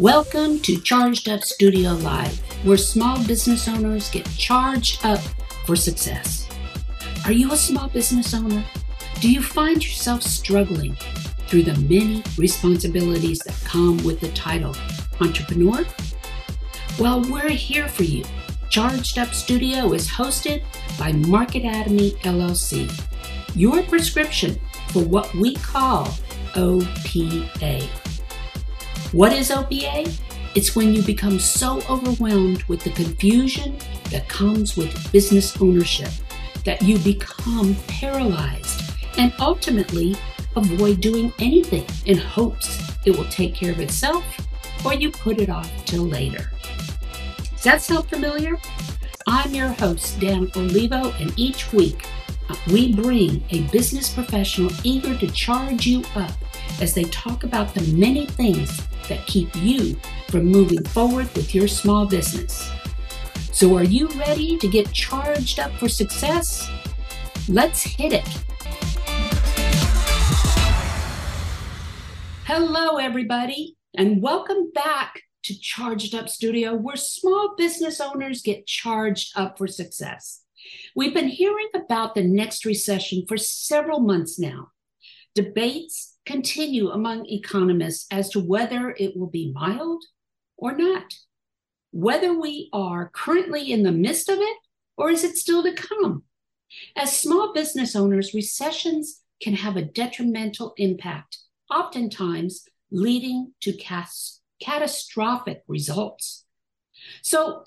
Welcome 0.00 0.58
to 0.62 0.80
Charged 0.80 1.28
Up 1.28 1.44
Studio 1.44 1.92
Live, 1.92 2.36
where 2.66 2.76
small 2.76 3.24
business 3.28 3.68
owners 3.68 4.10
get 4.10 4.28
charged 4.36 5.06
up 5.06 5.20
for 5.66 5.76
success. 5.76 6.48
Are 7.24 7.30
you 7.30 7.52
a 7.52 7.56
small 7.56 7.86
business 7.86 8.34
owner? 8.34 8.64
Do 9.20 9.30
you 9.30 9.40
find 9.40 9.76
yourself 9.76 10.24
struggling 10.24 10.96
through 11.46 11.62
the 11.62 11.76
many 11.82 12.24
responsibilities 12.36 13.38
that 13.46 13.54
come 13.64 13.98
with 13.98 14.18
the 14.18 14.32
title 14.32 14.74
entrepreneur? 15.20 15.86
Well, 16.98 17.22
we're 17.30 17.50
here 17.50 17.86
for 17.86 18.02
you. 18.02 18.24
Charged 18.70 19.16
Up 19.16 19.32
Studio 19.32 19.92
is 19.92 20.08
hosted 20.08 20.64
by 20.98 21.12
MarketAtomy 21.12 22.18
LLC, 22.22 22.90
your 23.54 23.80
prescription 23.84 24.58
for 24.88 25.04
what 25.04 25.32
we 25.36 25.54
call 25.54 26.06
OPA. 26.56 28.03
What 29.14 29.32
is 29.32 29.50
OPA? 29.50 30.12
It's 30.56 30.74
when 30.74 30.92
you 30.92 31.00
become 31.00 31.38
so 31.38 31.80
overwhelmed 31.88 32.64
with 32.64 32.82
the 32.82 32.90
confusion 32.90 33.78
that 34.10 34.28
comes 34.28 34.76
with 34.76 35.12
business 35.12 35.56
ownership 35.62 36.08
that 36.64 36.82
you 36.82 36.98
become 36.98 37.76
paralyzed 37.86 38.82
and 39.16 39.32
ultimately 39.38 40.16
avoid 40.56 41.00
doing 41.00 41.32
anything 41.38 41.86
in 42.06 42.18
hopes 42.18 42.82
it 43.06 43.16
will 43.16 43.26
take 43.26 43.54
care 43.54 43.70
of 43.70 43.78
itself 43.78 44.24
or 44.84 44.94
you 44.94 45.12
put 45.12 45.38
it 45.38 45.48
off 45.48 45.70
till 45.84 46.02
later. 46.02 46.50
Does 47.52 47.62
that 47.62 47.82
sound 47.82 48.08
familiar? 48.08 48.58
I'm 49.28 49.54
your 49.54 49.68
host, 49.68 50.18
Dana 50.18 50.48
Olivo, 50.56 51.12
and 51.20 51.32
each 51.36 51.72
week 51.72 52.04
uh, 52.48 52.56
we 52.66 52.92
bring 52.92 53.44
a 53.50 53.60
business 53.68 54.12
professional 54.12 54.72
eager 54.82 55.16
to 55.16 55.28
charge 55.28 55.86
you 55.86 56.02
up 56.16 56.32
as 56.80 56.94
they 56.94 57.04
talk 57.04 57.44
about 57.44 57.74
the 57.74 57.82
many 57.94 58.26
things 58.26 58.80
that 59.08 59.26
keep 59.26 59.54
you 59.56 59.96
from 60.28 60.46
moving 60.46 60.82
forward 60.84 61.28
with 61.34 61.54
your 61.54 61.68
small 61.68 62.06
business. 62.06 62.70
So, 63.52 63.76
are 63.76 63.84
you 63.84 64.08
ready 64.08 64.58
to 64.58 64.68
get 64.68 64.92
charged 64.92 65.60
up 65.60 65.72
for 65.72 65.88
success? 65.88 66.68
Let's 67.48 67.82
hit 67.82 68.12
it. 68.12 68.28
Hello, 72.46 72.96
everybody, 72.96 73.76
and 73.96 74.20
welcome 74.20 74.70
back 74.74 75.22
to 75.44 75.58
Charged 75.58 76.14
Up 76.14 76.28
Studio, 76.28 76.74
where 76.74 76.96
small 76.96 77.54
business 77.56 78.00
owners 78.00 78.42
get 78.42 78.66
charged 78.66 79.38
up 79.38 79.56
for 79.58 79.68
success. 79.68 80.42
We've 80.96 81.14
been 81.14 81.28
hearing 81.28 81.68
about 81.74 82.14
the 82.14 82.24
next 82.24 82.64
recession 82.64 83.24
for 83.28 83.36
several 83.36 84.00
months 84.00 84.38
now. 84.38 84.68
Debates 85.34 86.13
continue 86.26 86.90
among 86.90 87.26
economists 87.26 88.06
as 88.10 88.30
to 88.30 88.40
whether 88.40 88.94
it 88.98 89.16
will 89.16 89.28
be 89.28 89.52
mild 89.52 90.02
or 90.56 90.76
not, 90.76 91.14
whether 91.90 92.38
we 92.38 92.68
are 92.72 93.10
currently 93.14 93.72
in 93.72 93.82
the 93.82 93.92
midst 93.92 94.28
of 94.28 94.38
it 94.38 94.56
or 94.96 95.10
is 95.10 95.24
it 95.24 95.36
still 95.36 95.62
to 95.62 95.72
come. 95.72 96.22
As 96.96 97.18
small 97.18 97.52
business 97.52 97.94
owners, 97.94 98.34
recessions 98.34 99.20
can 99.40 99.54
have 99.54 99.76
a 99.76 99.82
detrimental 99.82 100.74
impact, 100.76 101.38
oftentimes 101.70 102.64
leading 102.90 103.52
to 103.60 103.76
catastrophic 104.60 105.62
results. 105.68 106.44
So, 107.22 107.64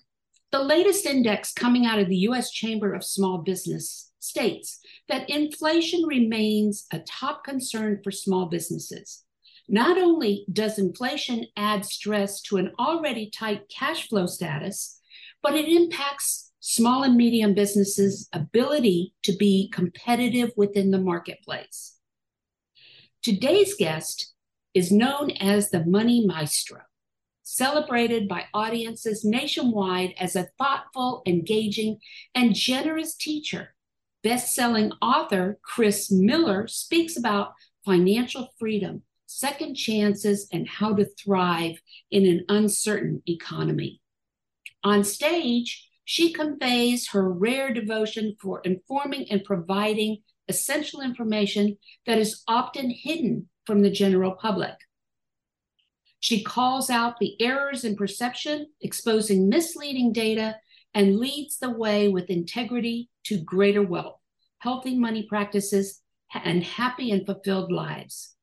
the 0.51 0.63
latest 0.63 1.05
index 1.05 1.51
coming 1.51 1.85
out 1.85 1.99
of 1.99 2.07
the 2.07 2.17
US 2.29 2.51
Chamber 2.51 2.93
of 2.93 3.03
Small 3.03 3.39
Business 3.39 4.06
states 4.27 4.79
that 5.07 5.29
inflation 5.29 6.03
remains 6.03 6.85
a 6.91 6.99
top 6.99 7.43
concern 7.43 8.01
for 8.03 8.11
small 8.11 8.47
businesses. 8.47 9.23
Not 9.69 9.97
only 9.97 10.45
does 10.51 10.79
inflation 10.79 11.45
add 11.57 11.85
stress 11.85 12.41
to 12.43 12.57
an 12.57 12.71
already 12.79 13.29
tight 13.29 13.69
cash 13.69 14.07
flow 14.07 14.25
status, 14.25 15.01
but 15.43 15.55
it 15.55 15.67
impacts 15.67 16.51
small 16.59 17.03
and 17.03 17.15
medium 17.15 17.53
businesses' 17.53 18.29
ability 18.33 19.13
to 19.23 19.33
be 19.33 19.69
competitive 19.73 20.51
within 20.57 20.91
the 20.91 20.99
marketplace. 20.99 21.97
Today's 23.21 23.75
guest 23.75 24.33
is 24.73 24.91
known 24.91 25.31
as 25.31 25.69
the 25.69 25.85
Money 25.85 26.25
Maestro, 26.25 26.81
celebrated 27.43 28.27
by 28.27 28.45
audiences 28.53 29.25
nationwide 29.25 30.13
as 30.19 30.35
a 30.35 30.47
thoughtful, 30.57 31.23
engaging, 31.25 31.99
and 32.35 32.53
generous 32.53 33.15
teacher 33.15 33.73
best-selling 34.27 34.91
author 35.01 35.57
Chris 35.61 36.11
Miller 36.11 36.67
speaks 36.67 37.15
about 37.15 37.53
financial 37.85 38.49
freedom, 38.59 39.01
second 39.25 39.73
chances, 39.75 40.49
and 40.51 40.67
how 40.67 40.93
to 40.93 41.05
thrive 41.05 41.77
in 42.11 42.25
an 42.25 42.43
uncertain 42.49 43.21
economy. 43.25 44.01
On 44.83 45.05
stage, 45.05 45.87
she 46.03 46.33
conveys 46.33 47.07
her 47.11 47.31
rare 47.31 47.73
devotion 47.73 48.35
for 48.41 48.59
informing 48.65 49.31
and 49.31 49.45
providing 49.45 50.17
essential 50.49 50.99
information 50.99 51.77
that 52.05 52.17
is 52.17 52.43
often 52.49 52.89
hidden 52.89 53.47
from 53.65 53.81
the 53.81 53.89
general 53.89 54.33
public. 54.33 54.75
She 56.19 56.43
calls 56.43 56.89
out 56.89 57.19
the 57.19 57.41
errors 57.41 57.85
in 57.85 57.95
perception, 57.95 58.67
exposing 58.81 59.47
misleading 59.47 60.11
data, 60.11 60.57
and 60.93 61.17
leads 61.17 61.59
the 61.59 61.69
way 61.69 62.09
with 62.09 62.29
integrity 62.29 63.09
to 63.25 63.37
greater 63.37 63.83
wealth, 63.83 64.16
healthy 64.59 64.97
money 64.97 65.25
practices, 65.27 66.01
and 66.33 66.63
happy 66.63 67.11
and 67.11 67.25
fulfilled 67.25 67.69
lives. 67.71 68.35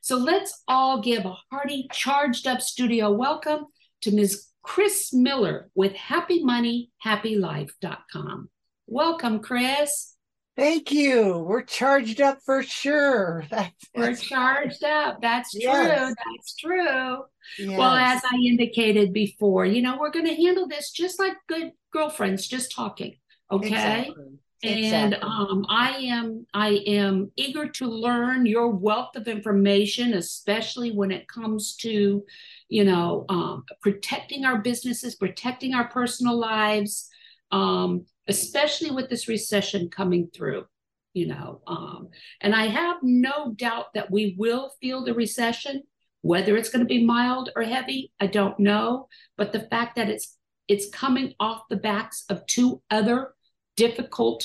So 0.00 0.16
let's 0.16 0.62
all 0.66 1.00
give 1.00 1.24
a 1.24 1.36
hearty, 1.50 1.88
charged 1.92 2.46
up 2.46 2.60
studio 2.60 3.12
welcome 3.12 3.66
to 4.02 4.12
Ms. 4.12 4.46
Chris 4.62 5.12
Miller 5.12 5.70
with 5.74 5.94
happymoneyhappylife.com. 5.94 8.50
Welcome, 8.86 9.40
Chris. 9.40 10.14
Thank 10.56 10.90
you. 10.90 11.44
We're 11.46 11.62
charged 11.62 12.20
up 12.20 12.38
for 12.44 12.64
sure. 12.64 13.44
That's, 13.50 13.86
We're 13.94 14.16
charged 14.16 14.82
up. 14.82 15.22
That's 15.22 15.54
yes. 15.54 15.86
true. 15.86 16.14
That's 16.34 16.56
true. 16.56 17.22
Yes. 17.58 17.78
Well, 17.78 17.94
as 17.94 18.22
I 18.24 18.34
indicated 18.44 19.12
before, 19.12 19.66
you 19.66 19.82
know, 19.82 19.98
we're 19.98 20.10
going 20.10 20.26
to 20.26 20.34
handle 20.34 20.66
this 20.66 20.90
just 20.90 21.20
like 21.20 21.34
good 21.48 21.70
girlfriends, 21.92 22.48
just 22.48 22.72
talking. 22.72 23.18
Okay. 23.52 23.68
Exactly. 23.68 24.40
And 24.62 25.14
um, 25.22 25.66
I 25.68 25.90
am 25.98 26.46
I 26.52 26.82
am 26.86 27.30
eager 27.36 27.68
to 27.68 27.86
learn 27.86 28.44
your 28.44 28.70
wealth 28.70 29.14
of 29.14 29.28
information, 29.28 30.14
especially 30.14 30.90
when 30.90 31.12
it 31.12 31.28
comes 31.28 31.76
to, 31.76 32.24
you 32.68 32.84
know, 32.84 33.24
um, 33.28 33.64
protecting 33.82 34.44
our 34.44 34.58
businesses, 34.58 35.14
protecting 35.14 35.74
our 35.74 35.88
personal 35.88 36.36
lives, 36.36 37.08
um, 37.52 38.04
especially 38.26 38.90
with 38.90 39.08
this 39.08 39.28
recession 39.28 39.90
coming 39.90 40.28
through. 40.34 40.66
You 41.14 41.28
know, 41.28 41.60
um, 41.66 42.08
and 42.40 42.54
I 42.54 42.66
have 42.66 42.96
no 43.02 43.52
doubt 43.52 43.94
that 43.94 44.10
we 44.10 44.34
will 44.38 44.72
feel 44.80 45.04
the 45.04 45.14
recession. 45.14 45.82
Whether 46.22 46.56
it's 46.56 46.68
going 46.68 46.84
to 46.84 46.88
be 46.88 47.04
mild 47.04 47.50
or 47.54 47.62
heavy, 47.62 48.12
I 48.18 48.26
don't 48.26 48.58
know. 48.58 49.06
But 49.36 49.52
the 49.52 49.60
fact 49.60 49.94
that 49.96 50.10
it's 50.10 50.36
it's 50.66 50.90
coming 50.90 51.34
off 51.38 51.62
the 51.70 51.76
backs 51.76 52.24
of 52.28 52.44
two 52.46 52.82
other 52.90 53.34
difficult 53.78 54.44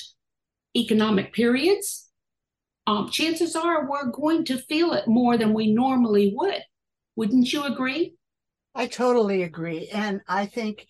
economic 0.77 1.33
periods, 1.33 2.09
um, 2.85 3.09
chances 3.09 3.55
are 3.55 3.89
we're 3.89 4.11
going 4.11 4.45
to 4.45 4.57
feel 4.57 4.93
it 4.93 5.07
more 5.07 5.37
than 5.37 5.53
we 5.53 5.73
normally 5.73 6.31
would. 6.35 6.61
Wouldn't 7.15 7.51
you 7.51 7.63
agree? 7.63 8.15
I 8.75 8.87
totally 8.87 9.43
agree. 9.43 9.89
And 9.89 10.21
I 10.27 10.45
think 10.45 10.85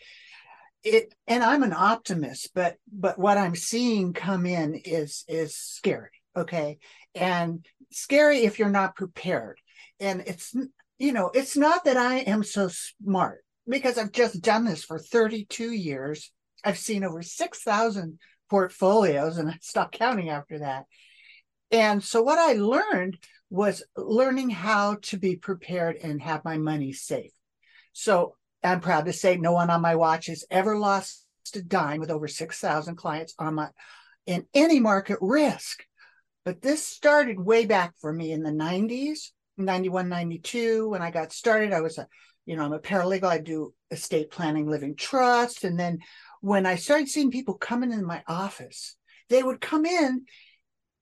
it 0.83 1.13
and 1.27 1.43
I'm 1.43 1.63
an 1.63 1.73
optimist, 1.73 2.51
but 2.53 2.75
but 2.91 3.17
what 3.17 3.37
I'm 3.37 3.55
seeing 3.55 4.13
come 4.13 4.45
in 4.45 4.75
is 4.75 5.23
is 5.27 5.55
scary. 5.55 6.09
Okay. 6.35 6.79
And 7.15 7.65
scary 7.91 8.39
if 8.39 8.59
you're 8.59 8.69
not 8.69 8.95
prepared. 8.95 9.59
And 9.99 10.21
it's 10.25 10.53
you 10.97 11.13
know, 11.13 11.31
it's 11.33 11.55
not 11.55 11.85
that 11.85 11.97
I 11.97 12.19
am 12.19 12.43
so 12.43 12.69
smart 12.69 13.43
because 13.67 13.97
I've 13.97 14.11
just 14.11 14.41
done 14.41 14.65
this 14.65 14.83
for 14.83 14.99
32 14.99 15.71
years. 15.71 16.31
I've 16.63 16.77
seen 16.77 17.03
over 17.03 17.21
6,000 17.21 18.19
portfolios 18.53 19.39
and 19.39 19.49
I 19.49 19.57
stopped 19.61 19.95
counting 19.95 20.29
after 20.29 20.59
that. 20.59 20.85
And 21.71 22.03
so 22.03 22.21
what 22.21 22.37
I 22.37 22.53
learned 22.53 23.17
was 23.49 23.83
learning 23.97 24.51
how 24.51 24.97
to 25.01 25.17
be 25.17 25.35
prepared 25.37 25.95
and 25.95 26.21
have 26.21 26.45
my 26.45 26.59
money 26.59 26.93
safe. 26.93 27.31
So 27.93 28.35
I'm 28.63 28.79
proud 28.79 29.05
to 29.05 29.13
say 29.13 29.37
no 29.37 29.53
one 29.53 29.71
on 29.71 29.81
my 29.81 29.95
watch 29.95 30.27
has 30.27 30.45
ever 30.51 30.77
lost 30.77 31.25
a 31.55 31.63
dime 31.63 31.99
with 31.99 32.11
over 32.11 32.27
6,000 32.27 32.95
clients 32.95 33.33
on 33.39 33.55
my 33.55 33.69
in 34.27 34.45
any 34.53 34.79
market 34.79 35.17
risk. 35.19 35.83
But 36.45 36.61
this 36.61 36.85
started 36.85 37.39
way 37.39 37.65
back 37.65 37.95
for 37.99 38.13
me 38.13 38.33
in 38.33 38.43
the 38.43 38.51
90s, 38.51 39.31
91, 39.57 40.09
92. 40.09 40.89
When 40.89 41.01
I 41.01 41.09
got 41.09 41.33
started, 41.33 41.73
I 41.73 41.81
was 41.81 41.97
a, 41.97 42.07
you 42.45 42.55
know, 42.55 42.65
I'm 42.65 42.73
a 42.73 42.79
paralegal. 42.79 43.25
I 43.25 43.39
do 43.39 43.73
estate 43.89 44.29
planning, 44.29 44.69
living 44.69 44.95
trust. 44.95 45.63
And 45.63 45.79
then 45.79 45.99
when 46.43 46.65
I 46.65 46.75
started 46.75 47.07
seeing 47.07 47.31
people 47.31 47.53
coming 47.53 47.93
in 47.93 48.03
my 48.03 48.21
office, 48.27 48.97
they 49.29 49.41
would 49.41 49.61
come 49.61 49.85
in 49.85 50.25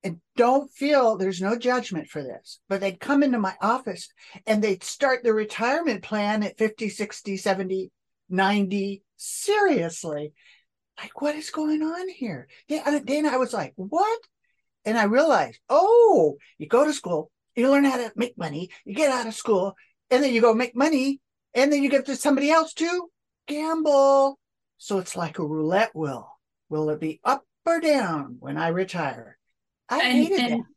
and 0.03 0.21
don't 0.37 0.71
feel 0.71 1.17
there's 1.17 1.41
no 1.41 1.57
judgment 1.57 2.09
for 2.09 2.21
this, 2.21 2.59
but 2.69 2.79
they'd 2.79 2.99
come 2.99 3.23
into 3.23 3.39
my 3.39 3.55
office 3.59 4.07
and 4.45 4.63
they'd 4.63 4.83
start 4.83 5.23
their 5.23 5.33
retirement 5.33 6.03
plan 6.03 6.43
at 6.43 6.59
50, 6.59 6.89
60, 6.89 7.37
70, 7.37 7.91
90. 8.29 9.03
Seriously. 9.17 10.31
Like, 10.99 11.19
what 11.23 11.35
is 11.35 11.49
going 11.49 11.81
on 11.81 12.07
here? 12.07 12.47
Dana, 12.69 13.29
I 13.29 13.37
was 13.37 13.51
like, 13.51 13.73
what? 13.75 14.19
And 14.85 14.95
I 14.95 15.05
realized, 15.05 15.59
oh, 15.69 16.37
you 16.59 16.67
go 16.67 16.85
to 16.85 16.93
school, 16.93 17.31
you 17.55 17.67
learn 17.71 17.85
how 17.85 17.97
to 17.97 18.11
make 18.15 18.37
money, 18.37 18.69
you 18.85 18.93
get 18.93 19.09
out 19.11 19.25
of 19.25 19.33
school, 19.33 19.73
and 20.11 20.23
then 20.23 20.35
you 20.35 20.41
go 20.41 20.53
make 20.53 20.75
money, 20.75 21.19
and 21.55 21.73
then 21.73 21.81
you 21.81 21.89
give 21.89 22.05
to 22.05 22.15
somebody 22.15 22.51
else 22.51 22.73
to 22.75 23.09
gamble. 23.47 24.37
So 24.83 24.97
it's 24.97 25.15
like 25.15 25.37
a 25.37 25.45
roulette 25.45 25.95
wheel. 25.95 26.39
Will 26.69 26.89
it 26.89 26.99
be 26.99 27.19
up 27.23 27.45
or 27.67 27.79
down 27.79 28.37
when 28.39 28.57
I 28.57 28.69
retire? 28.69 29.37
I 29.87 30.01
and, 30.01 30.11
hated 30.11 30.39
and, 30.39 30.51
that. 30.53 30.67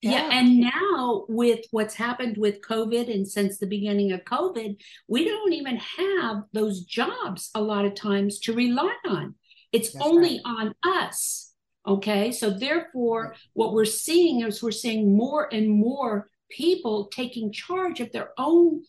Yeah. 0.00 0.10
yeah. 0.10 0.28
And 0.32 0.60
now 0.60 1.26
with 1.28 1.60
what's 1.70 1.92
happened 1.92 2.38
with 2.38 2.62
COVID 2.62 3.12
and 3.12 3.28
since 3.28 3.58
the 3.58 3.66
beginning 3.66 4.12
of 4.12 4.24
COVID, 4.24 4.80
we 5.06 5.26
don't 5.26 5.52
even 5.52 5.76
have 5.76 6.44
those 6.54 6.80
jobs 6.84 7.50
a 7.54 7.60
lot 7.60 7.84
of 7.84 7.94
times 7.94 8.38
to 8.40 8.54
rely 8.54 8.94
on. 9.06 9.34
It's 9.70 9.92
That's 9.92 10.02
only 10.02 10.40
right. 10.46 10.74
on 10.86 11.00
us. 11.02 11.52
Okay. 11.86 12.32
So 12.32 12.48
therefore, 12.48 13.22
right. 13.22 13.38
what 13.52 13.74
we're 13.74 13.84
seeing 13.84 14.40
is 14.40 14.62
we're 14.62 14.70
seeing 14.70 15.14
more 15.14 15.52
and 15.52 15.68
more 15.68 16.30
people 16.50 17.08
taking 17.08 17.52
charge 17.52 18.00
of 18.00 18.12
their 18.12 18.30
own 18.38 18.84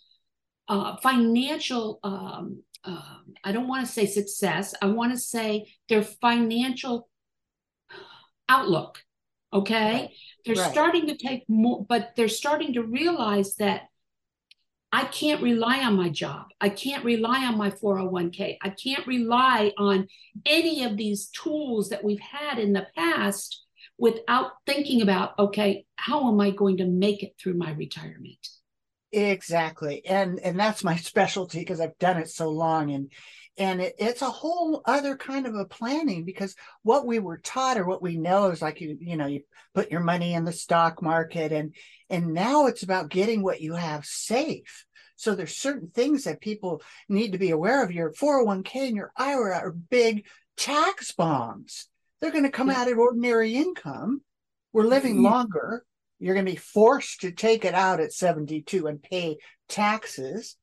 uh, 0.69 0.95
financial 1.03 1.99
um, 2.01 2.63
um, 2.85 3.33
I 3.43 3.51
don't 3.51 3.67
want 3.67 3.85
to 3.85 3.91
say 3.91 4.05
success. 4.05 4.73
I 4.81 4.87
want 4.87 5.13
to 5.13 5.19
say 5.19 5.73
their 5.89 6.03
financial 6.03 7.09
outlook. 8.49 9.03
Okay. 9.53 9.93
Right. 9.93 10.09
They're 10.45 10.55
right. 10.55 10.71
starting 10.71 11.07
to 11.07 11.17
take 11.17 11.43
more, 11.47 11.85
but 11.87 12.11
they're 12.15 12.27
starting 12.27 12.73
to 12.73 12.83
realize 12.83 13.55
that 13.55 13.83
I 14.91 15.05
can't 15.05 15.41
rely 15.41 15.79
on 15.79 15.95
my 15.95 16.09
job. 16.09 16.47
I 16.61 16.69
can't 16.69 17.03
rely 17.03 17.45
on 17.45 17.57
my 17.57 17.71
401k. 17.71 18.57
I 18.61 18.69
can't 18.69 19.07
rely 19.07 19.71
on 19.77 20.07
any 20.45 20.83
of 20.83 20.97
these 20.97 21.29
tools 21.29 21.89
that 21.89 22.03
we've 22.03 22.19
had 22.19 22.59
in 22.59 22.73
the 22.73 22.85
past 22.95 23.63
without 23.97 24.51
thinking 24.67 25.01
about, 25.01 25.37
okay, 25.39 25.85
how 25.95 26.27
am 26.27 26.39
I 26.39 26.51
going 26.51 26.77
to 26.77 26.85
make 26.85 27.23
it 27.23 27.33
through 27.39 27.55
my 27.55 27.71
retirement? 27.71 28.47
Exactly. 29.13 30.05
And 30.05 30.39
and 30.39 30.59
that's 30.59 30.83
my 30.83 30.95
specialty 31.11 31.59
because 31.59 31.79
I've 31.79 31.97
done 31.99 32.17
it 32.17 32.29
so 32.29 32.49
long 32.49 32.91
and 32.91 33.11
and 33.55 33.81
it, 33.81 33.95
it's 33.99 34.23
a 34.23 34.29
whole 34.29 34.81
other 34.85 35.15
kind 35.15 35.45
of 35.45 35.53
a 35.53 35.65
planning 35.65 36.25
because 36.25 36.55
what 36.81 37.05
we 37.05 37.19
were 37.19 37.37
taught 37.37 37.77
or 37.77 37.85
what 37.85 38.01
we 38.01 38.17
know 38.17 38.49
is 38.49 38.61
like 38.61 38.81
you 38.81 38.97
you 38.99 39.15
know 39.15 39.27
you 39.27 39.41
put 39.75 39.91
your 39.91 40.01
money 40.01 40.33
in 40.33 40.45
the 40.45 40.51
stock 40.51 41.01
market 41.01 41.51
and 41.51 41.75
and 42.09 42.33
now 42.33 42.65
it's 42.65 42.83
about 42.83 43.09
getting 43.09 43.43
what 43.43 43.61
you 43.61 43.75
have 43.75 44.05
safe. 44.05 44.85
So 45.15 45.35
there's 45.35 45.55
certain 45.55 45.89
things 45.89 46.23
that 46.23 46.41
people 46.41 46.81
need 47.07 47.31
to 47.33 47.37
be 47.37 47.51
aware 47.51 47.83
of 47.83 47.91
your 47.91 48.11
401k 48.11 48.87
and 48.87 48.95
your 48.95 49.13
ira 49.15 49.57
are 49.57 49.71
big 49.71 50.25
tax 50.57 51.11
bombs 51.11 51.87
they're 52.23 52.31
going 52.31 52.45
to 52.45 52.49
come 52.49 52.69
out 52.69 52.89
of 52.89 52.97
ordinary 52.97 53.53
income. 53.57 54.21
We're 54.71 54.85
living 54.85 55.15
mm-hmm. 55.15 55.25
longer 55.25 55.83
you're 56.23 56.35
going 56.35 56.45
to 56.45 56.51
be 56.53 56.57
forced 56.57 57.21
to 57.21 57.31
take 57.31 57.65
it 57.65 57.73
out 57.73 57.99
at 57.99 58.13
72 58.13 58.87
and 58.87 59.03
pay 59.03 59.37
taxes. 59.67 60.55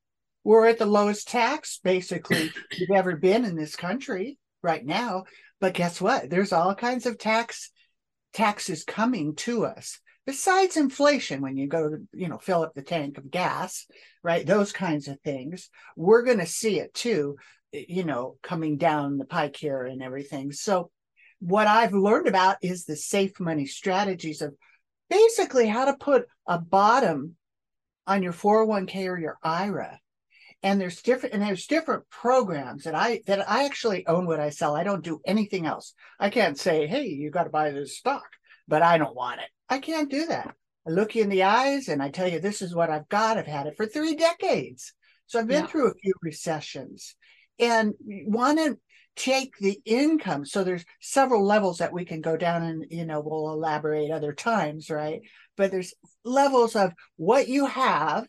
We're 0.42 0.66
at 0.66 0.78
the 0.78 0.86
lowest 0.86 1.28
tax 1.28 1.80
basically 1.84 2.50
you've 2.72 2.96
ever 2.96 3.14
been 3.16 3.44
in 3.44 3.56
this 3.56 3.76
country 3.76 4.38
right 4.62 4.84
now. 4.84 5.24
But 5.60 5.74
guess 5.74 6.00
what? 6.00 6.30
There's 6.30 6.52
all 6.52 6.74
kinds 6.74 7.04
of 7.04 7.18
tax 7.18 7.70
taxes 8.32 8.84
coming 8.84 9.34
to 9.34 9.66
us 9.66 10.00
besides 10.24 10.78
inflation 10.78 11.42
when 11.42 11.56
you 11.56 11.66
go 11.66 11.90
to 11.90 11.96
you 12.12 12.28
know 12.28 12.38
fill 12.38 12.62
up 12.62 12.72
the 12.74 12.82
tank 12.82 13.18
of 13.18 13.30
gas 13.30 13.86
right 14.22 14.46
those 14.46 14.70
kinds 14.70 15.08
of 15.08 15.18
things 15.22 15.68
we're 15.96 16.22
going 16.22 16.38
to 16.38 16.46
see 16.46 16.78
it 16.78 16.94
too 16.94 17.34
you 17.72 18.04
know 18.04 18.36
coming 18.40 18.76
down 18.76 19.18
the 19.18 19.24
pike 19.24 19.56
here 19.56 19.82
and 19.82 20.00
everything 20.00 20.52
so 20.52 20.90
what 21.40 21.66
i've 21.66 21.92
learned 21.92 22.28
about 22.28 22.56
is 22.62 22.84
the 22.84 22.94
safe 22.94 23.40
money 23.40 23.66
strategies 23.66 24.40
of 24.40 24.54
basically 25.10 25.68
how 25.68 25.84
to 25.84 25.94
put 25.94 26.26
a 26.46 26.58
bottom 26.58 27.36
on 28.06 28.22
your 28.22 28.32
401k 28.32 29.06
or 29.08 29.18
your 29.18 29.38
IRA. 29.42 29.98
And 30.62 30.80
there's 30.80 31.02
different 31.02 31.34
and 31.34 31.42
there's 31.42 31.66
different 31.66 32.08
programs 32.10 32.84
that 32.84 32.94
I 32.94 33.22
that 33.26 33.48
I 33.48 33.64
actually 33.64 34.06
own 34.06 34.26
what 34.26 34.40
I 34.40 34.50
sell. 34.50 34.76
I 34.76 34.84
don't 34.84 35.04
do 35.04 35.20
anything 35.24 35.66
else. 35.66 35.94
I 36.18 36.28
can't 36.28 36.58
say, 36.58 36.86
hey, 36.86 37.06
you 37.06 37.30
got 37.30 37.44
to 37.44 37.50
buy 37.50 37.70
this 37.70 37.96
stock, 37.96 38.26
but 38.68 38.82
I 38.82 38.98
don't 38.98 39.16
want 39.16 39.40
it. 39.40 39.48
I 39.68 39.78
can't 39.78 40.10
do 40.10 40.26
that. 40.26 40.54
I 40.86 40.90
look 40.90 41.14
you 41.14 41.22
in 41.22 41.30
the 41.30 41.44
eyes 41.44 41.88
and 41.88 42.02
I 42.02 42.10
tell 42.10 42.28
you 42.28 42.40
this 42.40 42.60
is 42.60 42.74
what 42.74 42.90
I've 42.90 43.08
got. 43.08 43.38
I've 43.38 43.46
had 43.46 43.66
it 43.66 43.76
for 43.76 43.86
three 43.86 44.16
decades. 44.16 44.92
So 45.26 45.38
I've 45.38 45.48
been 45.48 45.62
yeah. 45.62 45.66
through 45.66 45.90
a 45.90 45.94
few 45.94 46.12
recessions 46.22 47.14
and 47.58 47.94
one 48.26 48.58
take 49.16 49.56
the 49.58 49.80
income. 49.84 50.44
So 50.44 50.64
there's 50.64 50.84
several 51.00 51.44
levels 51.44 51.78
that 51.78 51.92
we 51.92 52.04
can 52.04 52.20
go 52.20 52.36
down 52.36 52.62
and 52.62 52.86
you 52.90 53.04
know 53.04 53.20
we'll 53.20 53.52
elaborate 53.52 54.10
other 54.10 54.32
times 54.32 54.90
right? 54.90 55.20
But 55.56 55.70
there's 55.70 55.94
levels 56.24 56.76
of 56.76 56.92
what 57.16 57.48
you 57.48 57.66
have 57.66 58.26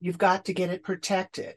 you've 0.00 0.18
got 0.18 0.46
to 0.46 0.54
get 0.54 0.70
it 0.70 0.82
protected. 0.82 1.54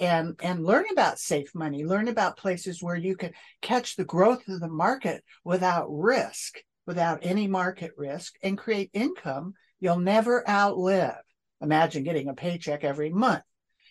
And 0.00 0.38
and 0.40 0.64
learn 0.64 0.84
about 0.92 1.18
safe 1.18 1.52
money 1.56 1.84
learn 1.84 2.06
about 2.06 2.36
places 2.36 2.80
where 2.80 2.94
you 2.94 3.16
can 3.16 3.32
catch 3.62 3.96
the 3.96 4.04
growth 4.04 4.46
of 4.46 4.60
the 4.60 4.68
market 4.68 5.24
without 5.42 5.86
risk 5.88 6.58
without 6.86 7.18
any 7.22 7.48
market 7.48 7.90
risk 7.96 8.36
and 8.42 8.56
create 8.56 8.90
income 8.92 9.54
you'll 9.80 9.98
never 9.98 10.48
outlive. 10.48 11.22
Imagine 11.60 12.04
getting 12.04 12.28
a 12.28 12.34
paycheck 12.34 12.84
every 12.84 13.10
month 13.10 13.42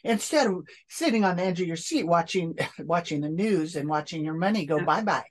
instead 0.04 0.48
of 0.48 0.68
sitting 0.90 1.24
on 1.24 1.38
the 1.38 1.44
edge 1.44 1.62
of 1.62 1.68
your 1.68 1.76
seat 1.76 2.06
watching 2.06 2.58
watching 2.80 3.22
the 3.22 3.30
news 3.30 3.76
and 3.76 3.90
watching 3.90 4.24
your 4.24 4.34
money 4.34 4.66
go 4.66 4.78
yeah. 4.78 4.86
bye-bye 4.86 5.26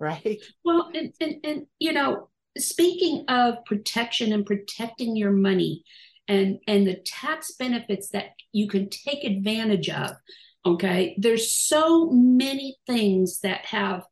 right 0.00 0.40
well 0.64 0.90
and, 0.94 1.12
and 1.20 1.34
and 1.44 1.66
you 1.78 1.92
know 1.92 2.28
speaking 2.56 3.24
of 3.28 3.64
protection 3.64 4.32
and 4.32 4.46
protecting 4.46 5.16
your 5.16 5.32
money 5.32 5.84
and 6.28 6.58
and 6.66 6.86
the 6.86 6.96
tax 7.04 7.52
benefits 7.58 8.10
that 8.10 8.30
you 8.52 8.68
can 8.68 8.88
take 8.88 9.24
advantage 9.24 9.88
of 9.88 10.12
okay 10.64 11.14
there's 11.18 11.52
so 11.52 12.10
many 12.10 12.76
things 12.86 13.40
that 13.40 13.64
have 13.66 14.04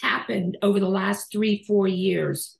happened 0.00 0.56
over 0.62 0.80
the 0.80 0.88
last 0.88 1.30
three 1.30 1.64
four 1.66 1.86
years 1.86 2.58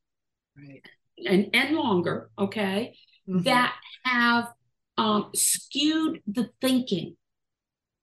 right 0.57 0.83
and 1.27 1.51
and 1.53 1.77
longer 1.77 2.31
okay 2.39 2.97
mm-hmm. 3.29 3.43
that 3.43 3.75
have 4.05 4.49
um, 4.97 5.31
skewed 5.35 6.21
the 6.27 6.51
thinking, 6.61 7.17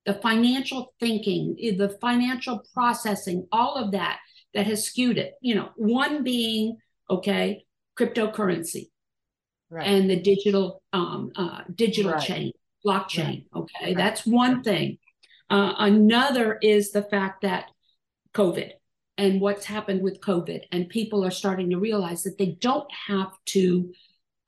the 0.05 0.15
financial 0.15 0.93
thinking, 0.99 1.55
eh, 1.61 1.75
the 1.77 1.89
financial 2.01 2.63
processing, 2.73 3.47
all 3.51 3.75
of 3.75 3.91
that 3.91 4.19
that 4.53 4.67
has 4.67 4.83
skewed 4.83 5.17
it. 5.17 5.33
You 5.41 5.55
know, 5.55 5.69
one 5.75 6.23
being 6.23 6.77
okay, 7.09 7.65
cryptocurrency, 7.97 8.89
right. 9.69 9.87
and 9.87 10.09
the 10.09 10.19
digital 10.19 10.81
um, 10.93 11.31
uh, 11.35 11.61
digital 11.73 12.13
right. 12.13 12.21
chain, 12.21 12.51
blockchain. 12.85 13.45
Right. 13.53 13.63
Okay, 13.63 13.93
that's 13.93 14.25
one 14.25 14.63
thing. 14.63 14.97
Uh, 15.49 15.73
another 15.79 16.57
is 16.61 16.91
the 16.91 17.03
fact 17.03 17.41
that 17.41 17.65
COVID 18.33 18.71
and 19.17 19.41
what's 19.41 19.65
happened 19.65 20.01
with 20.01 20.21
COVID, 20.21 20.63
and 20.71 20.89
people 20.89 21.25
are 21.25 21.31
starting 21.31 21.69
to 21.71 21.77
realize 21.77 22.23
that 22.23 22.37
they 22.37 22.57
don't 22.59 22.89
have 23.07 23.31
to 23.47 23.93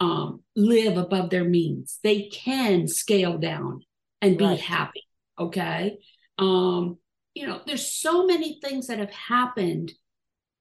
um, 0.04 0.42
live 0.56 0.98
above 0.98 1.30
their 1.30 1.46
means. 1.46 2.00
They 2.04 2.24
can 2.24 2.88
scale 2.88 3.38
down 3.38 3.82
and 4.22 4.38
be 4.38 4.46
right. 4.46 4.60
happy. 4.60 5.04
Okay. 5.40 6.00
Um, 6.38 6.98
you 7.34 7.48
know, 7.48 7.62
there's 7.66 7.92
so 7.92 8.26
many 8.26 8.60
things 8.62 8.88
that 8.88 9.00
have 9.00 9.14
happened 9.14 9.94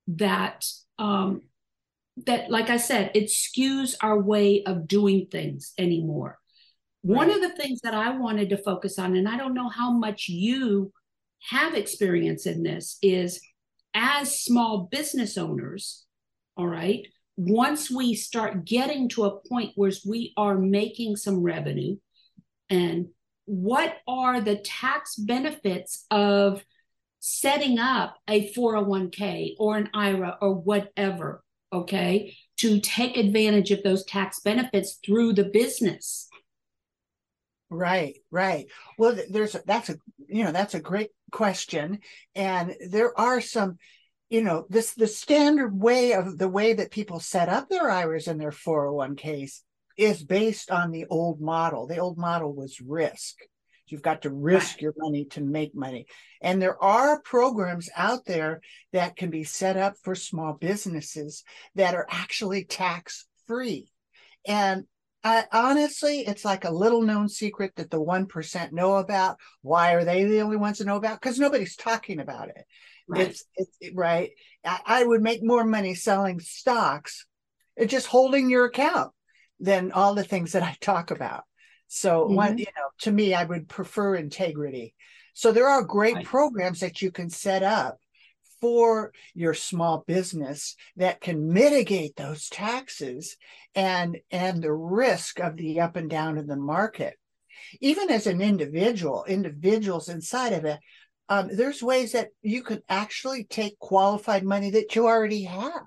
that 0.07 0.65
um, 0.99 1.43
that, 2.27 2.51
like 2.51 2.71
I 2.71 2.77
said, 2.77 3.11
it 3.15 3.31
skews 3.31 3.97
our 4.01 4.21
way 4.21 4.63
of 4.65 4.87
doing 4.87 5.27
things 5.31 5.73
anymore. 5.77 6.39
Right. 7.05 7.17
One 7.17 7.31
of 7.31 7.41
the 7.41 7.57
things 7.57 7.81
that 7.81 7.95
I 7.95 8.17
wanted 8.17 8.51
to 8.51 8.63
focus 8.63 8.99
on, 8.99 9.17
and 9.17 9.29
I 9.29 9.37
don't 9.37 9.55
know 9.55 9.69
how 9.69 9.91
much 9.91 10.29
you 10.29 10.93
have 11.51 11.75
experience 11.75 12.47
in 12.47 12.63
this, 12.63 12.99
is 13.03 13.41
as 13.93 14.39
small 14.39 14.89
business 14.91 15.37
owners, 15.37 16.05
all 16.57 16.69
right, 16.69 17.07
once 17.37 17.91
we 17.91 18.15
start 18.15 18.65
getting 18.65 19.09
to 19.11 19.25
a 19.25 19.41
point 19.49 19.73
where 19.75 19.93
we 20.07 20.33
are 20.37 20.57
making 20.57 21.17
some 21.17 21.43
revenue 21.43 21.97
and 22.69 23.09
what 23.45 23.97
are 24.07 24.41
the 24.41 24.57
tax 24.57 25.17
benefits 25.17 26.07
of 26.11 26.65
setting 27.21 27.79
up 27.79 28.17
a 28.29 28.53
401k 28.53 29.55
or 29.59 29.77
an 29.77 29.89
IRA 29.95 30.37
or 30.41 30.55
whatever, 30.55 31.43
okay, 31.73 32.37
to 32.59 32.81
take 32.81 33.17
advantage 33.17 33.71
of 33.71 33.83
those 33.83 34.05
tax 34.05 34.41
benefits 34.41 34.99
through 35.05 35.33
the 35.33 35.45
business. 35.45 36.29
Right, 37.71 38.17
right. 38.31 38.67
Well, 38.99 39.19
there's 39.31 39.57
that's 39.67 39.89
a 39.89 39.97
you 40.29 40.45
know 40.45 40.53
that's 40.53 40.75
a 40.75 40.81
great 40.81 41.11
question, 41.31 42.01
and 42.35 42.75
there 42.91 43.19
are 43.19 43.41
some, 43.41 43.79
you 44.33 44.43
know, 44.43 44.65
this 44.71 44.95
the 44.95 45.07
standard 45.07 45.79
way 45.79 46.15
of 46.15 46.39
the 46.39 46.49
way 46.49 46.73
that 46.73 46.91
people 46.91 47.21
set 47.21 47.51
up 47.51 47.69
their 47.69 47.91
IRAs 47.91 48.29
and 48.29 48.41
their 48.41 48.51
401ks 48.51 49.61
is 49.99 50.25
based 50.25 50.71
on 50.71 50.91
the 50.91 51.05
old 51.11 51.39
model. 51.39 51.87
The 51.87 51.99
old 51.99 52.17
model 52.17 52.55
was 52.55 52.81
risk. 52.81 53.37
You've 53.89 54.01
got 54.01 54.23
to 54.23 54.31
risk 54.31 54.81
your 54.81 54.95
money 54.97 55.27
to 55.33 55.43
make 55.43 55.75
money. 55.75 56.07
And 56.41 56.62
there 56.62 56.83
are 56.83 57.21
programs 57.21 57.91
out 57.95 58.25
there 58.25 58.62
that 58.95 59.17
can 59.17 59.29
be 59.29 59.45
set 59.45 59.77
up 59.77 59.97
for 60.03 60.15
small 60.15 60.55
businesses 60.55 61.45
that 61.75 61.95
are 61.95 62.07
actually 62.09 62.65
tax 62.65 63.27
free. 63.47 63.93
And 64.47 64.85
I, 65.23 65.45
honestly, 65.53 66.21
it's 66.21 66.47
like 66.47 66.65
a 66.65 66.71
little 66.71 67.03
known 67.03 67.29
secret 67.29 67.73
that 67.77 67.91
the 67.91 68.01
1% 68.01 68.73
know 68.73 68.95
about. 68.97 69.37
Why 69.61 69.93
are 69.93 70.05
they 70.05 70.25
the 70.25 70.41
only 70.41 70.57
ones 70.57 70.79
to 70.79 70.85
know 70.85 70.97
about? 70.97 71.21
Because 71.21 71.39
nobody's 71.39 71.77
talking 71.77 72.19
about 72.19 72.49
it. 72.49 72.65
Right. 73.09 73.28
It's, 73.28 73.44
it's 73.56 73.94
right. 73.94 74.30
I, 74.64 74.80
I 74.87 75.04
would 75.04 75.23
make 75.23 75.42
more 75.42 75.64
money 75.64 75.94
selling 75.94 76.40
stocks, 76.40 77.26
just 77.87 78.06
holding 78.06 78.49
your 78.49 78.64
account 78.66 79.12
than 79.61 79.92
all 79.92 80.14
the 80.14 80.25
things 80.25 80.52
that 80.52 80.62
I 80.62 80.76
talk 80.80 81.11
about. 81.11 81.44
So 81.88 82.25
mm-hmm. 82.25 82.35
one, 82.35 82.59
you 82.59 82.66
know, 82.76 82.88
to 83.00 83.12
me, 83.12 83.35
I 83.35 83.44
would 83.44 83.68
prefer 83.68 84.14
integrity. 84.14 84.94
So 85.35 85.52
there 85.52 85.68
are 85.68 85.82
great 85.82 86.16
right. 86.16 86.25
programs 86.25 86.80
that 86.80 87.02
you 87.02 87.11
can 87.11 87.30
set 87.30 87.62
up 87.62 87.99
for 88.61 89.12
your 89.35 89.54
small 89.54 90.04
business 90.06 90.76
that 90.97 91.21
can 91.21 91.52
mitigate 91.52 92.14
those 92.16 92.49
taxes 92.49 93.37
and 93.75 94.18
and 94.30 94.62
the 94.62 94.73
risk 94.73 95.40
of 95.40 95.56
the 95.56 95.80
up 95.80 95.97
and 95.97 96.09
down 96.09 96.38
in 96.38 96.47
the 96.47 96.56
market. 96.56 97.14
Even 97.80 98.11
as 98.11 98.26
an 98.26 98.40
individual, 98.40 99.25
individuals 99.25 100.09
inside 100.09 100.52
of 100.52 100.64
it, 100.64 100.78
um, 101.29 101.49
there's 101.52 101.83
ways 101.83 102.12
that 102.12 102.29
you 102.43 102.62
could 102.62 102.83
actually 102.88 103.45
take 103.45 103.79
qualified 103.79 104.45
money 104.45 104.71
that 104.71 104.95
you 104.95 105.07
already 105.07 105.45
have 105.45 105.83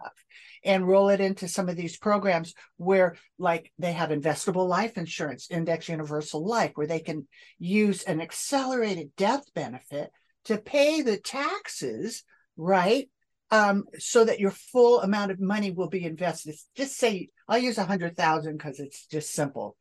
and 0.63 0.87
roll 0.87 1.09
it 1.09 1.21
into 1.21 1.47
some 1.47 1.69
of 1.69 1.75
these 1.75 1.95
programs 1.95 2.53
where 2.77 3.15
like 3.37 3.71
they 3.77 3.93
have 3.93 4.09
investable 4.09 4.67
life 4.67 4.97
insurance 4.97 5.47
index 5.51 5.87
universal 5.87 6.45
life 6.45 6.71
where 6.75 6.87
they 6.87 6.99
can 6.99 7.27
use 7.59 8.03
an 8.03 8.19
accelerated 8.19 9.11
death 9.15 9.43
benefit 9.53 10.09
to 10.45 10.57
pay 10.57 11.01
the 11.01 11.17
taxes 11.17 12.23
right 12.57 13.09
um, 13.51 13.83
so 13.99 14.25
that 14.25 14.39
your 14.39 14.51
full 14.51 15.01
amount 15.01 15.31
of 15.31 15.39
money 15.39 15.71
will 15.71 15.89
be 15.89 16.03
invested 16.03 16.55
just 16.75 16.97
say 16.97 17.29
i'll 17.47 17.59
use 17.59 17.77
a 17.77 17.85
hundred 17.85 18.17
thousand 18.17 18.57
because 18.57 18.79
it's 18.79 19.05
just 19.05 19.31
simple 19.31 19.77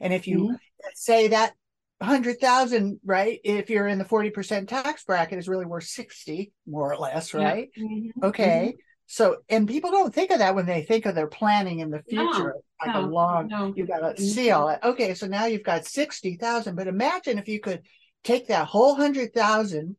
and 0.00 0.12
if 0.12 0.28
you 0.28 0.38
mm-hmm. 0.38 0.54
say 0.94 1.28
that 1.28 1.52
100,000, 1.98 3.00
right? 3.04 3.40
If 3.44 3.70
you're 3.70 3.88
in 3.88 3.98
the 3.98 4.04
40% 4.04 4.68
tax 4.68 5.04
bracket 5.04 5.38
is 5.38 5.48
really 5.48 5.66
worth 5.66 5.84
60 5.84 6.52
more 6.66 6.92
or 6.92 6.96
less, 6.96 7.34
right? 7.34 7.70
Yeah. 7.76 7.84
Mm-hmm. 7.84 8.24
Okay. 8.24 8.68
Mm-hmm. 8.72 8.78
So, 9.10 9.38
and 9.48 9.66
people 9.66 9.90
don't 9.90 10.14
think 10.14 10.30
of 10.30 10.40
that 10.40 10.54
when 10.54 10.66
they 10.66 10.82
think 10.82 11.06
of 11.06 11.14
their 11.14 11.28
planning 11.28 11.80
in 11.80 11.90
the 11.90 12.02
future, 12.02 12.54
no, 12.54 12.62
like 12.84 12.94
no, 12.94 13.00
a 13.00 13.08
long, 13.08 13.48
no. 13.48 13.72
you 13.74 13.86
got 13.86 14.16
to 14.16 14.22
see 14.22 14.50
all 14.50 14.68
that. 14.68 14.84
Okay, 14.84 15.14
so 15.14 15.26
now 15.26 15.46
you've 15.46 15.62
got 15.62 15.86
60,000, 15.86 16.76
but 16.76 16.86
imagine 16.86 17.38
if 17.38 17.48
you 17.48 17.58
could 17.58 17.82
take 18.22 18.48
that 18.48 18.66
whole 18.66 18.92
100,000, 18.92 19.96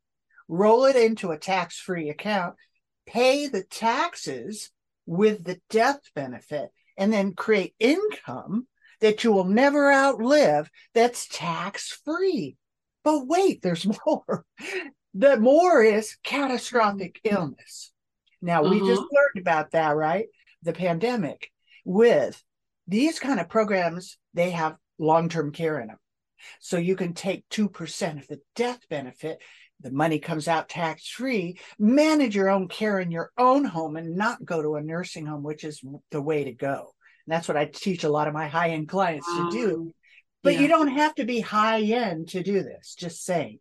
roll 0.48 0.86
it 0.86 0.96
into 0.96 1.32
a 1.32 1.40
tax 1.40 1.80
free 1.80 2.10
account, 2.10 2.56
pay 3.08 3.48
the 3.48 3.64
taxes 3.64 4.70
with 5.08 5.44
the 5.44 5.60
death 5.72 6.02
benefit, 6.14 6.70
and 6.96 7.12
then 7.12 7.34
create 7.34 7.74
income 7.80 8.68
that 9.02 9.24
you 9.24 9.32
will 9.32 9.46
never 9.46 9.92
outlive 9.92 10.70
that's 10.94 11.28
tax 11.28 12.02
free. 12.04 12.58
But 13.04 13.28
wait, 13.28 13.62
there's 13.62 13.88
more. 14.06 14.46
the 15.14 15.38
more 15.38 15.82
is 15.82 16.18
catastrophic 16.24 17.20
illness 17.24 17.92
now, 18.42 18.64
we 18.64 18.80
just 18.80 19.02
uh-huh. 19.02 19.08
learned 19.12 19.42
about 19.42 19.72
that, 19.72 19.96
right? 19.96 20.28
The 20.64 20.74
pandemic 20.74 21.52
with 21.86 22.42
these 22.88 23.20
kind 23.20 23.40
of 23.40 23.50
programs, 23.50 24.18
they 24.34 24.52
have 24.52 24.78
long 24.98 25.30
term 25.30 25.52
care 25.52 25.80
in 25.80 25.88
them. 25.88 25.98
So 26.60 26.78
you 26.78 26.96
can 26.96 27.14
take 27.14 27.48
2% 27.50 28.22
of 28.22 28.28
the 28.28 28.40
death 28.56 28.80
benefit. 28.90 29.42
The 29.82 29.92
money 29.92 30.20
comes 30.20 30.48
out 30.48 30.70
tax 30.70 31.08
free, 31.08 31.60
manage 31.78 32.36
your 32.36 32.50
own 32.50 32.68
care 32.68 33.00
in 33.00 33.12
your 33.12 33.32
own 33.38 33.66
home 33.66 33.98
and 33.98 34.16
not 34.16 34.44
go 34.44 34.62
to 34.62 34.76
a 34.76 34.82
nursing 34.82 35.26
home, 35.26 35.44
which 35.44 35.64
is 35.64 35.82
the 36.12 36.22
way 36.22 36.46
to 36.46 36.54
go. 36.54 36.94
And 37.26 37.34
that's 37.34 37.48
what 37.48 37.58
I 37.58 37.66
teach 37.66 38.04
a 38.04 38.10
lot 38.10 38.28
of 38.28 38.34
my 38.34 38.48
high 38.48 38.72
end 38.72 38.90
clients 38.90 39.28
to 39.28 39.50
do. 39.52 39.92
But 40.42 40.54
yeah. 40.54 40.62
you 40.62 40.68
don't 40.70 40.88
have 40.88 41.16
to 41.16 41.26
be 41.26 41.42
high 41.42 41.82
end 41.82 42.30
to 42.30 42.44
do 42.44 42.64
this, 42.64 42.96
just 42.96 43.24
saying. 43.24 43.60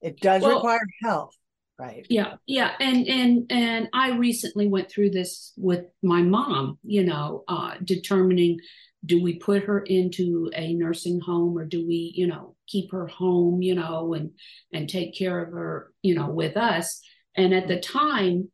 It 0.00 0.20
does 0.20 0.42
well, 0.42 0.56
require 0.56 0.80
health 1.02 1.34
right 1.80 2.06
yeah 2.10 2.34
yeah 2.46 2.72
and 2.78 3.06
and 3.08 3.46
and 3.50 3.88
i 3.92 4.10
recently 4.10 4.68
went 4.68 4.90
through 4.90 5.10
this 5.10 5.52
with 5.56 5.86
my 6.02 6.20
mom 6.20 6.78
you 6.84 7.02
know 7.02 7.42
uh 7.48 7.74
determining 7.82 8.58
do 9.06 9.22
we 9.22 9.38
put 9.38 9.64
her 9.64 9.80
into 9.80 10.50
a 10.54 10.74
nursing 10.74 11.20
home 11.20 11.56
or 11.56 11.64
do 11.64 11.86
we 11.86 12.12
you 12.14 12.26
know 12.26 12.54
keep 12.68 12.92
her 12.92 13.06
home 13.06 13.62
you 13.62 13.74
know 13.74 14.12
and 14.12 14.30
and 14.74 14.88
take 14.88 15.16
care 15.16 15.42
of 15.42 15.52
her 15.52 15.90
you 16.02 16.14
know 16.14 16.28
with 16.28 16.56
us 16.56 17.00
and 17.34 17.54
at 17.54 17.66
the 17.66 17.80
time 17.80 18.50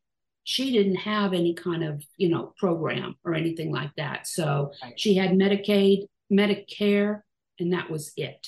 she 0.49 0.71
didn't 0.71 0.97
have 0.97 1.33
any 1.35 1.55
kind 1.55 1.83
of 1.85 2.03
you 2.17 2.29
know 2.29 2.55
program 2.59 3.17
or 3.25 3.35
anything 3.35 3.73
like 3.73 3.91
that 3.97 4.27
so 4.27 4.73
right. 4.83 4.99
she 4.99 5.15
had 5.15 5.31
medicaid 5.31 6.07
medicare 6.33 7.21
and 7.59 7.73
that 7.73 7.91
was 7.91 8.13
it 8.17 8.47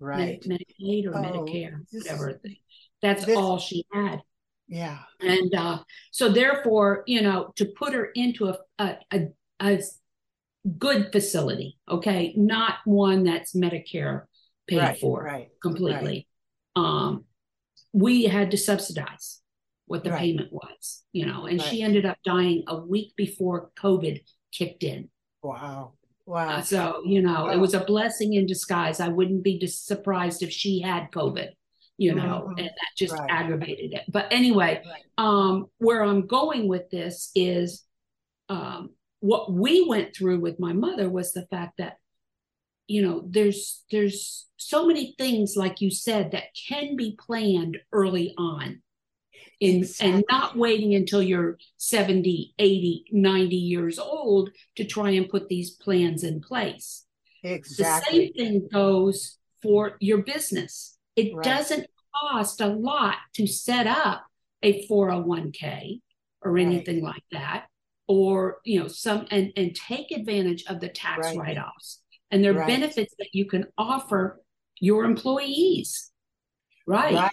right 0.00 0.44
Medi- 0.46 0.66
medicaid 0.80 1.06
or 1.06 1.16
oh, 1.16 1.22
medicare 1.22 1.80
whatever 1.92 2.40
that's 3.02 3.26
this, 3.26 3.36
all 3.36 3.58
she 3.58 3.84
had. 3.92 4.22
Yeah. 4.68 4.98
And 5.20 5.54
uh, 5.54 5.78
so 6.12 6.30
therefore, 6.30 7.02
you 7.06 7.20
know, 7.20 7.52
to 7.56 7.66
put 7.66 7.92
her 7.92 8.06
into 8.14 8.48
a, 8.48 8.58
a, 8.78 8.96
a, 9.12 9.28
a 9.60 9.80
good 10.78 11.10
facility, 11.12 11.78
okay, 11.90 12.32
not 12.36 12.76
one 12.84 13.24
that's 13.24 13.54
Medicare 13.54 14.22
paid 14.68 14.78
right, 14.78 14.98
for 14.98 15.22
right, 15.22 15.48
completely. 15.60 16.28
Um, 16.76 17.24
we 17.92 18.24
had 18.24 18.52
to 18.52 18.56
subsidize 18.56 19.41
what 19.86 20.04
the 20.04 20.10
right. 20.10 20.20
payment 20.20 20.52
was, 20.52 21.02
you 21.12 21.26
know, 21.26 21.46
and 21.46 21.60
she 21.60 21.82
ended 21.82 22.06
up 22.06 22.16
dying 22.24 22.64
a 22.68 22.76
week 22.76 23.14
before 23.16 23.70
COVID 23.76 24.20
kicked 24.52 24.82
in. 24.82 25.08
Wow. 25.42 25.94
Wow. 26.24 26.48
Uh, 26.48 26.62
so, 26.62 27.02
you 27.04 27.20
know, 27.20 27.46
wow. 27.46 27.50
it 27.50 27.58
was 27.58 27.74
a 27.74 27.84
blessing 27.84 28.34
in 28.34 28.46
disguise. 28.46 29.00
I 29.00 29.08
wouldn't 29.08 29.42
be 29.42 29.66
surprised 29.66 30.42
if 30.42 30.50
she 30.50 30.80
had 30.80 31.10
COVID 31.10 31.50
you 31.98 32.14
know, 32.14 32.48
mm-hmm. 32.48 32.58
and 32.58 32.66
that 32.66 32.96
just 32.96 33.12
right. 33.12 33.30
aggravated 33.30 33.92
it. 33.92 34.02
But 34.08 34.26
anyway, 34.32 34.82
right. 34.84 35.02
um, 35.18 35.66
where 35.78 36.02
I'm 36.02 36.26
going 36.26 36.66
with 36.66 36.90
this 36.90 37.30
is 37.36 37.84
um, 38.48 38.90
what 39.20 39.52
we 39.52 39.86
went 39.86 40.16
through 40.16 40.40
with 40.40 40.58
my 40.58 40.72
mother 40.72 41.08
was 41.08 41.32
the 41.32 41.46
fact 41.46 41.74
that 41.78 41.98
you 42.88 43.02
know 43.02 43.22
there's 43.28 43.84
there's 43.92 44.48
so 44.56 44.86
many 44.86 45.14
things 45.16 45.54
like 45.56 45.80
you 45.80 45.90
said 45.90 46.32
that 46.32 46.44
can 46.68 46.96
be 46.96 47.16
planned 47.18 47.78
early 47.92 48.34
on 48.36 48.82
in 49.62 49.84
and 50.00 50.24
not 50.28 50.56
waiting 50.56 50.94
until 50.94 51.22
you're 51.22 51.56
70 51.76 52.54
80 52.58 53.04
90 53.12 53.56
years 53.56 53.98
old 53.98 54.50
to 54.76 54.84
try 54.84 55.10
and 55.10 55.28
put 55.28 55.48
these 55.48 55.70
plans 55.70 56.24
in 56.24 56.40
place. 56.40 57.04
Exactly. 57.44 58.18
the 58.18 58.26
same 58.26 58.32
thing 58.34 58.68
goes 58.72 59.38
for 59.62 59.96
your 60.00 60.22
business. 60.22 60.98
It 61.14 61.34
right. 61.34 61.44
doesn't 61.44 61.86
cost 62.14 62.60
a 62.60 62.66
lot 62.66 63.16
to 63.34 63.46
set 63.46 63.86
up 63.86 64.24
a 64.62 64.86
401k 64.86 66.00
or 66.42 66.58
anything 66.58 67.02
like 67.02 67.24
that 67.30 67.66
or 68.08 68.58
you 68.64 68.80
know 68.80 68.88
some 68.88 69.26
and 69.30 69.52
and 69.56 69.74
take 69.74 70.10
advantage 70.10 70.64
of 70.68 70.80
the 70.80 70.88
tax 70.88 71.28
right. 71.28 71.36
write-offs 71.38 72.00
and 72.30 72.42
there 72.42 72.52
are 72.52 72.58
right. 72.58 72.68
benefits 72.68 73.14
that 73.18 73.28
you 73.32 73.46
can 73.46 73.66
offer 73.78 74.40
your 74.80 75.04
employees. 75.04 76.10
Right. 76.86 77.14
Right 77.14 77.30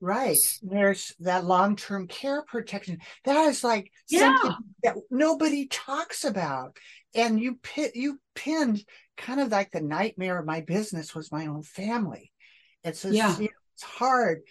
right 0.00 0.38
there's 0.62 1.14
that 1.20 1.44
long-term 1.44 2.06
care 2.06 2.42
protection 2.42 2.98
that 3.24 3.36
is 3.48 3.64
like 3.64 3.90
yeah. 4.08 4.36
something 4.36 4.56
that 4.82 4.94
nobody 5.10 5.66
talks 5.66 6.24
about 6.24 6.76
and 7.14 7.40
you 7.40 7.58
pit 7.62 7.92
you 7.94 8.18
pinned 8.34 8.84
kind 9.16 9.40
of 9.40 9.50
like 9.50 9.70
the 9.70 9.80
nightmare 9.80 10.38
of 10.38 10.46
my 10.46 10.60
business 10.60 11.14
was 11.14 11.32
my 11.32 11.46
own 11.46 11.62
family 11.62 12.30
And 12.84 12.94
so 12.94 13.08
yeah. 13.08 13.34
you 13.36 13.44
know, 13.44 13.48
it's 13.74 13.82
hard 13.82 14.42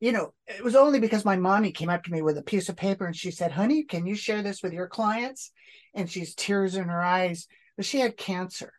you 0.00 0.12
know, 0.12 0.32
it 0.46 0.62
was 0.62 0.76
only 0.76 1.00
because 1.00 1.24
my 1.24 1.36
mommy 1.36 1.72
came 1.72 1.88
up 1.88 2.04
to 2.04 2.12
me 2.12 2.20
with 2.20 2.36
a 2.36 2.42
piece 2.42 2.68
of 2.68 2.76
paper 2.76 3.06
and 3.06 3.16
she 3.16 3.30
said, 3.30 3.52
honey, 3.52 3.82
can 3.82 4.06
you 4.06 4.14
share 4.14 4.42
this 4.42 4.62
with 4.62 4.72
your 4.72 4.88
clients? 4.88 5.52
And 5.94 6.10
she's 6.10 6.34
tears 6.34 6.76
in 6.76 6.84
her 6.84 7.02
eyes, 7.02 7.46
but 7.76 7.86
she 7.86 8.00
had 8.00 8.16
cancer. 8.16 8.72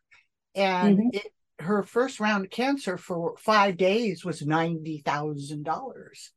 And 0.53 0.97
mm-hmm. 0.97 1.09
it, 1.13 1.31
her 1.59 1.83
first 1.83 2.19
round 2.19 2.45
of 2.45 2.51
cancer 2.51 2.97
for 2.97 3.35
five 3.37 3.77
days 3.77 4.23
was 4.23 4.41
$90,000. 4.41 6.29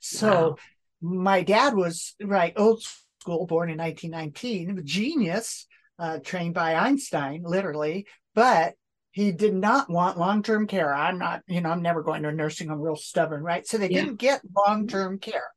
So 0.00 0.28
wow. 0.28 0.56
my 1.00 1.42
dad 1.42 1.74
was 1.74 2.14
right, 2.22 2.52
old 2.56 2.82
school, 3.20 3.46
born 3.46 3.70
in 3.70 3.78
1919, 3.78 4.78
a 4.78 4.82
genius, 4.82 5.66
uh, 5.98 6.18
trained 6.18 6.54
by 6.54 6.74
Einstein, 6.74 7.42
literally, 7.44 8.06
but 8.34 8.74
he 9.12 9.30
did 9.30 9.54
not 9.54 9.88
want 9.88 10.18
long-term 10.18 10.66
care. 10.66 10.92
I'm 10.92 11.18
not, 11.18 11.42
you 11.46 11.60
know, 11.60 11.70
I'm 11.70 11.82
never 11.82 12.02
going 12.02 12.24
to 12.24 12.30
a 12.30 12.32
nursing 12.32 12.68
home, 12.68 12.80
real 12.80 12.96
stubborn, 12.96 13.44
right? 13.44 13.64
So 13.66 13.78
they 13.78 13.88
yeah. 13.88 14.00
didn't 14.00 14.16
get 14.16 14.42
long-term 14.56 15.20
care. 15.20 15.50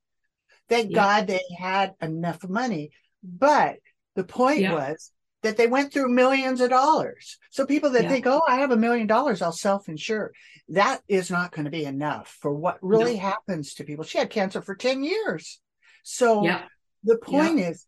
Thank 0.70 0.92
yeah. 0.92 0.96
God 0.96 1.28
they 1.28 1.42
had 1.58 1.96
enough 2.00 2.48
money. 2.48 2.92
But 3.24 3.78
the 4.16 4.24
point 4.24 4.60
yeah. 4.60 4.74
was 4.74 5.12
that 5.44 5.58
they 5.58 5.68
went 5.68 5.94
through 5.94 6.10
millions 6.14 6.62
of 6.62 6.70
dollars. 6.70 7.38
So 7.52 7.66
people 7.66 7.92
that 7.92 8.10
think, 8.10 8.26
oh, 8.26 8.42
I 8.48 8.58
have 8.58 8.72
a 8.72 8.78
million 8.78 9.08
dollars, 9.08 9.42
I'll 9.42 9.52
self-insure. 9.52 10.34
That 10.70 11.02
is 11.08 11.30
not 11.30 11.52
going 11.52 11.66
to 11.66 11.72
be 11.72 11.86
enough 11.86 12.36
for 12.42 12.54
what 12.54 12.80
really 12.82 13.16
no. 13.16 13.22
happens 13.22 13.76
to 13.76 13.84
people. 13.84 14.04
She 14.04 14.18
had 14.18 14.30
cancer 14.30 14.62
for 14.62 14.76
10 14.76 15.04
years. 15.04 15.60
So 16.04 16.44
the 17.04 17.18
point 17.18 17.60
is 17.60 17.86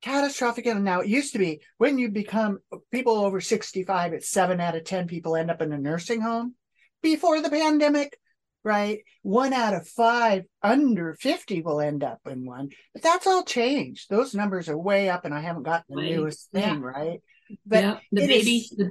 catastrophic 0.00 0.66
and 0.66 0.84
now 0.84 1.00
it 1.00 1.08
used 1.08 1.32
to 1.32 1.38
be 1.38 1.60
when 1.78 1.98
you 1.98 2.08
become 2.08 2.58
people 2.92 3.16
over 3.16 3.40
65 3.40 4.12
it's 4.12 4.28
seven 4.30 4.60
out 4.60 4.76
of 4.76 4.84
ten 4.84 5.08
people 5.08 5.34
end 5.34 5.50
up 5.50 5.60
in 5.60 5.72
a 5.72 5.78
nursing 5.78 6.20
home 6.20 6.54
before 7.02 7.40
the 7.40 7.50
pandemic 7.50 8.16
right 8.64 9.00
one 9.22 9.52
out 9.52 9.74
of 9.74 9.86
five 9.88 10.44
under 10.62 11.14
50 11.14 11.62
will 11.62 11.80
end 11.80 12.02
up 12.02 12.20
in 12.26 12.44
one 12.44 12.68
but 12.92 13.02
that's 13.02 13.26
all 13.26 13.44
changed 13.44 14.10
those 14.10 14.34
numbers 14.34 14.68
are 14.68 14.76
way 14.76 15.08
up 15.08 15.24
and 15.24 15.34
i 15.34 15.40
haven't 15.40 15.62
gotten 15.62 15.94
the 15.94 16.02
right. 16.02 16.10
newest 16.10 16.50
thing 16.50 16.80
yeah. 16.82 16.88
right 16.88 17.22
but 17.66 17.84
yeah. 17.84 17.98
the 18.12 18.26
baby 18.26 18.56
is, 18.56 18.70
the, 18.70 18.90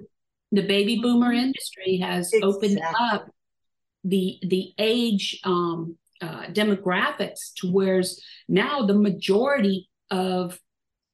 the, 0.52 0.66
baby 0.66 1.00
boomer 1.02 1.32
industry 1.32 1.98
has 1.98 2.32
exactly. 2.34 2.50
opened 2.50 2.82
up 3.00 3.28
the 4.04 4.40
the 4.44 4.74
age 4.78 5.40
um 5.44 5.98
uh, 6.22 6.46
demographics 6.48 7.54
to 7.56 7.72
where's 7.72 8.20
now 8.48 8.84
the 8.86 8.94
majority 8.96 9.88
of 10.10 10.60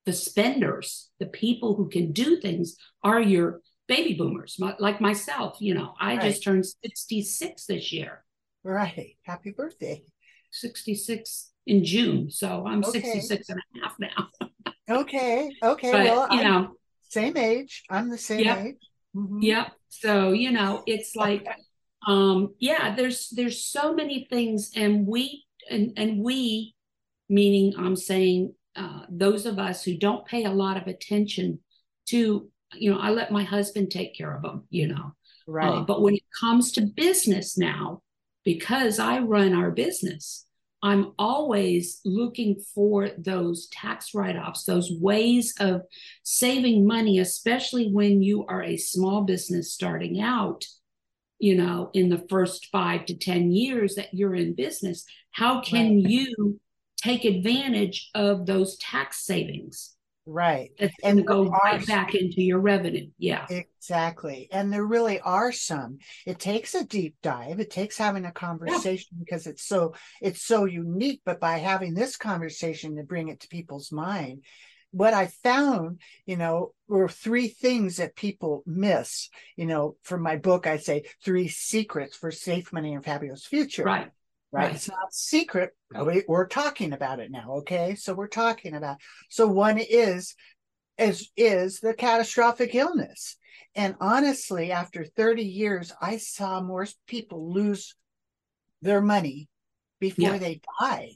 the 0.05 0.13
spenders, 0.13 1.09
the 1.19 1.25
people 1.25 1.75
who 1.75 1.89
can 1.89 2.11
do 2.11 2.39
things 2.39 2.75
are 3.03 3.21
your 3.21 3.61
baby 3.87 4.13
boomers, 4.13 4.59
like 4.79 5.01
myself. 5.01 5.57
You 5.59 5.75
know, 5.75 5.93
I 5.99 6.15
right. 6.15 6.21
just 6.21 6.43
turned 6.43 6.65
66 6.65 7.65
this 7.65 7.91
year. 7.91 8.22
Right. 8.63 9.17
Happy 9.23 9.51
birthday. 9.51 10.03
66 10.51 11.51
in 11.67 11.83
June. 11.83 12.29
So 12.29 12.65
I'm 12.65 12.83
okay. 12.83 13.01
66 13.01 13.49
and 13.49 13.59
a 13.59 13.79
half 13.81 13.95
now. 13.99 14.73
okay. 15.01 15.51
Okay. 15.61 15.91
But, 15.91 16.05
well, 16.05 16.27
you 16.31 16.39
I'm 16.39 16.43
know, 16.43 16.75
same 17.09 17.37
age. 17.37 17.83
I'm 17.89 18.09
the 18.09 18.17
same 18.17 18.45
yep. 18.45 18.57
age. 18.59 18.89
Mm-hmm. 19.15 19.39
Yep. 19.41 19.71
So, 19.89 20.31
you 20.31 20.51
know, 20.51 20.83
it's 20.87 21.15
like, 21.15 21.45
um, 22.07 22.53
yeah, 22.59 22.95
there's, 22.95 23.29
there's 23.29 23.63
so 23.63 23.93
many 23.93 24.27
things 24.29 24.71
and 24.75 25.05
we, 25.05 25.45
and, 25.69 25.93
and 25.97 26.23
we, 26.23 26.75
meaning 27.29 27.73
I'm 27.77 27.95
saying 27.95 28.53
uh, 28.75 29.01
those 29.09 29.45
of 29.45 29.59
us 29.59 29.83
who 29.83 29.97
don't 29.97 30.25
pay 30.25 30.45
a 30.45 30.51
lot 30.51 30.77
of 30.77 30.87
attention 30.87 31.59
to, 32.07 32.49
you 32.73 32.91
know, 32.91 32.99
I 32.99 33.11
let 33.11 33.31
my 33.31 33.43
husband 33.43 33.91
take 33.91 34.17
care 34.17 34.35
of 34.35 34.41
them, 34.41 34.67
you 34.69 34.87
know. 34.87 35.13
Right. 35.47 35.67
Uh, 35.67 35.81
but 35.81 36.01
when 36.01 36.15
it 36.15 36.23
comes 36.39 36.71
to 36.73 36.81
business 36.81 37.57
now, 37.57 38.01
because 38.43 38.99
I 38.99 39.19
run 39.19 39.53
our 39.53 39.71
business, 39.71 40.45
I'm 40.81 41.13
always 41.17 42.01
looking 42.03 42.61
for 42.75 43.09
those 43.17 43.67
tax 43.71 44.13
write 44.13 44.35
offs, 44.35 44.65
those 44.65 44.91
ways 44.91 45.53
of 45.59 45.83
saving 46.23 46.85
money, 46.85 47.19
especially 47.19 47.89
when 47.89 48.21
you 48.21 48.45
are 48.47 48.61
a 48.61 48.75
small 48.75 49.21
business 49.23 49.73
starting 49.73 50.19
out, 50.19 50.65
you 51.39 51.55
know, 51.55 51.89
in 51.93 52.09
the 52.09 52.25
first 52.29 52.67
five 52.69 53.05
to 53.05 53.17
10 53.17 53.51
years 53.51 53.95
that 53.95 54.13
you're 54.13 54.35
in 54.35 54.55
business. 54.55 55.05
How 55.31 55.61
can 55.61 56.03
right. 56.03 56.09
you 56.11 56.59
take 57.03 57.25
advantage 57.25 58.09
of 58.15 58.45
those 58.45 58.77
tax 58.77 59.25
savings. 59.25 59.92
Right. 60.25 60.71
To 61.03 61.21
go 61.21 61.49
right 61.49 61.85
back 61.85 62.15
into 62.15 62.41
your 62.41 62.59
revenue. 62.59 63.09
Yeah. 63.17 63.45
Exactly. 63.49 64.47
And 64.51 64.71
there 64.71 64.85
really 64.85 65.19
are 65.19 65.51
some. 65.51 65.97
It 66.25 66.39
takes 66.39 66.75
a 66.75 66.85
deep 66.85 67.15
dive. 67.21 67.59
It 67.59 67.69
takes 67.69 67.97
having 67.97 68.25
a 68.25 68.31
conversation 68.31 69.17
yeah. 69.17 69.23
because 69.25 69.47
it's 69.47 69.65
so 69.65 69.95
it's 70.21 70.41
so 70.41 70.65
unique. 70.65 71.21
But 71.25 71.39
by 71.39 71.57
having 71.57 71.93
this 71.93 72.15
conversation 72.15 72.95
to 72.95 73.03
bring 73.03 73.27
it 73.27 73.41
to 73.41 73.47
people's 73.49 73.91
mind, 73.91 74.43
what 74.91 75.13
I 75.13 75.27
found, 75.27 75.99
you 76.25 76.37
know, 76.37 76.73
were 76.87 77.09
three 77.09 77.49
things 77.49 77.97
that 77.97 78.15
people 78.15 78.63
miss. 78.65 79.29
You 79.57 79.65
know, 79.65 79.97
from 80.03 80.21
my 80.21 80.37
book, 80.37 80.67
I 80.67 80.77
say 80.77 81.03
three 81.23 81.49
secrets 81.49 82.15
for 82.15 82.31
safe 82.31 82.71
money 82.71 82.93
and 82.93 83.03
fabulous 83.03 83.45
future. 83.45 83.83
Right 83.83 84.11
right? 84.53 84.67
right. 84.67 84.75
It's 84.75 84.89
not 84.89 85.13
secret. 85.13 85.71
Oh, 85.95 86.05
we, 86.05 86.23
we're 86.27 86.47
talking 86.47 86.93
about 86.93 87.19
it 87.19 87.31
now. 87.31 87.55
Okay. 87.57 87.95
So 87.95 88.13
we're 88.13 88.27
talking 88.27 88.75
about, 88.75 88.97
so 89.29 89.47
one 89.47 89.79
is, 89.79 90.35
is, 90.97 91.29
is 91.35 91.79
the 91.79 91.93
catastrophic 91.93 92.75
illness. 92.75 93.37
And 93.75 93.95
honestly, 93.99 94.71
after 94.71 95.03
30 95.03 95.43
years, 95.43 95.91
I 95.99 96.17
saw 96.17 96.61
more 96.61 96.85
people 97.07 97.51
lose 97.51 97.95
their 98.81 99.01
money 99.01 99.49
before 99.99 100.33
yeah. 100.33 100.37
they 100.37 100.61
died, 100.79 101.15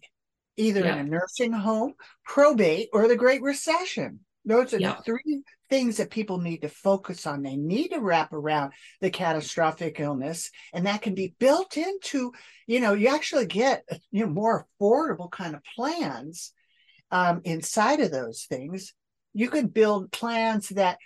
either 0.56 0.80
yeah. 0.80 0.94
in 0.94 1.00
a 1.00 1.10
nursing 1.10 1.54
home, 1.54 1.94
probate, 2.26 2.90
or 2.94 3.08
the 3.08 3.16
Great 3.16 3.44
Recession. 3.44 4.22
Those 4.48 4.74
are 4.74 4.80
the 4.80 4.98
three 5.04 5.44
things 5.70 5.98
that 5.98 6.10
people 6.10 6.38
need 6.38 6.62
to 6.62 6.70
focus 6.70 7.28
on. 7.28 7.44
They 7.44 7.58
need 7.58 7.90
to 7.90 8.00
wrap 8.00 8.32
around 8.32 8.72
the 9.02 9.10
catastrophic 9.10 10.00
illness, 10.00 10.50
and 10.74 10.86
that 10.86 11.02
can 11.02 11.14
be 11.14 11.36
built 11.38 11.76
into, 11.76 12.32
you 12.66 12.80
know, 12.80 12.94
you 12.94 13.10
actually 13.10 13.46
get 13.46 13.84
you 14.10 14.26
know 14.26 14.32
more 14.32 14.66
affordable 14.82 15.30
kind 15.30 15.54
of 15.54 15.62
plans 15.76 16.54
um, 17.12 17.42
inside 17.44 18.00
of 18.00 18.12
those 18.12 18.46
things. 18.48 18.94
You 19.34 19.50
can 19.50 19.68
build 19.68 20.12
plans 20.14 20.70
that 20.70 20.98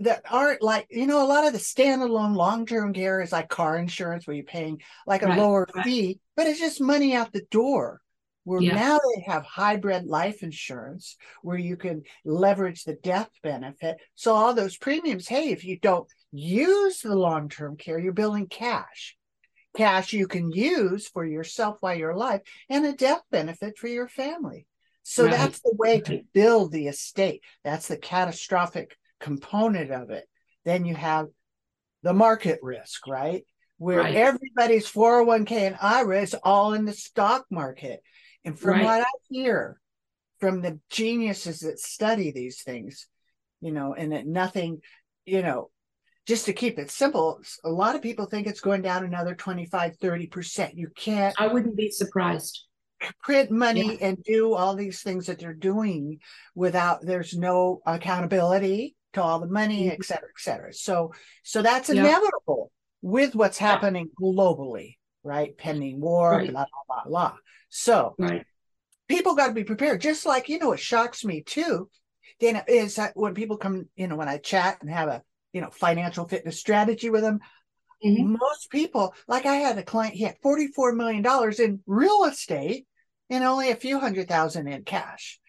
that 0.00 0.22
aren't 0.30 0.62
like 0.62 0.86
you 0.90 1.06
know 1.06 1.24
a 1.24 1.26
lot 1.26 1.46
of 1.46 1.52
the 1.52 1.58
standalone 1.58 2.34
long-term 2.34 2.92
care 2.92 3.20
is 3.20 3.32
like 3.32 3.48
car 3.48 3.78
insurance 3.78 4.26
where 4.26 4.34
you're 4.34 4.44
paying 4.44 4.80
like 5.06 5.22
a 5.22 5.26
right, 5.26 5.38
lower 5.38 5.68
right. 5.74 5.84
fee 5.84 6.20
but 6.34 6.46
it's 6.46 6.58
just 6.58 6.80
money 6.80 7.14
out 7.14 7.32
the 7.32 7.44
door 7.50 8.00
where 8.44 8.60
yeah. 8.60 8.74
now 8.74 8.98
they 8.98 9.22
have 9.22 9.44
hybrid 9.44 10.04
life 10.06 10.42
insurance 10.42 11.16
where 11.42 11.58
you 11.58 11.76
can 11.76 12.02
leverage 12.24 12.84
the 12.84 12.94
death 12.94 13.30
benefit. 13.42 13.96
So 14.14 14.34
all 14.34 14.54
those 14.54 14.76
premiums, 14.76 15.28
hey, 15.28 15.50
if 15.50 15.64
you 15.64 15.78
don't 15.78 16.08
use 16.32 17.00
the 17.00 17.14
long-term 17.14 17.76
care, 17.76 17.98
you're 17.98 18.12
building 18.12 18.46
cash. 18.46 19.16
Cash 19.76 20.12
you 20.12 20.26
can 20.26 20.50
use 20.52 21.08
for 21.08 21.24
yourself 21.24 21.78
while 21.80 21.94
you're 21.94 22.10
alive 22.10 22.40
and 22.68 22.84
a 22.84 22.92
death 22.92 23.22
benefit 23.30 23.78
for 23.78 23.88
your 23.88 24.08
family. 24.08 24.66
So 25.02 25.24
right. 25.24 25.32
that's 25.32 25.60
the 25.60 25.74
way 25.78 26.00
to 26.02 26.22
build 26.32 26.72
the 26.72 26.88
estate. 26.88 27.42
That's 27.64 27.88
the 27.88 27.96
catastrophic 27.96 28.96
component 29.20 29.90
of 29.90 30.10
it. 30.10 30.26
Then 30.64 30.84
you 30.84 30.94
have 30.94 31.28
the 32.02 32.12
market 32.12 32.60
risk, 32.62 33.06
right? 33.06 33.44
Where 33.78 33.98
right. 33.98 34.14
everybody's 34.14 34.90
401k 34.90 35.52
and 35.52 35.76
IRA 35.80 36.22
is 36.22 36.36
all 36.42 36.74
in 36.74 36.84
the 36.84 36.92
stock 36.92 37.46
market. 37.50 38.00
And 38.44 38.58
from 38.58 38.72
right. 38.72 38.84
what 38.84 39.00
I 39.02 39.10
hear 39.28 39.80
from 40.40 40.60
the 40.60 40.80
geniuses 40.90 41.60
that 41.60 41.78
study 41.78 42.32
these 42.32 42.62
things, 42.62 43.06
you 43.60 43.72
know, 43.72 43.94
and 43.94 44.12
that 44.12 44.26
nothing, 44.26 44.80
you 45.24 45.42
know, 45.42 45.70
just 46.26 46.46
to 46.46 46.52
keep 46.52 46.78
it 46.78 46.90
simple, 46.90 47.40
a 47.64 47.70
lot 47.70 47.94
of 47.94 48.02
people 48.02 48.26
think 48.26 48.46
it's 48.46 48.60
going 48.60 48.82
down 48.82 49.04
another 49.04 49.34
25, 49.34 49.98
30%. 49.98 50.70
You 50.74 50.88
can't. 50.96 51.34
I 51.38 51.48
wouldn't 51.48 51.76
be 51.76 51.90
surprised. 51.90 52.66
Print 53.22 53.50
money 53.50 53.98
yeah. 54.00 54.06
and 54.08 54.22
do 54.22 54.54
all 54.54 54.76
these 54.76 55.02
things 55.02 55.26
that 55.26 55.40
they're 55.40 55.54
doing 55.54 56.20
without, 56.54 57.04
there's 57.04 57.36
no 57.36 57.80
accountability 57.84 58.94
to 59.14 59.22
all 59.22 59.40
the 59.40 59.48
money, 59.48 59.84
mm-hmm. 59.84 59.92
et 60.00 60.04
cetera, 60.04 60.28
et 60.28 60.40
cetera. 60.40 60.72
So, 60.72 61.12
so 61.42 61.62
that's 61.62 61.88
yeah. 61.88 62.00
inevitable 62.00 62.70
with 63.02 63.34
what's 63.34 63.58
happening 63.58 64.08
yeah. 64.20 64.28
globally, 64.28 64.96
right? 65.24 65.56
Pending 65.56 66.00
war, 66.00 66.32
right. 66.32 66.50
blah, 66.50 66.64
blah, 66.64 67.02
blah, 67.02 67.10
blah. 67.10 67.36
So 67.70 68.14
right. 68.18 68.44
people 69.08 69.34
got 69.34 69.48
to 69.48 69.54
be 69.54 69.64
prepared. 69.64 70.00
Just 70.00 70.26
like, 70.26 70.48
you 70.48 70.58
know, 70.58 70.68
what 70.68 70.80
shocks 70.80 71.24
me 71.24 71.42
too, 71.42 71.88
Dana, 72.40 72.64
is 72.66 72.96
that 72.96 73.12
when 73.14 73.34
people 73.34 73.56
come, 73.56 73.88
you 73.96 74.06
know, 74.06 74.16
when 74.16 74.28
I 74.28 74.38
chat 74.38 74.78
and 74.80 74.90
have 74.90 75.08
a, 75.08 75.22
you 75.52 75.60
know, 75.60 75.70
financial 75.70 76.26
fitness 76.26 76.58
strategy 76.58 77.10
with 77.10 77.22
them, 77.22 77.40
mm-hmm. 78.04 78.36
most 78.38 78.70
people, 78.70 79.14
like 79.28 79.46
I 79.46 79.56
had 79.56 79.78
a 79.78 79.82
client, 79.82 80.14
he 80.14 80.24
had 80.24 80.40
$44 80.44 80.96
million 80.96 81.24
in 81.58 81.80
real 81.86 82.24
estate 82.24 82.86
and 83.30 83.44
only 83.44 83.70
a 83.70 83.76
few 83.76 83.98
hundred 83.98 84.28
thousand 84.28 84.68
in 84.68 84.84
cash, 84.84 85.40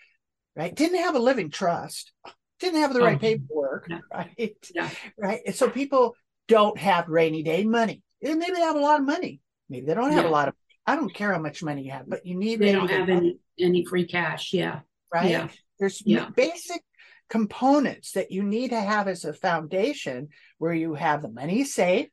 right? 0.55 0.73
Didn't 0.73 1.01
have 1.01 1.15
a 1.15 1.19
living 1.19 1.49
trust, 1.49 2.13
didn't 2.59 2.81
have 2.81 2.93
the 2.93 3.01
right 3.01 3.17
oh, 3.17 3.19
paperwork, 3.19 3.89
no. 3.89 3.99
right? 4.13 4.55
Yeah. 4.73 4.89
Right. 5.17 5.41
And 5.45 5.55
so 5.55 5.69
people 5.69 6.15
don't 6.47 6.77
have 6.77 7.09
rainy 7.09 7.43
day 7.43 7.65
money. 7.65 8.01
And 8.21 8.39
maybe 8.39 8.53
they 8.53 8.62
have 8.62 8.77
a 8.77 8.79
lot 8.79 8.99
of 8.99 9.05
money. 9.05 9.41
Maybe 9.69 9.86
they 9.86 9.93
don't 9.93 10.12
have 10.12 10.26
yeah. 10.26 10.30
a 10.30 10.32
lot 10.32 10.47
of 10.49 10.56
I 10.86 10.95
don't 10.95 11.13
care 11.13 11.32
how 11.32 11.39
much 11.39 11.63
money 11.63 11.84
you 11.84 11.91
have, 11.91 12.10
but 12.10 12.26
you 12.26 12.36
need 12.36 12.60
they 12.60 12.71
don't 12.73 12.89
have 12.89 13.10
any 13.10 13.38
any 13.60 13.86
free 13.86 14.06
cash. 14.06 14.54
Yeah. 14.54 14.82
right? 15.13 15.30
Yeah. 15.30 15.47
There's 15.80 16.02
Yeah. 16.06 16.30
basic 16.36 16.82
components 17.30 18.12
that 18.12 18.32
you 18.32 18.43
need 18.43 18.69
to 18.69 18.80
have 18.82 19.08
as 19.08 19.26
a 19.26 19.34
foundation 19.34 20.30
where 20.58 20.73
you 20.73 20.93
have 20.95 21.21
the 21.21 21.30
money 21.30 21.63
safe, 21.63 22.08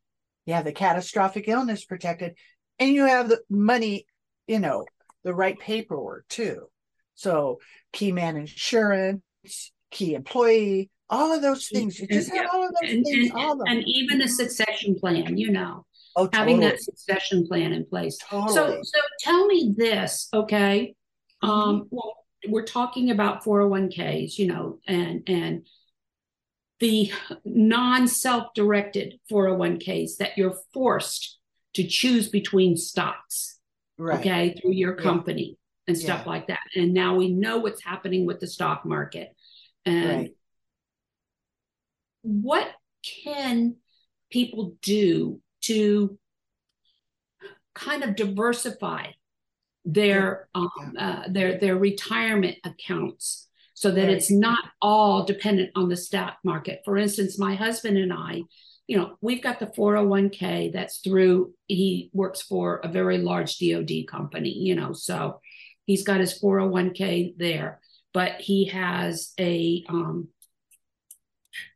you 0.47 0.55
have 0.55 0.65
the 0.65 0.73
catastrophic 0.73 1.49
illness 1.49 1.85
protected, 1.85 2.37
and 2.79 2.91
you 2.93 3.05
have 3.07 3.29
the 3.29 3.41
money, 3.51 4.07
you 4.47 4.59
know, 4.59 4.87
the 5.25 5.35
right 5.35 5.59
paperwork 5.59 6.27
too. 6.29 6.69
So 7.15 7.59
key 7.93 8.13
man 8.13 8.37
insurance, 8.37 9.21
key 9.91 10.15
employee, 10.15 10.91
all 11.11 11.33
of 11.33 11.43
those 11.43 11.69
things. 11.69 11.99
You 11.99 12.07
just 12.07 12.33
have 12.33 12.49
all 12.53 12.65
of 12.67 12.75
those 12.81 12.93
And, 12.93 13.05
things, 13.05 13.31
and, 13.31 13.39
all 13.39 13.53
of 13.53 13.59
them. 13.59 13.67
and 13.69 13.83
even 13.87 14.23
a 14.23 14.29
succession 14.29 14.95
plan, 14.95 15.37
you 15.37 15.51
know, 15.51 15.85
oh, 16.16 16.29
having 16.33 16.61
that 16.61 16.81
succession 16.81 17.46
plan 17.46 17.73
in 17.73 17.85
place. 17.87 18.18
totally. 18.18 18.55
So, 18.55 18.79
so 18.83 18.99
tell 19.20 19.46
me 19.46 19.75
this, 19.77 20.29
okay? 20.35 20.94
Mm-hmm. 21.42 21.51
Um, 21.51 21.88
well, 21.90 22.16
we're 22.49 22.64
talking 22.64 23.11
about 23.11 23.44
401ks, 23.44 24.38
you 24.38 24.46
know, 24.46 24.79
and 24.87 25.23
and 25.29 25.66
the 26.81 27.12
non-self-directed 27.44 29.20
401ks 29.31 30.16
that 30.18 30.38
you're 30.38 30.57
forced 30.73 31.38
to 31.75 31.87
choose 31.87 32.29
between 32.31 32.77
stocks, 32.77 33.59
right. 33.99 34.18
okay, 34.18 34.55
through 34.61 34.73
your 34.73 34.96
Yeah. 34.96 35.03
company 35.03 35.59
and 35.87 35.96
stuff 35.99 36.23
Yeah. 36.25 36.31
like 36.33 36.46
that. 36.46 36.61
And 36.75 36.94
now 36.94 37.16
we 37.16 37.29
know 37.29 37.59
what's 37.59 37.83
happening 37.85 38.25
with 38.25 38.40
the 38.40 38.46
stock 38.46 38.87
market. 38.87 39.37
And 39.85 40.09
Right. 40.20 40.37
what 42.23 42.73
can 43.03 43.77
people 44.31 44.77
do 44.83 45.40
to 45.62 46.18
kind 47.75 48.03
of 48.03 48.16
diversify 48.16 49.07
their 49.85 50.49
um, 50.55 50.68
uh, 50.99 51.23
their 51.29 51.59
their 51.59 51.77
retirement 51.77 52.57
accounts 52.64 53.49
so 53.75 53.90
that 53.90 54.09
Right. 54.09 54.11
it's 54.11 54.31
not 54.31 54.59
all 54.83 55.25
dependent 55.25 55.70
on 55.75 55.88
the 55.88 55.96
stock 55.96 56.37
market. 56.44 56.83
For 56.85 56.99
instance, 56.99 57.38
my 57.38 57.55
husband 57.55 57.96
and 57.96 58.12
I, 58.12 58.42
you 58.87 58.99
know, 58.99 59.16
we've 59.23 59.42
got 59.42 59.59
the 59.59 59.66
401k 59.68 60.70
that's 60.73 60.99
through 60.99 61.55
he 61.66 62.11
works 62.12 62.42
for 62.42 62.79
a 62.85 62.88
very 62.88 63.18
large 63.18 63.59
DoD 63.59 64.07
company, 64.07 64.51
you 64.53 64.75
know, 64.75 64.92
so 64.92 65.40
he's 65.87 66.03
got 66.05 66.20
his 66.20 66.38
401k 66.38 67.35
there, 67.38 67.81
but 68.12 68.40
he 68.40 68.66
has 68.66 69.33
a 69.40 69.85
um 69.88 70.29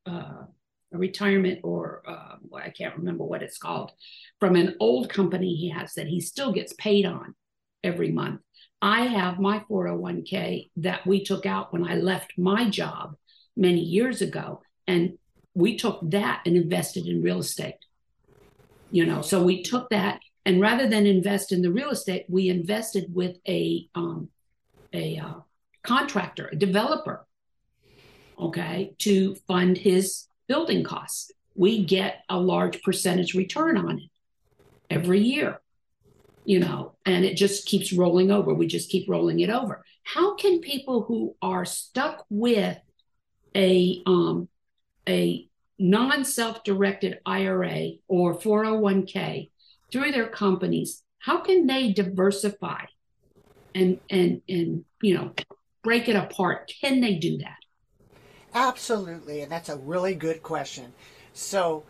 uh, 0.06 0.10
a 0.10 0.53
retirement 0.98 1.60
or 1.62 2.02
uh, 2.06 2.36
well, 2.48 2.62
I 2.64 2.70
can't 2.70 2.96
remember 2.96 3.24
what 3.24 3.42
it's 3.42 3.58
called 3.58 3.92
from 4.40 4.56
an 4.56 4.76
old 4.80 5.08
company 5.08 5.54
he 5.54 5.70
has 5.70 5.94
that 5.94 6.06
he 6.06 6.20
still 6.20 6.52
gets 6.52 6.72
paid 6.74 7.06
on 7.06 7.34
every 7.82 8.10
month. 8.10 8.40
I 8.80 9.02
have 9.02 9.38
my 9.38 9.60
401k 9.70 10.70
that 10.76 11.06
we 11.06 11.24
took 11.24 11.46
out 11.46 11.72
when 11.72 11.86
I 11.86 11.94
left 11.94 12.34
my 12.36 12.68
job 12.68 13.14
many 13.56 13.80
years 13.80 14.20
ago, 14.20 14.62
and 14.86 15.18
we 15.54 15.76
took 15.76 16.00
that 16.10 16.42
and 16.44 16.56
invested 16.56 17.06
in 17.06 17.22
real 17.22 17.38
estate. 17.38 17.76
You 18.90 19.06
know, 19.06 19.22
so 19.22 19.42
we 19.42 19.62
took 19.62 19.88
that 19.90 20.20
and 20.46 20.60
rather 20.60 20.88
than 20.88 21.06
invest 21.06 21.52
in 21.52 21.62
the 21.62 21.72
real 21.72 21.90
estate, 21.90 22.26
we 22.28 22.48
invested 22.48 23.14
with 23.14 23.36
a 23.48 23.88
um, 23.94 24.28
a 24.92 25.18
uh, 25.18 25.34
contractor, 25.82 26.48
a 26.52 26.56
developer, 26.56 27.26
okay, 28.38 28.94
to 28.98 29.34
fund 29.46 29.78
his 29.78 30.26
building 30.46 30.84
costs. 30.84 31.30
We 31.54 31.84
get 31.84 32.22
a 32.28 32.38
large 32.38 32.82
percentage 32.82 33.34
return 33.34 33.76
on 33.76 33.98
it 33.98 34.10
every 34.90 35.20
year, 35.20 35.60
you 36.44 36.60
know, 36.60 36.94
and 37.06 37.24
it 37.24 37.36
just 37.36 37.66
keeps 37.66 37.92
rolling 37.92 38.30
over. 38.30 38.52
We 38.52 38.66
just 38.66 38.90
keep 38.90 39.08
rolling 39.08 39.40
it 39.40 39.50
over. 39.50 39.84
How 40.02 40.34
can 40.34 40.60
people 40.60 41.02
who 41.02 41.36
are 41.40 41.64
stuck 41.64 42.26
with 42.28 42.78
a 43.54 44.02
um, 44.06 44.48
a 45.08 45.48
non 45.78 46.24
self-directed 46.24 47.18
IRA 47.24 47.92
or 48.08 48.34
401k 48.34 49.50
through 49.92 50.12
their 50.12 50.28
companies, 50.28 51.02
how 51.18 51.40
can 51.40 51.66
they 51.66 51.92
diversify 51.92 52.84
and 53.74 53.98
and 54.10 54.42
and 54.48 54.84
you 55.00 55.14
know 55.14 55.32
break 55.82 56.08
it 56.08 56.16
apart? 56.16 56.72
Can 56.80 57.00
they 57.00 57.16
do 57.16 57.38
that? 57.38 57.56
Absolutely, 58.54 59.42
and 59.42 59.52
that's 59.52 59.68
a 59.68 59.76
really 59.76 60.14
good 60.14 60.42
question. 60.42 60.94
So, 61.34 61.84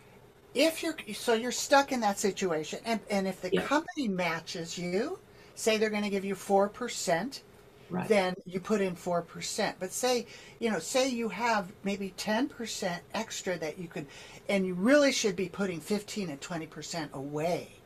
if 0.54 0.82
you're 0.82 0.96
so 1.14 1.34
you're 1.34 1.52
stuck 1.52 1.92
in 1.92 2.00
that 2.00 2.18
situation, 2.18 2.80
and 2.84 3.00
and 3.10 3.28
if 3.28 3.40
the 3.40 3.50
Yeah. 3.50 3.68
company 3.68 4.08
matches 4.08 4.78
you, 4.78 5.20
say 5.54 5.76
they're 5.78 5.90
going 5.90 6.02
to 6.04 6.10
give 6.10 6.24
you 6.24 6.34
four 6.34 6.68
percent, 6.70 7.44
Right. 7.88 8.10
then 8.10 8.34
you 8.46 8.60
put 8.60 8.80
in 8.80 8.96
four 8.96 9.22
percent. 9.22 9.78
But 9.80 9.92
say 9.92 10.26
you 10.60 10.70
know 10.70 10.78
say 10.80 11.08
you 11.08 11.28
have 11.30 11.72
maybe 11.84 12.10
ten 12.16 12.48
percent 12.48 13.04
extra 13.14 13.58
that 13.58 13.78
you 13.78 13.88
could, 13.88 14.08
and 14.48 14.66
you 14.66 14.74
really 14.74 15.12
should 15.12 15.36
be 15.36 15.48
putting 15.50 15.80
fifteen 15.80 16.30
and 16.30 16.40
twenty 16.40 16.66
percent 16.66 17.10
away 17.14 17.82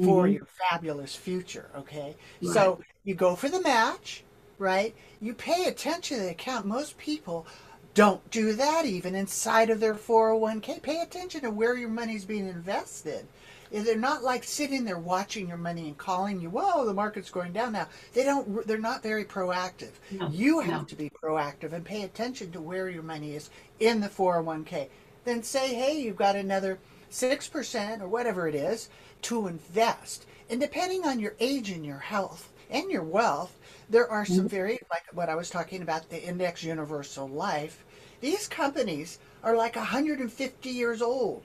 for 0.00 0.26
Mhm. 0.26 0.28
your 0.28 0.46
fabulous 0.70 1.14
future. 1.16 1.70
Okay, 1.76 2.16
so 2.40 2.80
you 3.04 3.14
go 3.14 3.34
for 3.36 3.48
the 3.48 3.60
match, 3.60 4.24
right? 4.58 4.94
You 5.20 5.34
pay 5.34 5.64
attention 5.66 6.18
to 6.18 6.22
the 6.24 6.30
account. 6.30 6.66
Most 6.66 6.98
people 6.98 7.46
don't 7.94 8.28
do 8.30 8.52
that 8.54 8.84
even 8.86 9.14
inside 9.14 9.70
of 9.70 9.80
their 9.80 9.94
401k. 9.94 10.82
Pay 10.82 11.00
attention 11.00 11.42
to 11.42 11.50
where 11.50 11.76
your 11.76 11.88
money's 11.88 12.24
being 12.24 12.48
invested. 12.48 13.26
They're 13.70 13.96
not 13.96 14.22
like 14.22 14.44
sitting 14.44 14.84
there 14.84 14.98
watching 14.98 15.48
your 15.48 15.56
money 15.56 15.88
and 15.88 15.98
calling 15.98 16.40
you, 16.40 16.50
"Whoa, 16.50 16.84
the 16.84 16.94
market's 16.94 17.30
going 17.30 17.52
down 17.52 17.72
now." 17.72 17.88
They 18.12 18.22
don't. 18.22 18.64
They're 18.66 18.78
not 18.78 19.02
very 19.02 19.24
proactive. 19.24 19.92
No, 20.12 20.28
you 20.28 20.60
have 20.60 20.82
no. 20.82 20.84
to 20.84 20.94
be 20.94 21.10
proactive 21.10 21.72
and 21.72 21.84
pay 21.84 22.02
attention 22.02 22.52
to 22.52 22.60
where 22.60 22.88
your 22.88 23.02
money 23.02 23.34
is 23.34 23.50
in 23.80 24.00
the 24.00 24.08
401k. 24.08 24.90
Then 25.24 25.42
say, 25.42 25.74
"Hey, 25.74 25.98
you've 25.98 26.16
got 26.16 26.36
another 26.36 26.78
six 27.10 27.48
percent 27.48 28.00
or 28.02 28.06
whatever 28.06 28.46
it 28.46 28.54
is 28.54 28.88
to 29.22 29.48
invest." 29.48 30.26
And 30.48 30.60
depending 30.60 31.04
on 31.04 31.18
your 31.18 31.34
age 31.40 31.70
and 31.70 31.84
your 31.84 31.98
health 31.98 32.52
and 32.70 32.90
your 32.90 33.02
wealth, 33.02 33.58
there 33.88 34.10
are 34.10 34.24
some 34.24 34.38
mm-hmm. 34.38 34.46
very 34.48 34.78
like 34.90 35.04
what 35.12 35.28
I 35.28 35.34
was 35.34 35.50
talking 35.50 35.82
about 35.82 36.08
the 36.08 36.22
index 36.22 36.62
universal 36.62 37.28
life. 37.28 37.84
These 38.20 38.48
companies 38.48 39.18
are 39.42 39.56
like 39.56 39.76
150 39.76 40.68
years 40.70 41.02
old. 41.02 41.44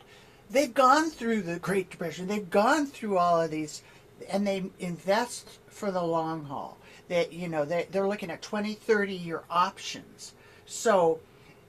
They've 0.50 0.74
gone 0.74 1.10
through 1.10 1.44
the 1.44 1.60
Great 1.60 1.90
Depression. 1.90 2.28
They've 2.28 2.50
gone 2.50 2.88
through 2.88 3.18
all 3.18 3.42
of 3.42 3.52
these, 3.52 3.84
and 4.30 4.48
they 4.48 4.64
invest 4.80 5.60
for 5.68 5.92
the 5.92 6.04
long 6.04 6.46
haul. 6.46 6.78
That 7.10 7.34
you 7.34 7.48
know 7.48 7.66
they 7.66 7.88
they're 7.92 8.08
looking 8.08 8.32
at 8.32 8.42
20, 8.42 8.74
30 8.74 9.14
year 9.14 9.44
options. 9.50 10.34
So, 10.66 11.20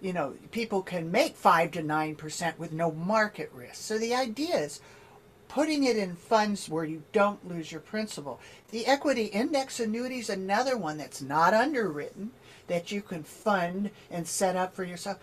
you 0.00 0.12
know, 0.12 0.34
people 0.50 0.82
can 0.82 1.10
make 1.10 1.36
five 1.36 1.70
to 1.72 1.82
nine 1.82 2.14
percent 2.14 2.58
with 2.58 2.72
no 2.72 2.92
market 2.92 3.50
risk. 3.54 3.76
So 3.76 3.98
the 3.98 4.14
idea 4.14 4.56
is 4.56 4.80
putting 5.50 5.82
it 5.82 5.96
in 5.96 6.14
funds 6.14 6.68
where 6.68 6.84
you 6.84 7.02
don't 7.10 7.48
lose 7.48 7.72
your 7.72 7.80
principal. 7.80 8.38
The 8.70 8.86
equity 8.86 9.24
index 9.24 9.80
annuity 9.80 10.20
is 10.20 10.30
another 10.30 10.78
one 10.78 10.96
that's 10.96 11.20
not 11.20 11.52
underwritten 11.52 12.30
that 12.68 12.92
you 12.92 13.02
can 13.02 13.24
fund 13.24 13.90
and 14.12 14.26
set 14.26 14.54
up 14.54 14.76
for 14.76 14.84
yourself. 14.84 15.18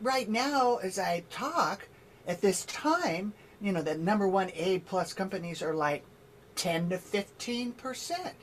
Right 0.00 0.28
now, 0.28 0.78
as 0.78 0.98
I 0.98 1.22
talk, 1.30 1.86
at 2.26 2.40
this 2.40 2.64
time, 2.64 3.32
you 3.60 3.70
know, 3.70 3.80
the 3.80 3.96
number 3.96 4.26
one 4.26 4.50
A 4.56 4.80
plus 4.80 5.12
companies 5.12 5.62
are 5.62 5.74
like 5.74 6.04
10 6.56 6.90
to 6.90 6.98
15 6.98 7.70
percent 7.72 8.34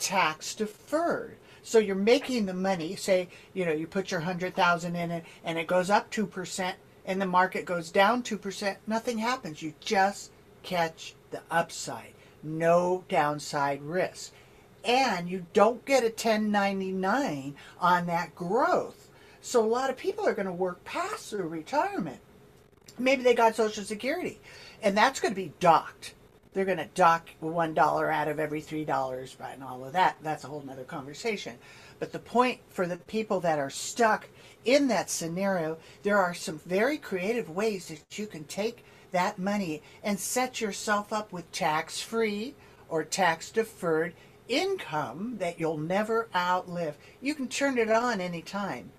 tax 0.00 0.56
deferred. 0.56 1.36
So 1.62 1.78
you're 1.78 1.94
making 1.94 2.46
the 2.46 2.54
money, 2.54 2.96
say, 2.96 3.28
you 3.54 3.64
know, 3.64 3.72
you 3.72 3.86
put 3.86 4.10
your 4.10 4.20
100,000 4.20 4.96
in 4.96 5.10
it 5.12 5.24
and 5.44 5.56
it 5.56 5.68
goes 5.68 5.88
up 5.88 6.10
2% 6.10 6.72
and 7.06 7.22
the 7.22 7.26
market 7.26 7.64
goes 7.64 7.92
down 7.92 8.24
2%, 8.24 8.76
nothing 8.88 9.18
happens. 9.18 9.62
You 9.62 9.74
just 9.78 10.32
catch 10.62 11.14
the 11.30 11.42
upside. 11.50 12.14
No 12.42 13.04
downside 13.08 13.82
risk. 13.82 14.32
And 14.84 15.28
you 15.28 15.46
don't 15.52 15.84
get 15.84 16.02
a 16.02 16.06
1099 16.06 17.54
on 17.80 18.06
that 18.06 18.34
growth. 18.34 19.10
So 19.42 19.64
a 19.64 19.66
lot 19.66 19.90
of 19.90 19.96
people 19.96 20.26
are 20.26 20.34
going 20.34 20.46
to 20.46 20.52
work 20.52 20.82
past 20.84 21.30
their 21.30 21.46
retirement. 21.46 22.20
Maybe 22.98 23.22
they 23.22 23.34
got 23.34 23.56
Social 23.56 23.84
Security 23.84 24.40
and 24.82 24.96
that's 24.96 25.20
going 25.20 25.32
to 25.32 25.40
be 25.40 25.52
docked. 25.60 26.14
They're 26.52 26.64
going 26.64 26.78
to 26.78 26.88
dock 26.94 27.30
one 27.38 27.74
dollar 27.74 28.10
out 28.10 28.28
of 28.28 28.40
every 28.40 28.60
three 28.60 28.84
dollars 28.84 29.36
right 29.38 29.54
and 29.54 29.62
all 29.62 29.84
of 29.84 29.92
that. 29.92 30.16
That's 30.22 30.44
a 30.44 30.48
whole 30.48 30.62
nother 30.62 30.84
conversation. 30.84 31.56
But 31.98 32.12
the 32.12 32.18
point 32.18 32.60
for 32.70 32.86
the 32.86 32.96
people 32.96 33.40
that 33.40 33.58
are 33.58 33.70
stuck 33.70 34.28
in 34.64 34.88
that 34.88 35.10
scenario, 35.10 35.78
there 36.02 36.18
are 36.18 36.34
some 36.34 36.58
very 36.66 36.98
creative 36.98 37.50
ways 37.50 37.88
that 37.88 38.18
you 38.18 38.26
can 38.26 38.44
take 38.44 38.84
that 39.12 39.38
money 39.38 39.82
and 40.02 40.18
set 40.18 40.60
yourself 40.60 41.12
up 41.12 41.32
with 41.32 41.50
tax 41.52 42.00
free 42.00 42.54
or 42.88 43.04
tax 43.04 43.50
deferred 43.50 44.14
income 44.48 45.36
that 45.38 45.60
you'll 45.60 45.78
never 45.78 46.28
outlive. 46.34 46.98
You 47.20 47.34
can 47.34 47.48
turn 47.48 47.78
it 47.78 47.90
on 47.90 48.20
anytime. 48.20 48.90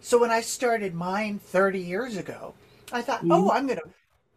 So 0.00 0.18
when 0.18 0.30
I 0.30 0.40
started 0.40 0.94
mine 0.94 1.38
30 1.38 1.80
years 1.80 2.16
ago, 2.16 2.54
I 2.92 3.02
thought, 3.02 3.20
oh, 3.24 3.26
mm-hmm. 3.26 3.50
I'm 3.50 3.66
going 3.66 3.78
to 3.78 3.88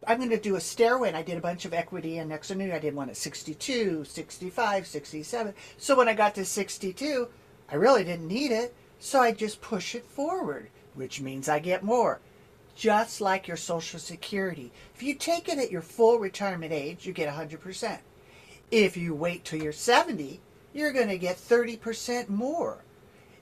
I'm 0.06 0.18
going 0.18 0.30
to 0.30 0.38
do 0.38 0.56
a 0.56 0.60
stairway. 0.60 1.08
And 1.08 1.16
I 1.16 1.22
did 1.22 1.38
a 1.38 1.42
bunch 1.42 1.64
of 1.64 1.74
equity 1.74 2.18
index 2.18 2.50
annuity. 2.50 2.74
I 2.74 2.78
did 2.78 2.94
one 2.94 3.10
at 3.10 3.16
62, 3.16 4.04
65, 4.04 4.86
67. 4.86 5.54
So 5.76 5.96
when 5.96 6.08
I 6.08 6.14
got 6.14 6.34
to 6.36 6.44
62, 6.44 7.28
I 7.70 7.74
really 7.74 8.04
didn't 8.04 8.28
need 8.28 8.52
it. 8.52 8.74
So 9.00 9.20
I 9.20 9.32
just 9.32 9.60
push 9.60 9.94
it 9.94 10.06
forward, 10.06 10.70
which 10.94 11.20
means 11.20 11.48
I 11.48 11.58
get 11.58 11.82
more. 11.82 12.20
Just 12.78 13.20
like 13.20 13.48
your 13.48 13.56
Social 13.56 13.98
Security. 13.98 14.70
If 14.94 15.02
you 15.02 15.16
take 15.16 15.48
it 15.48 15.58
at 15.58 15.72
your 15.72 15.82
full 15.82 16.20
retirement 16.20 16.72
age, 16.72 17.04
you 17.04 17.12
get 17.12 17.28
100%. 17.28 17.98
If 18.70 18.96
you 18.96 19.16
wait 19.16 19.44
till 19.44 19.60
you're 19.60 19.72
70, 19.72 20.40
you're 20.72 20.92
going 20.92 21.08
to 21.08 21.18
get 21.18 21.38
30% 21.38 22.28
more. 22.28 22.84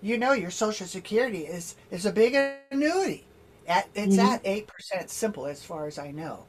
You 0.01 0.16
know 0.16 0.33
your 0.33 0.51
Social 0.51 0.87
Security 0.87 1.40
is, 1.40 1.75
is 1.90 2.07
a 2.07 2.12
big 2.12 2.35
annuity. 2.70 3.27
At, 3.68 3.90
it's 3.94 4.16
mm-hmm. 4.16 4.27
at 4.27 4.42
8% 4.42 5.11
simple 5.11 5.44
as 5.44 5.62
far 5.62 5.87
as 5.87 5.99
I 5.99 6.12
know. 6.12 6.44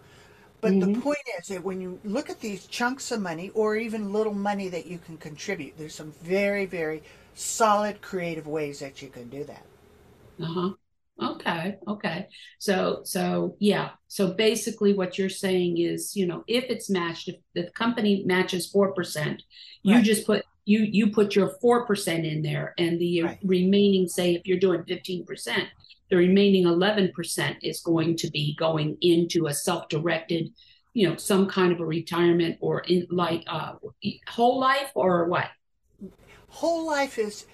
But 0.62 0.71
mm-hmm. 0.71 0.93
the 0.93 1.02
point 1.02 1.17
is 1.41 1.50
that 1.50 1.65
when 1.65 1.82
you 1.82 2.00
look 2.06 2.30
at 2.30 2.39
these 2.39 2.67
chunks 2.67 3.12
of 3.12 3.21
money 3.21 3.52
or 3.54 3.76
even 3.76 4.13
little 4.13 4.34
money 4.34 4.69
that 4.69 4.86
you 4.86 4.97
can 4.97 5.17
contribute, 5.17 5.78
there's 5.78 5.93
some 5.93 6.13
very, 6.23 6.65
very 6.65 7.04
solid 7.36 8.02
creative 8.02 8.47
ways 8.47 8.80
that 8.80 9.02
you 9.02 9.10
can 9.10 9.28
do 9.28 9.43
that. 9.43 9.65
Uh-huh. 10.41 10.71
Okay. 11.21 11.77
Okay. 11.88 12.27
So 12.60 13.01
so 13.03 13.56
yeah. 13.60 13.91
So 14.08 14.34
basically 14.34 14.93
what 14.93 15.17
you're 15.17 15.30
saying 15.30 15.80
is, 15.80 16.15
you 16.15 16.27
know, 16.27 16.43
if 16.47 16.65
it's 16.65 16.89
matched, 16.89 17.27
if 17.27 17.36
the 17.56 17.69
company 17.71 18.23
matches 18.25 18.67
four 18.67 18.93
percent, 18.93 19.41
you 19.84 19.95
right. 19.95 20.03
just 20.03 20.27
put 20.27 20.45
you 20.65 20.82
you 20.82 21.12
put 21.12 21.36
your 21.36 21.49
four 21.60 21.86
percent 21.86 22.25
in 22.25 22.41
there 22.41 22.73
and 22.77 22.99
the 22.99 23.23
right. 23.23 23.39
remaining, 23.43 24.08
say 24.08 24.36
if 24.36 24.45
you're 24.45 24.60
doing 24.60 24.84
15%, 24.84 25.25
the 26.10 26.15
remaining 26.15 26.65
11% 26.65 27.56
is 27.63 27.82
going 27.82 28.15
to 28.17 28.30
be 28.30 28.56
going 28.56 28.97
into 29.01 29.47
a 29.47 29.53
self-directed 29.53 30.49
you 30.93 31.08
know 31.08 31.15
some 31.15 31.47
kind 31.47 31.71
of 31.71 31.80
a 31.80 31.86
retirement 31.86 32.58
or 32.60 32.80
in 32.80 33.06
like 33.12 33.43
uh 33.45 33.73
whole 34.27 34.58
life 34.58 34.89
or 34.95 35.25
what 35.25 35.49
whole 36.47 36.88
life 36.88 37.19
is 37.19 37.45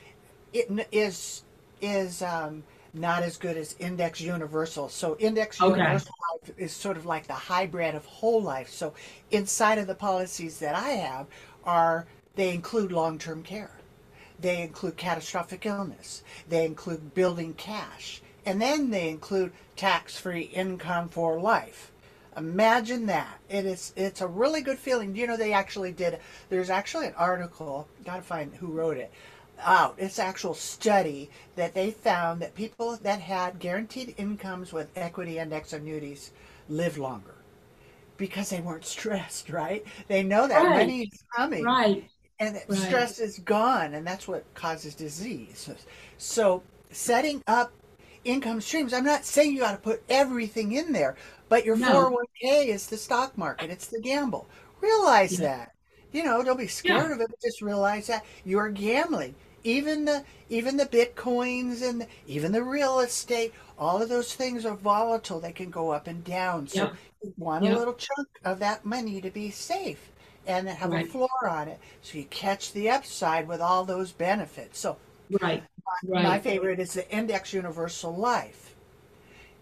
it 0.54 0.88
is 0.94 1.44
is 1.84 2.22
um, 2.22 2.64
not 2.94 3.24
as 3.24 3.38
good 3.38 3.58
as 3.58 3.76
index 3.80 4.22
universal. 4.22 4.88
So 4.90 5.18
index 5.18 5.60
okay. 5.60 5.78
universal 5.78 6.16
life 6.32 6.52
is 6.58 6.72
sort 6.72 6.98
of 6.98 7.06
like 7.06 7.28
the 7.28 7.34
hybrid 7.34 7.96
of 7.96 8.06
whole 8.06 8.42
life. 8.42 8.70
So 8.70 8.94
inside 9.32 9.80
of 9.80 9.88
the 9.88 9.96
policies 9.96 10.60
that 10.60 10.76
I 10.76 10.90
have 10.90 11.28
are 11.64 12.06
they 12.36 12.54
include 12.54 12.92
long-term 12.92 13.44
care. 13.44 13.72
They 14.40 14.62
include 14.62 14.98
catastrophic 14.98 15.66
illness. 15.66 16.24
They 16.50 16.66
include 16.66 17.14
building 17.14 17.54
cash. 17.54 18.22
And 18.46 18.62
then 18.62 18.90
they 18.90 19.10
include 19.10 19.54
tax-free 19.76 20.52
income 20.54 21.10
for 21.10 21.40
life. 21.40 21.92
Imagine 22.36 23.06
that. 23.08 23.40
It 23.50 23.66
is 23.66 23.94
it's 23.96 24.22
a 24.22 24.28
really 24.28 24.62
good 24.62 24.80
feeling. 24.80 25.16
You 25.16 25.28
know 25.28 25.38
they 25.38 25.54
actually 25.54 25.92
did 25.92 26.20
there's 26.50 26.70
actually 26.70 27.08
an 27.08 27.14
article, 27.16 27.88
got 28.04 28.18
to 28.18 28.22
find 28.24 28.54
who 28.56 28.68
wrote 28.68 28.98
it. 28.98 29.12
Out. 29.66 29.96
It's 29.98 30.20
actual 30.20 30.54
study 30.54 31.30
that 31.56 31.74
they 31.74 31.92
found 31.92 32.42
that 32.42 32.56
people 32.56 32.98
that 32.98 33.20
had 33.20 33.60
guaranteed 33.60 34.16
incomes 34.18 34.74
with 34.74 34.90
equity 34.96 35.40
index 35.40 35.74
annuities 35.74 36.32
live 36.70 36.98
longer 36.98 37.36
because 38.18 38.50
they 38.50 38.62
weren't 38.62 38.86
stressed, 38.98 39.50
right? 39.50 39.86
They 40.08 40.24
know 40.24 40.48
that 40.48 40.64
right. 40.64 40.80
money 40.80 41.04
is 41.04 41.24
coming. 41.36 41.64
Right. 41.64 42.10
And 42.40 42.60
right. 42.68 42.78
stress 42.78 43.20
is 43.20 43.40
gone 43.40 43.94
and 43.94 44.06
that's 44.06 44.28
what 44.28 44.52
causes 44.54 44.96
disease. 44.96 45.70
So 46.18 46.64
setting 46.92 47.44
up 47.48 47.72
income 48.24 48.62
streams. 48.62 48.94
I'm 48.94 49.04
not 49.04 49.26
saying 49.26 49.54
you 49.54 49.60
got 49.60 49.72
to 49.72 49.78
put 49.78 50.04
everything 50.10 50.74
in 50.74 50.92
there, 50.92 51.16
but 51.50 51.66
your 51.66 51.76
no. 51.76 52.16
401k 52.44 52.68
is 52.68 52.88
the 52.88 52.98
stock 52.98 53.38
market, 53.38 53.70
it's 53.70 53.88
the 53.88 54.02
gamble. 54.02 54.48
Realize 54.82 55.40
yeah. 55.40 55.48
that. 55.48 55.72
You 56.12 56.24
know, 56.24 56.44
don't 56.44 56.58
be 56.58 56.68
scared 56.68 57.08
yeah. 57.10 57.16
of 57.16 57.22
it, 57.22 57.28
but 57.30 57.42
just 57.42 57.62
realize 57.62 58.08
that 58.08 58.24
you're 58.46 58.70
gambling. 58.70 59.34
Even 59.64 60.06
the 60.06 60.24
even 60.50 60.78
the 60.78 60.86
bitcoins 60.86 61.82
and 61.88 62.02
the, 62.02 62.08
even 62.28 62.52
the 62.52 62.64
real 62.64 63.00
estate, 63.00 63.54
all 63.78 64.02
of 64.02 64.10
those 64.10 64.34
things 64.34 64.66
are 64.66 64.76
volatile. 64.76 65.40
They 65.40 65.52
can 65.52 65.70
go 65.70 65.92
up 65.92 66.08
and 66.08 66.24
down. 66.24 66.68
So 66.68 66.84
yeah. 66.84 66.94
you 67.24 67.34
want 67.38 67.66
a 67.66 67.78
little 67.78 67.94
chunk 67.94 68.28
of 68.44 68.60
that 68.60 68.86
money 68.86 69.22
to 69.22 69.32
be 69.32 69.52
safe 69.52 70.12
and 70.46 70.68
have 70.68 70.92
right. 70.92 71.08
a 71.08 71.10
floor 71.10 71.48
on 71.48 71.70
it, 71.70 71.80
so 72.02 72.18
you 72.18 72.26
catch 72.26 72.74
the 72.74 72.90
upside 72.90 73.48
with 73.48 73.62
all 73.62 73.86
those 73.86 74.12
benefits. 74.12 74.78
So 74.80 74.98
right. 75.42 75.64
My, 76.04 76.16
right. 76.16 76.24
my 76.24 76.40
favorite 76.40 76.80
is 76.80 76.94
the 76.94 77.10
Index 77.10 77.54
Universal 77.54 78.16
Life. 78.16 78.76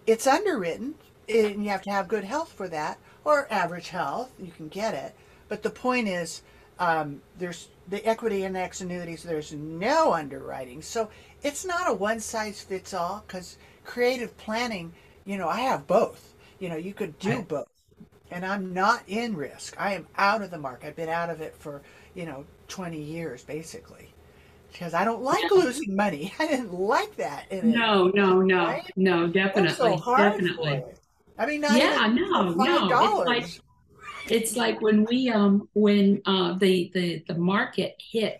It's 0.08 0.26
underwritten 0.26 0.96
and 1.30 1.64
you 1.64 1.70
have 1.70 1.82
to 1.84 1.92
have 1.92 2.08
good 2.08 2.24
health 2.24 2.52
for 2.52 2.68
that 2.68 2.98
or 3.24 3.48
average 3.52 3.90
health 3.90 4.32
you 4.40 4.52
can 4.52 4.68
get 4.68 4.94
it 4.94 5.16
but 5.48 5.64
the 5.64 5.70
point 5.70 6.08
is 6.08 6.42
um, 6.82 7.22
there's 7.38 7.70
the 7.90 8.06
equity 8.08 8.44
index 8.44 8.82
annuities 8.82 9.22
there's 9.24 9.54
no 9.54 10.14
underwriting. 10.14 10.82
So 10.82 11.10
it's 11.44 11.64
not 11.64 11.88
a 11.88 11.94
one 11.94 12.20
size 12.20 12.60
fits 12.60 12.94
all 12.94 13.24
because 13.26 13.58
creative 13.84 14.36
planning 14.38 14.94
you 15.26 15.38
know 15.38 15.48
i 15.48 15.60
have 15.60 15.88
both. 15.88 16.34
You 16.60 16.70
know 16.70 16.76
you 16.76 16.94
could 16.94 17.18
do 17.20 17.44
both. 17.44 17.68
And 18.32 18.44
i'm 18.44 18.74
not 18.74 19.04
in 19.08 19.36
risk. 19.36 19.76
I 19.80 19.94
am 19.94 20.08
out 20.18 20.42
of 20.42 20.50
the 20.50 20.58
market 20.58 20.88
i've 20.88 20.96
been 20.96 21.08
out 21.08 21.30
of 21.30 21.40
it 21.40 21.56
for 21.56 21.82
you 22.16 22.26
know 22.26 22.46
20 22.68 23.00
years 23.00 23.44
basically. 23.44 24.12
Because 24.72 24.94
I 24.94 25.04
don't 25.04 25.22
like 25.22 25.52
losing 25.52 25.96
money. 25.96 26.34
I 26.40 26.48
didn't 26.48 26.74
like 26.74 27.16
that. 27.18 27.52
no, 27.64 28.08
no, 28.16 28.42
no, 28.42 28.66
right? 28.66 28.90
no, 28.96 29.28
definitely, 29.28 29.98
so 29.98 30.16
definitely. 30.16 30.82
I 31.38 31.46
mean, 31.46 31.62
not 31.62 31.78
yeah, 31.78 32.08
no, 32.08 32.54
no. 32.54 33.22
It's 33.22 33.28
like 33.28 33.62
it's 34.30 34.56
like 34.56 34.82
when 34.82 35.06
we 35.06 35.30
um 35.30 35.70
when 35.74 36.22
uh 36.26 36.54
the 36.58 36.92
the 36.94 37.24
the 37.28 37.36
market 37.36 37.96
hit 38.00 38.40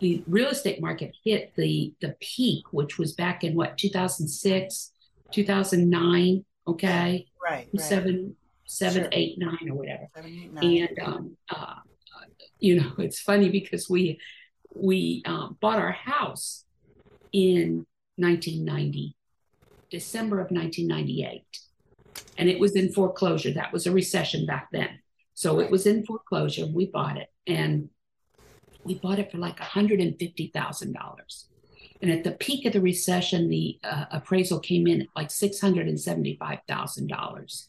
the 0.00 0.22
real 0.26 0.48
estate 0.48 0.80
market 0.80 1.14
hit 1.24 1.52
the 1.56 1.92
the 2.00 2.16
peak, 2.20 2.64
which 2.72 2.98
was 2.98 3.12
back 3.12 3.44
in 3.44 3.54
what 3.54 3.76
2006, 3.76 4.92
2009. 5.30 6.44
Okay, 6.66 7.26
right, 7.42 7.68
right. 7.72 7.80
seven, 7.80 8.36
seven, 8.66 9.02
sure. 9.02 9.10
eight, 9.12 9.38
nine, 9.38 9.68
or 9.68 9.74
whatever. 9.74 10.08
Seven, 10.14 10.30
eight, 10.30 10.52
nine. 10.52 10.64
And 10.64 10.98
um, 11.00 11.36
uh, 11.50 11.74
you 12.58 12.80
know, 12.80 12.92
it's 12.98 13.20
funny 13.20 13.50
because 13.50 13.88
we 13.90 14.18
we 14.74 15.22
um, 15.26 15.56
bought 15.60 15.78
our 15.78 15.92
house 15.92 16.64
in 17.32 17.86
1990, 18.16 19.16
December 19.90 20.40
of 20.40 20.50
1998 20.50 21.44
and 22.38 22.48
it 22.48 22.58
was 22.58 22.74
in 22.74 22.92
foreclosure. 22.92 23.52
That 23.52 23.72
was 23.72 23.86
a 23.86 23.92
recession 23.92 24.46
back 24.46 24.68
then. 24.72 24.98
So 25.40 25.58
it 25.58 25.70
was 25.70 25.86
in 25.86 26.04
foreclosure. 26.04 26.66
We 26.66 26.84
bought 26.84 27.16
it 27.16 27.28
and 27.46 27.88
we 28.84 28.96
bought 28.96 29.18
it 29.18 29.32
for 29.32 29.38
like 29.38 29.58
$150,000. 29.58 31.44
And 32.02 32.10
at 32.10 32.24
the 32.24 32.32
peak 32.32 32.66
of 32.66 32.74
the 32.74 32.82
recession, 32.82 33.48
the 33.48 33.78
uh, 33.82 34.04
appraisal 34.10 34.60
came 34.60 34.86
in 34.86 35.00
at 35.00 35.06
like 35.16 35.28
$675,000. 35.28 37.66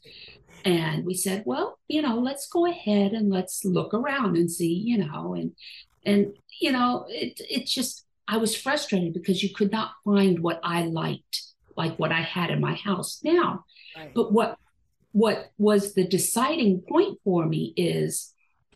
And 0.65 1.05
we 1.05 1.13
said, 1.13 1.43
well, 1.45 1.79
you 1.87 2.01
know, 2.01 2.19
let's 2.19 2.49
go 2.49 2.65
ahead 2.65 3.13
and 3.13 3.29
let's 3.29 3.63
look 3.63 3.93
around 3.93 4.35
and 4.35 4.51
see, 4.51 4.73
you 4.73 4.97
know, 4.97 5.35
and, 5.35 5.53
and, 6.05 6.33
you 6.59 6.73
know, 6.73 7.05
it, 7.07 7.39
it's 7.49 7.71
just, 7.71 8.05
I 8.27 8.35
was 8.35 8.53
frustrated 8.53 9.13
because 9.13 9.41
you 9.41 9.55
could 9.55 9.71
not 9.71 9.91
find 10.03 10.39
what 10.39 10.59
I 10.61 10.87
liked, 10.87 11.43
like 11.77 11.97
what 11.97 12.11
I 12.11 12.19
had 12.19 12.49
in 12.49 12.59
my 12.59 12.73
house 12.73 13.21
now. 13.23 13.63
Right. 13.95 14.13
But 14.13 14.33
what 14.33 14.57
what 15.11 15.51
was 15.57 15.93
the 15.93 16.07
deciding 16.07 16.81
point 16.81 17.19
for 17.23 17.45
me 17.45 17.73
is 17.75 18.33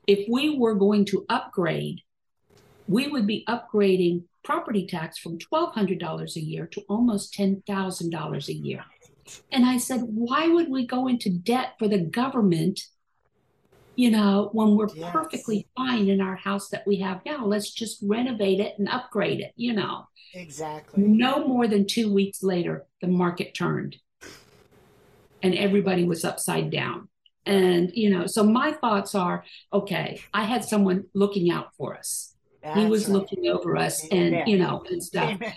if 0.07 0.27
we 0.29 0.57
were 0.57 0.75
going 0.75 1.05
to 1.05 1.25
upgrade, 1.29 2.01
we 2.87 3.07
would 3.07 3.25
be 3.25 3.45
upgrading 3.47 4.23
property 4.43 4.85
tax 4.85 5.17
from 5.17 5.39
$1,200 5.39 6.35
a 6.35 6.39
year 6.39 6.67
to 6.67 6.81
almost 6.87 7.33
$10,000 7.33 8.47
a 8.47 8.53
year. 8.53 8.83
And 9.51 9.65
I 9.65 9.77
said, 9.77 10.01
why 10.01 10.47
would 10.47 10.69
we 10.69 10.85
go 10.85 11.07
into 11.07 11.31
debt 11.31 11.73
for 11.79 11.87
the 11.87 11.97
government, 11.97 12.79
you 13.95 14.11
know, 14.11 14.49
when 14.51 14.75
we're 14.75 14.93
yes. 14.93 15.11
perfectly 15.11 15.67
fine 15.75 16.09
in 16.09 16.21
our 16.21 16.35
house 16.35 16.69
that 16.69 16.85
we 16.85 16.97
have 16.97 17.25
now? 17.25 17.45
Let's 17.45 17.71
just 17.71 17.97
renovate 18.03 18.59
it 18.59 18.75
and 18.77 18.87
upgrade 18.87 19.39
it, 19.39 19.53
you 19.55 19.73
know. 19.73 20.05
Exactly. 20.35 21.01
No 21.01 21.47
more 21.47 21.67
than 21.67 21.87
two 21.87 22.13
weeks 22.13 22.43
later, 22.43 22.85
the 23.01 23.07
market 23.07 23.55
turned 23.55 23.95
and 25.45 25.53
everybody 25.53 26.05
was 26.05 26.25
upside 26.25 26.71
down. 26.71 27.07
And, 27.45 27.91
you 27.93 28.09
know, 28.09 28.25
so 28.25 28.43
my 28.43 28.71
thoughts 28.71 29.13
are 29.13 29.43
okay, 29.71 30.19
I 30.33 30.43
had 30.43 30.65
someone 30.65 31.05
looking 31.13 31.51
out 31.51 31.75
for 31.75 31.95
us. 31.95 32.33
That's 32.63 32.79
he 32.79 32.87
was 32.87 33.05
right. 33.05 33.13
looking 33.13 33.47
over 33.47 33.77
us 33.77 34.03
Amen. 34.11 34.33
and, 34.33 34.47
you 34.49 34.57
know, 34.57 34.83
and 34.89 35.03
stuff. 35.03 35.39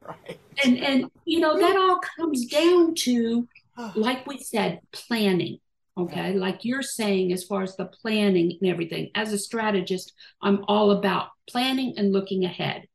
Right. 0.00 0.38
And, 0.64 0.78
and, 0.78 1.10
you 1.24 1.40
know, 1.40 1.58
that 1.58 1.76
all 1.76 1.98
comes 2.16 2.46
down 2.46 2.94
to, 2.96 3.48
like 3.96 4.26
we 4.26 4.38
said, 4.38 4.80
planning. 4.92 5.58
Okay. 5.98 6.34
Like 6.34 6.64
you're 6.64 6.82
saying, 6.82 7.32
as 7.32 7.42
far 7.44 7.62
as 7.62 7.74
the 7.74 7.86
planning 7.86 8.58
and 8.60 8.70
everything, 8.70 9.10
as 9.16 9.32
a 9.32 9.38
strategist, 9.38 10.12
I'm 10.40 10.64
all 10.68 10.92
about 10.92 11.30
planning 11.50 11.94
and 11.96 12.12
looking 12.12 12.44
ahead. 12.44 12.86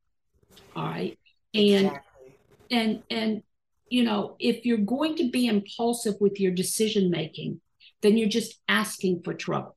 All 0.75 0.85
right. 0.85 1.19
And, 1.53 1.87
exactly. 1.87 2.35
and, 2.71 3.03
and 3.09 3.43
you 3.89 4.03
know, 4.03 4.35
if 4.39 4.65
you're 4.65 4.77
going 4.77 5.15
to 5.17 5.29
be 5.29 5.47
impulsive 5.47 6.15
with 6.19 6.39
your 6.39 6.51
decision 6.51 7.09
making, 7.09 7.61
then 8.01 8.17
you're 8.17 8.29
just 8.29 8.59
asking 8.67 9.21
for 9.23 9.33
trouble. 9.33 9.75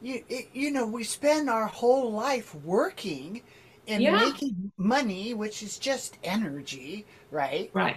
You, 0.00 0.22
you 0.52 0.70
know, 0.70 0.86
we 0.86 1.04
spend 1.04 1.48
our 1.48 1.66
whole 1.66 2.12
life 2.12 2.54
working 2.54 3.42
and 3.88 4.02
Yeah. 4.02 4.12
making 4.12 4.72
money, 4.76 5.32
which 5.34 5.62
is 5.62 5.78
just 5.78 6.18
energy, 6.22 7.06
right? 7.30 7.70
Right. 7.72 7.96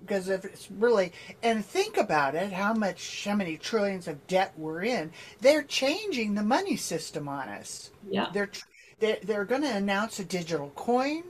Because 0.00 0.28
if 0.28 0.44
it's 0.44 0.70
really, 0.70 1.12
and 1.42 1.64
think 1.64 1.96
about 1.96 2.34
it, 2.34 2.52
how 2.52 2.74
much, 2.74 3.24
how 3.24 3.36
many 3.36 3.56
trillions 3.56 4.08
of 4.08 4.26
debt 4.26 4.52
we're 4.56 4.82
in. 4.82 5.12
They're 5.40 5.62
changing 5.62 6.34
the 6.34 6.42
money 6.42 6.76
system 6.76 7.28
on 7.28 7.48
us. 7.48 7.90
Yeah. 8.08 8.26
They're 8.32 8.50
they're, 8.98 9.18
they're 9.22 9.44
going 9.46 9.62
to 9.62 9.74
announce 9.74 10.18
a 10.18 10.24
digital 10.24 10.70
coin. 10.70 11.22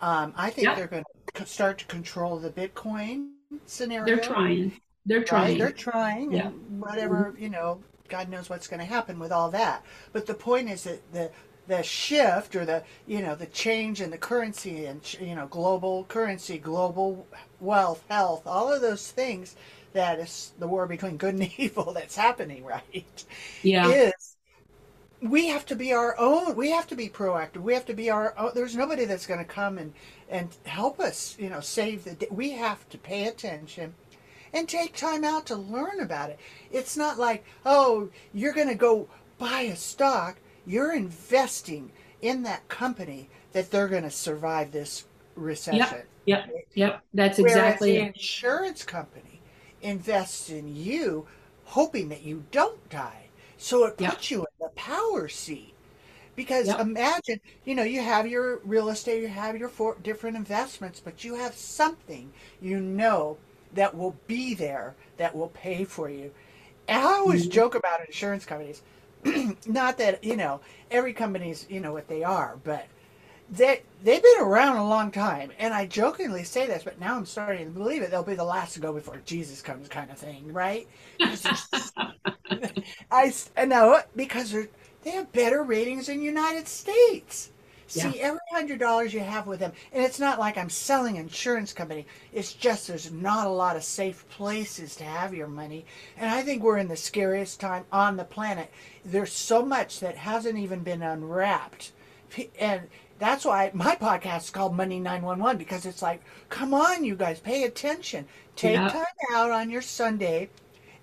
Um, 0.00 0.32
I 0.36 0.50
think 0.50 0.66
Yeah. 0.66 0.74
they're 0.74 0.86
going 0.86 1.04
to 1.34 1.46
start 1.46 1.78
to 1.78 1.84
control 1.86 2.38
the 2.38 2.50
Bitcoin 2.50 3.30
scenario. 3.66 4.06
They're 4.06 4.18
trying. 4.18 4.80
They're 5.04 5.24
Right? 5.30 5.56
trying. 5.56 5.58
They're 5.58 5.72
trying. 5.72 6.32
Yeah. 6.32 6.50
Whatever, 6.78 7.34
you 7.38 7.48
know, 7.50 7.82
God 8.08 8.28
knows 8.28 8.48
what's 8.50 8.68
going 8.68 8.80
to 8.80 8.86
happen 8.86 9.18
with 9.18 9.32
all 9.32 9.50
that. 9.50 9.84
But 10.12 10.26
the 10.26 10.34
point 10.34 10.70
is 10.70 10.84
that 10.84 11.12
the 11.12 11.30
the 11.68 11.82
shift 11.82 12.54
or 12.54 12.64
the 12.64 12.84
you 13.08 13.20
know 13.20 13.34
the 13.34 13.46
change 13.46 14.00
in 14.00 14.10
the 14.10 14.18
currency 14.18 14.86
and 14.86 15.00
you 15.20 15.34
know 15.34 15.46
global 15.48 16.04
currency, 16.04 16.58
global 16.58 17.26
wealth, 17.60 18.04
health, 18.08 18.46
all 18.46 18.72
of 18.72 18.80
those 18.80 19.10
things 19.10 19.56
that 19.92 20.20
is 20.20 20.52
the 20.58 20.68
war 20.68 20.86
between 20.86 21.16
good 21.16 21.34
and 21.34 21.50
evil 21.58 21.92
that's 21.92 22.16
happening, 22.16 22.64
right? 22.64 23.24
yeah. 23.62 23.96
Is 23.96 24.35
we 25.30 25.48
have 25.48 25.66
to 25.66 25.76
be 25.76 25.92
our 25.92 26.18
own. 26.18 26.56
We 26.56 26.70
have 26.70 26.86
to 26.88 26.96
be 26.96 27.08
proactive. 27.08 27.62
We 27.62 27.74
have 27.74 27.86
to 27.86 27.94
be 27.94 28.10
our 28.10 28.34
own. 28.38 28.52
There's 28.54 28.76
nobody 28.76 29.04
that's 29.04 29.26
going 29.26 29.40
to 29.40 29.44
come 29.44 29.78
and 29.78 29.92
and 30.28 30.48
help 30.64 31.00
us. 31.00 31.36
You 31.38 31.50
know, 31.50 31.60
save 31.60 32.04
the. 32.04 32.14
day. 32.14 32.28
We 32.30 32.50
have 32.52 32.88
to 32.90 32.98
pay 32.98 33.26
attention 33.26 33.94
and 34.52 34.68
take 34.68 34.96
time 34.96 35.24
out 35.24 35.46
to 35.46 35.56
learn 35.56 36.00
about 36.00 36.30
it. 36.30 36.38
It's 36.70 36.96
not 36.96 37.18
like, 37.18 37.44
oh, 37.64 38.08
you're 38.32 38.52
going 38.52 38.68
to 38.68 38.74
go 38.74 39.08
buy 39.38 39.62
a 39.62 39.76
stock. 39.76 40.38
You're 40.66 40.94
investing 40.94 41.92
in 42.22 42.42
that 42.44 42.66
company 42.68 43.28
that 43.52 43.70
they're 43.70 43.88
going 43.88 44.02
to 44.02 44.10
survive 44.10 44.72
this 44.72 45.04
recession. 45.34 46.02
Yep. 46.24 46.50
Yep. 46.74 47.02
That's 47.14 47.38
Whereas 47.38 47.56
exactly 47.56 47.92
the 47.92 48.06
insurance 48.06 48.82
company 48.82 49.40
invests 49.82 50.50
in 50.50 50.74
you, 50.74 51.26
hoping 51.64 52.08
that 52.08 52.22
you 52.22 52.44
don't 52.50 52.88
die. 52.90 53.25
So 53.58 53.84
it 53.84 53.98
Yep. 53.98 54.16
puts 54.16 54.30
you 54.30 54.40
in 54.40 54.46
the 54.60 54.68
power 54.70 55.28
seat. 55.28 55.74
Because 56.36 56.72
Yep. 56.72 56.80
imagine, 56.80 57.40
you 57.64 57.74
know, 57.74 57.82
you 57.82 58.02
have 58.02 58.26
your 58.26 58.58
real 58.58 58.88
estate, 58.90 59.22
you 59.22 59.28
have 59.28 59.56
your 59.56 59.68
four 59.70 59.96
different 60.02 60.36
investments, 60.36 61.00
but 61.04 61.24
you 61.24 61.34
have 61.36 61.54
something 61.54 62.32
you 62.60 62.80
know 62.80 63.38
that 63.74 63.96
will 63.96 64.16
be 64.26 64.54
there 64.54 64.94
that 65.16 65.34
will 65.36 65.48
pay 65.48 65.84
for 65.84 66.10
you. 66.10 66.32
And 66.88 67.00
I 67.02 67.14
always 67.14 67.46
Mhm. 67.46 67.48
joke 67.48 67.74
about 67.74 68.06
insurance 68.06 68.44
companies. 68.46 68.82
Not 69.66 69.98
that, 69.98 70.22
you 70.24 70.36
know, 70.36 70.60
every 70.90 71.12
company's, 71.14 71.66
you 71.70 71.80
know, 71.80 71.92
what 71.92 72.08
they 72.08 72.24
are, 72.24 72.58
but 72.64 72.86
they 73.50 73.82
they've 74.02 74.22
been 74.22 74.40
around 74.40 74.76
a 74.78 74.88
long 74.88 75.10
time. 75.10 75.52
And 75.58 75.72
I 75.74 75.86
jokingly 75.86 76.44
say 76.44 76.66
this, 76.66 76.84
but 76.84 77.00
now 77.00 77.16
I'm 77.16 77.26
starting 77.26 77.66
to 77.66 77.72
believe 77.78 78.02
it. 78.02 78.10
They'll 78.10 78.22
be 78.24 78.34
the 78.34 78.44
last 78.44 78.74
to 78.74 78.80
go 78.80 78.92
before 78.92 79.20
Jesus 79.24 79.62
comes 79.62 79.88
kind 79.88 80.10
of 80.10 80.18
thing, 80.18 80.52
right? 80.52 80.86
there's- 81.24 81.50
I, 83.10 83.32
know 83.64 84.00
because 84.14 84.54
they 85.02 85.10
have 85.10 85.32
better 85.32 85.62
ratings 85.62 86.08
in 86.08 86.22
United 86.22 86.68
States. 86.68 87.50
Yeah. 87.90 88.10
See, 88.10 88.20
every 88.20 88.40
hundred 88.50 88.80
dollars 88.80 89.14
you 89.14 89.20
have 89.20 89.46
with 89.46 89.60
them, 89.60 89.72
and 89.92 90.02
it's 90.02 90.18
not 90.18 90.40
like 90.40 90.58
I'm 90.58 90.68
selling 90.70 91.16
insurance 91.16 91.72
company. 91.72 92.04
It's 92.32 92.52
just 92.52 92.88
there's 92.88 93.12
not 93.12 93.46
a 93.46 93.50
lot 93.50 93.76
of 93.76 93.84
safe 93.84 94.28
places 94.28 94.96
to 94.96 95.04
have 95.04 95.32
your 95.32 95.46
money, 95.46 95.84
and 96.16 96.28
I 96.28 96.42
think 96.42 96.62
we're 96.64 96.78
in 96.78 96.88
the 96.88 96.96
scariest 96.96 97.60
time 97.60 97.84
on 97.92 98.16
the 98.16 98.24
planet. 98.24 98.72
There's 99.04 99.32
so 99.32 99.64
much 99.64 100.00
that 100.00 100.16
hasn't 100.16 100.58
even 100.58 100.80
been 100.80 101.02
unwrapped, 101.02 101.92
and 102.58 102.82
that's 103.20 103.44
why 103.44 103.70
my 103.72 103.94
podcast 103.94 104.44
is 104.44 104.50
called 104.50 104.76
Money 104.76 104.98
Nine 104.98 105.22
One 105.22 105.38
One 105.38 105.56
because 105.56 105.86
it's 105.86 106.02
like, 106.02 106.22
come 106.48 106.74
on, 106.74 107.04
you 107.04 107.14
guys, 107.14 107.38
pay 107.38 107.62
attention. 107.64 108.26
Take 108.56 108.74
Yeah. 108.74 108.88
time 108.88 109.04
out 109.32 109.52
on 109.52 109.70
your 109.70 109.82
Sunday 109.82 110.50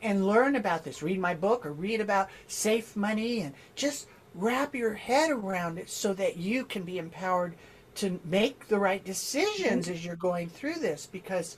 and 0.03 0.27
learn 0.27 0.55
about 0.55 0.83
this. 0.83 1.01
Read 1.01 1.19
my 1.19 1.33
book 1.33 1.65
or 1.65 1.71
read 1.73 2.01
about 2.01 2.29
safe 2.47 2.95
money 2.95 3.41
and 3.41 3.53
just 3.75 4.07
wrap 4.35 4.75
your 4.75 4.93
head 4.93 5.31
around 5.31 5.77
it 5.77 5.89
so 5.89 6.13
that 6.13 6.37
you 6.37 6.65
can 6.65 6.83
be 6.83 6.97
empowered 6.97 7.55
to 7.95 8.19
make 8.25 8.67
the 8.67 8.79
right 8.79 9.03
decisions 9.05 9.87
as 9.89 10.03
you're 10.05 10.15
going 10.15 10.49
through 10.49 10.75
this 10.75 11.07
because 11.11 11.57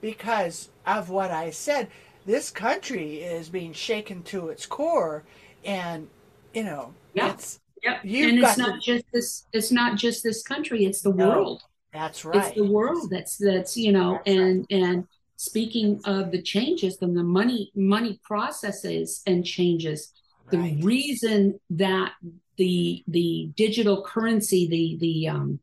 because 0.00 0.68
of 0.84 1.10
what 1.10 1.30
I 1.30 1.50
said 1.50 1.88
this 2.26 2.50
country 2.50 3.20
is 3.22 3.48
being 3.48 3.72
shaken 3.72 4.22
to 4.24 4.48
its 4.48 4.66
core 4.66 5.22
and 5.64 6.08
you 6.54 6.64
know 6.64 6.94
Yeah. 7.14 7.32
it's 7.32 7.60
Yep. 7.82 8.02
And 8.04 8.38
it's 8.38 8.56
not 8.58 8.82
just 8.82 9.04
this 9.12 9.46
it's 9.52 9.70
not 9.70 9.96
just 9.96 10.22
this 10.24 10.42
country, 10.42 10.84
it's 10.84 11.02
the 11.02 11.12
No, 11.12 11.28
world. 11.28 11.62
that's 11.92 12.24
right 12.24 12.48
It's 12.48 12.56
the 12.56 12.64
world 12.64 13.10
that's 13.10 13.36
that's, 13.36 13.76
you 13.76 13.92
know, 13.92 14.14
That's 14.24 14.26
right. 14.26 14.34
and 14.38 14.66
and 14.70 15.04
speaking 15.36 16.00
of 16.04 16.30
the 16.30 16.42
changes, 16.42 16.98
and 17.00 17.16
the 17.16 17.22
money 17.22 17.70
money 17.74 18.20
processes 18.24 19.22
and 19.26 19.44
changes. 19.44 20.12
The 20.50 20.78
reason 20.82 21.58
that 21.70 22.12
the 22.56 23.02
the 23.08 23.50
digital 23.56 24.02
currency, 24.04 24.68
the 24.68 24.96
the 25.00 25.28
um, 25.28 25.60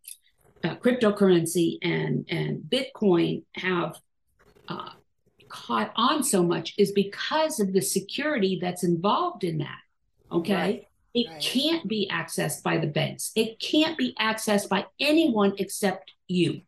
uh, 0.64 0.76
cryptocurrency 0.76 1.78
and 1.82 2.26
and 2.30 2.64
Bitcoin 2.70 3.44
have 3.56 3.98
uh, 4.68 4.90
caught 5.50 5.92
on 5.96 6.24
so 6.24 6.44
much 6.44 6.74
is 6.78 6.92
because 6.92 7.60
of 7.60 7.74
the 7.74 7.82
security 7.82 8.60
that's 8.62 8.84
involved 8.84 9.44
in 9.44 9.60
that. 9.60 9.80
Okay. 10.32 10.54
Right, 10.54 10.88
It 11.14 11.28
right. 11.30 11.42
can't 11.42 11.88
be 11.88 12.10
accessed 12.12 12.64
by 12.64 12.78
the 12.78 12.88
banks. 12.88 13.32
It 13.36 13.60
can't 13.60 13.98
be 13.98 14.16
accessed 14.20 14.68
by 14.68 14.86
anyone 15.00 15.54
except 15.58 16.12
you. 16.28 16.62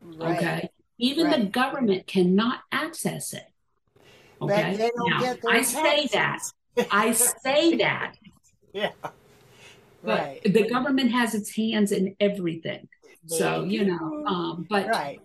right. 0.00 0.38
Okay. 0.38 0.70
Even 0.98 1.30
the 1.30 1.46
government 1.46 2.06
cannot 2.06 2.60
access 2.70 3.32
it. 3.32 3.44
Okay. 4.40 4.90
Now, 4.96 5.34
I 5.48 5.62
say 5.62 6.06
that. 6.12 6.40
I 6.90 7.12
say 7.12 7.76
that. 7.76 8.16
yeah 8.72 8.90
But 9.02 9.12
right 10.02 10.40
the 10.44 10.68
government 10.68 11.12
has 11.12 11.34
its 11.34 11.54
hands 11.54 11.92
in 11.92 12.16
everything. 12.20 12.88
So, 13.26 13.62
They 13.62 13.68
you 13.68 13.84
know, 13.84 14.24
um, 14.26 14.66
but 14.68 14.88
right 14.88 15.20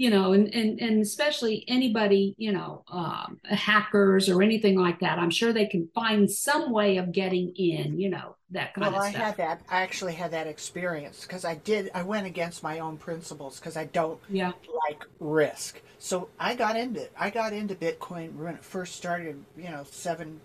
you 0.00 0.08
know, 0.08 0.32
and, 0.32 0.48
and 0.54 0.80
and 0.80 1.02
especially 1.02 1.62
anybody, 1.68 2.34
you 2.38 2.52
know, 2.52 2.82
um, 2.90 3.38
hackers 3.44 4.30
or 4.30 4.42
anything 4.42 4.78
like 4.78 4.98
that, 5.00 5.18
I'm 5.18 5.28
sure 5.28 5.52
they 5.52 5.66
can 5.66 5.90
find 5.94 6.30
some 6.30 6.72
way 6.72 6.96
of 6.96 7.12
getting 7.12 7.54
in, 7.54 8.00
you 8.00 8.08
know, 8.08 8.34
that 8.52 8.72
kind 8.72 8.94
Well, 8.94 9.02
of 9.02 9.10
stuff. 9.10 9.20
I 9.20 9.24
had 9.26 9.36
that. 9.36 9.60
I 9.68 9.82
actually 9.82 10.14
had 10.14 10.30
that 10.30 10.46
experience 10.46 11.26
because 11.26 11.44
I 11.44 11.56
did. 11.56 11.90
I 11.94 12.02
went 12.02 12.26
against 12.26 12.62
my 12.62 12.78
own 12.78 12.96
principles 12.96 13.60
because 13.60 13.76
I 13.76 13.84
don't 13.84 14.18
yeah. 14.30 14.52
like 14.88 15.04
risk. 15.18 15.82
So 15.98 16.30
I 16.38 16.54
got 16.54 16.76
into 16.76 17.06
I 17.14 17.28
got 17.28 17.52
into 17.52 17.74
Bitcoin 17.74 18.36
when 18.36 18.54
it 18.54 18.64
first 18.64 18.96
started. 18.96 19.44
You 19.54 19.68
know, 19.68 19.84
seven 19.90 20.40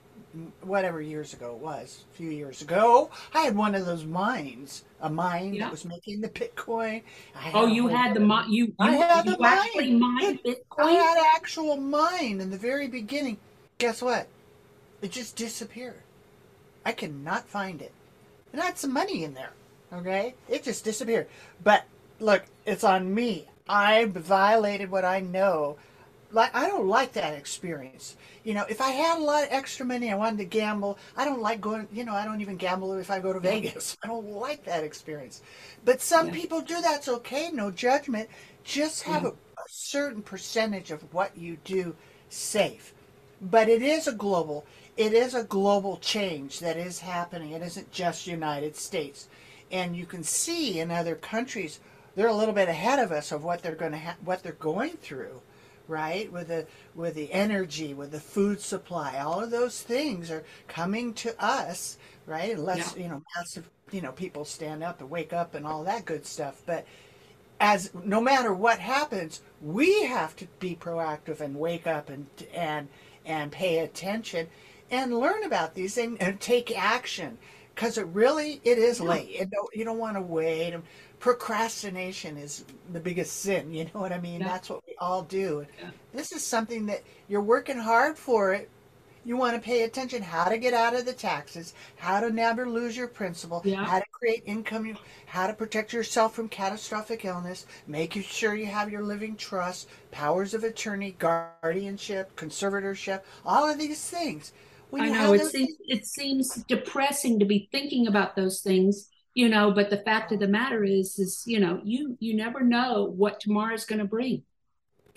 whatever 0.62 1.02
years 1.02 1.34
ago 1.34 1.52
it 1.56 1.62
was. 1.62 2.04
A 2.14 2.18
few 2.18 2.30
years 2.30 2.62
ago, 2.62 3.10
I 3.34 3.42
had 3.42 3.56
one 3.56 3.76
of 3.76 3.86
those 3.86 4.06
mines, 4.06 4.84
a 5.02 5.10
mine 5.10 5.54
Yeah. 5.54 5.66
that 5.66 5.72
was 5.72 5.86
making 5.86 6.22
the 6.22 6.30
Bitcoin. 6.30 7.04
I 7.36 7.52
Oh, 7.54 7.68
you 7.68 7.88
had 7.88 8.16
the 8.16 8.24
other- 8.26 8.48
mi- 8.48 8.56
you 8.56 8.66
you, 8.66 8.76
I 8.80 8.92
had 8.96 9.26
you 9.26 9.36
the 9.38 9.44
actually 9.46 9.94
mine. 9.96 10.40
I 10.78 10.92
had 10.92 11.18
actual 11.36 11.78
mine 11.78 12.42
in 12.42 12.50
the 12.50 12.58
very 12.58 12.88
beginning. 12.88 13.38
Guess 13.78 14.02
what? 14.02 14.28
It 15.02 15.12
just 15.12 15.36
disappeared. 15.36 16.02
I 16.86 16.92
cannot 16.92 17.48
find 17.48 17.82
it. 17.82 17.92
And 18.52 18.62
I 18.62 18.66
had 18.66 18.78
some 18.78 18.94
money 18.94 19.24
in 19.24 19.34
there. 19.34 19.52
Okay? 19.94 20.36
It 20.50 20.64
just 20.64 20.84
disappeared. 20.84 21.28
But 21.64 21.86
look, 22.20 22.44
it's 22.66 22.84
on 22.84 23.14
me. 23.14 23.46
I 23.68 24.06
violated 24.06 24.92
what 24.92 25.06
I 25.06 25.20
know. 25.20 25.78
Like 26.32 26.54
I 26.56 26.68
don't 26.68 26.88
like 26.88 27.14
that 27.14 27.34
experience. 27.34 28.18
You 28.44 28.54
know, 28.54 28.66
if 28.70 28.82
I 28.82 28.90
had 28.92 29.20
a 29.20 29.24
lot 29.24 29.44
of 29.44 29.50
extra 29.52 29.86
money, 29.86 30.12
I 30.12 30.16
wanted 30.16 30.38
to 30.40 30.46
gamble. 30.46 30.98
I 31.16 31.24
don't 31.26 31.42
like 31.42 31.62
going. 31.62 31.88
You 31.94 32.04
know, 32.04 32.14
I 32.14 32.26
don't 32.26 32.42
even 32.42 32.58
gamble 32.58 32.94
if 32.94 33.10
I 33.12 33.20
go 33.20 33.32
to 33.34 33.40
Vegas. 33.52 33.98
I 34.04 34.08
don't 34.08 34.30
like 34.30 34.64
that 34.66 34.84
experience. 34.84 35.42
But 35.86 36.02
some 36.02 36.28
Yeah. 36.28 36.34
people 36.34 36.62
do. 36.62 36.82
That's 36.82 37.08
okay. 37.08 37.52
No 37.52 37.72
judgment. 37.72 38.30
Just 38.64 39.04
have 39.04 39.24
Yeah. 39.24 39.30
a, 39.30 39.32
a 39.32 39.66
certain 39.70 40.22
percentage 40.22 40.92
of 40.92 41.02
what 41.14 41.38
you 41.38 41.58
do 41.64 41.96
safe. 42.30 42.94
But 43.42 43.70
it 43.70 43.82
is 43.82 44.08
a 44.08 44.12
global. 44.14 44.66
It 44.98 45.14
is 45.14 45.34
a 45.36 45.44
global 45.44 45.98
change 45.98 46.60
that 46.60 46.78
is 46.78 47.00
happening. 47.00 47.52
It 47.52 47.62
isn't 47.62 47.92
just 47.92 48.28
United 48.28 48.76
States, 48.76 49.28
and 49.72 49.96
you 49.96 50.06
can 50.06 50.24
see 50.24 50.80
in 50.80 50.90
other 50.90 51.16
countries 51.16 51.80
they're 52.16 52.28
a 52.28 52.34
little 52.34 52.54
bit 52.56 52.70
ahead 52.70 53.00
of 53.00 53.12
us 53.12 53.32
of 53.34 53.44
what 53.44 53.62
they're 53.62 53.76
going 53.76 53.92
to 53.92 53.98
ha- 54.00 54.16
what 54.24 54.42
they're 54.42 54.54
going 54.54 54.92
through, 54.92 55.42
right? 55.88 56.32
With 56.32 56.48
the 56.50 56.68
with 56.96 57.16
the 57.16 57.32
energy, 57.32 57.94
with 57.94 58.12
the 58.12 58.20
food 58.20 58.60
supply, 58.62 59.20
all 59.20 59.42
of 59.44 59.52
those 59.52 59.82
things 59.82 60.32
are 60.32 60.44
coming 60.68 61.14
to 61.16 61.44
us, 61.44 61.98
right? 62.26 62.56
Unless 62.56 62.96
you 62.98 63.08
know 63.10 63.24
massive, 63.36 63.70
you 63.92 64.02
know, 64.02 64.12
people 64.12 64.46
stand 64.46 64.84
up 64.84 65.00
and 65.02 65.10
wake 65.10 65.34
up 65.34 65.56
and 65.56 65.66
all 65.66 65.84
that 65.84 66.06
good 66.06 66.26
stuff, 66.26 66.62
but 66.66 66.86
as 67.60 67.92
no 68.04 68.20
matter 68.22 68.54
what 68.54 68.80
happens, 68.80 69.42
we 69.62 70.04
have 70.04 70.36
to 70.38 70.48
be 70.60 70.76
proactive 70.76 71.40
and 71.40 71.56
wake 71.56 71.88
up 71.88 72.10
and 72.10 72.28
and 72.54 72.90
and 73.26 73.52
pay 73.52 73.80
attention 73.80 74.48
and 74.92 75.18
learn 75.18 75.44
about 75.44 75.74
these 75.74 75.96
things 75.96 76.18
and 76.20 76.40
take 76.40 76.78
action 76.78 77.38
because 77.74 77.98
it 77.98 78.06
really 78.08 78.62
it 78.64 78.78
is 78.78 79.00
Yeah. 79.00 79.10
late. 79.10 79.30
It 79.32 79.50
don't, 79.52 79.70
you 79.74 79.86
don't 79.86 79.98
want 79.98 80.18
to 80.18 80.22
wait. 80.22 80.76
Procrastination 81.26 82.38
is 82.38 82.66
the 82.94 83.00
biggest 83.00 83.38
sin. 83.42 83.74
You 83.74 83.86
know 83.86 84.00
what 84.00 84.12
I 84.12 84.20
mean? 84.20 84.42
Yeah. 84.42 84.48
That's 84.48 84.70
what 84.70 84.84
we 84.86 84.94
all 85.00 85.24
do. 85.24 85.66
Yeah. 85.82 85.90
This 86.14 86.32
is 86.32 86.46
something 86.46 86.86
that 86.86 87.02
you're 87.28 87.42
working 87.42 87.80
hard 87.80 88.16
for 88.16 88.54
it. 88.54 88.70
You 89.24 89.36
want 89.36 89.56
to 89.56 89.60
pay 89.60 89.82
attention 89.82 90.22
how 90.22 90.50
to 90.50 90.60
get 90.60 90.76
out 90.76 90.96
of 90.96 91.04
the 91.04 91.14
taxes, 91.14 91.74
how 91.96 92.20
to 92.20 92.30
never 92.30 92.70
lose 92.70 92.96
your 92.96 93.08
principal, 93.08 93.64
Yeah. 93.66 93.84
how 93.84 93.98
to 93.98 94.06
create 94.12 94.44
income, 94.46 95.00
how 95.26 95.48
to 95.48 95.54
protect 95.56 95.94
yourself 95.94 96.36
from 96.36 96.48
catastrophic 96.48 97.26
illness, 97.26 97.66
making 97.88 98.22
sure 98.22 98.54
you 98.54 98.68
have 98.68 98.92
your 98.92 99.02
living 99.02 99.36
trust, 99.36 99.88
powers 100.12 100.54
of 100.54 100.64
attorney, 100.64 101.16
guardianship, 101.18 102.36
conservatorship, 102.36 103.24
all 103.44 103.68
of 103.68 103.80
these 103.80 104.08
things. 104.08 104.54
When 104.92 105.02
I 105.02 105.10
know 105.10 105.34
it 105.34 105.48
seems 105.48 105.74
it 105.88 106.06
seems 106.06 106.54
depressing 106.68 107.40
to 107.40 107.46
be 107.46 107.68
thinking 107.72 108.06
about 108.06 108.36
those 108.36 108.62
things, 108.62 109.10
you 109.36 109.50
know, 109.50 109.70
but 109.72 109.90
the 109.90 109.98
fact 109.98 110.32
of 110.32 110.40
the 110.40 110.48
matter 110.48 110.84
is 110.84 111.20
is, 111.20 111.44
you 111.46 111.60
know, 111.60 111.82
you 111.84 112.18
you 112.20 112.36
never 112.36 112.62
know 112.62 113.04
what 113.04 113.40
tomorrow's 113.40 113.86
going 113.86 114.00
to 114.00 114.06
bring, 114.06 114.44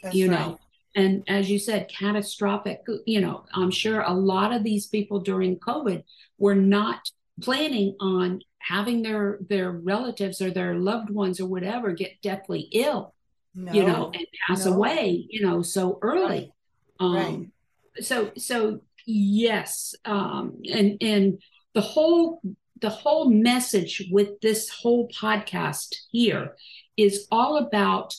That's 0.03 0.15
you 0.15 0.31
right. 0.31 0.39
know. 0.39 0.59
And 0.95 1.23
as 1.29 1.49
you 1.49 1.61
said, 1.61 1.89
catastrophic, 1.89 2.83
you 3.07 3.21
know, 3.21 3.45
I'm 3.55 3.71
sure 3.71 4.01
a 4.01 4.13
lot 4.13 4.53
of 4.53 4.65
these 4.65 4.87
people 4.87 5.21
during 5.21 5.59
COVID 5.59 6.03
were 6.37 6.57
not 6.57 7.11
planning 7.41 7.95
on 8.01 8.41
having 8.59 9.03
their 9.03 9.39
their 9.49 9.71
relatives 9.71 10.43
or 10.43 10.51
their 10.51 10.75
loved 10.75 11.11
ones 11.11 11.41
or 11.41 11.47
whatever 11.47 11.93
get 11.93 12.21
deathly 12.21 12.69
ill, 12.73 13.15
no, 13.55 13.73
you 13.73 13.85
know, 13.85 14.11
and 14.13 14.27
pass 14.49 14.67
no. 14.67 14.73
away, 14.73 15.27
you 15.31 15.47
know, 15.47 15.63
so 15.63 16.01
early. 16.03 16.53
Um, 16.99 17.15
right. 17.15 18.05
so 18.05 18.33
so 18.37 18.81
yes, 19.07 19.95
um, 20.05 20.61
and 20.69 20.99
and 21.01 21.41
the 21.75 21.81
whole 21.83 22.41
the 22.81 22.91
whole 22.91 23.31
message 23.31 24.09
with 24.11 24.41
this 24.41 24.69
whole 24.69 25.09
podcast 25.09 25.95
here 26.11 26.55
is 26.97 27.27
all 27.31 27.57
about 27.57 28.15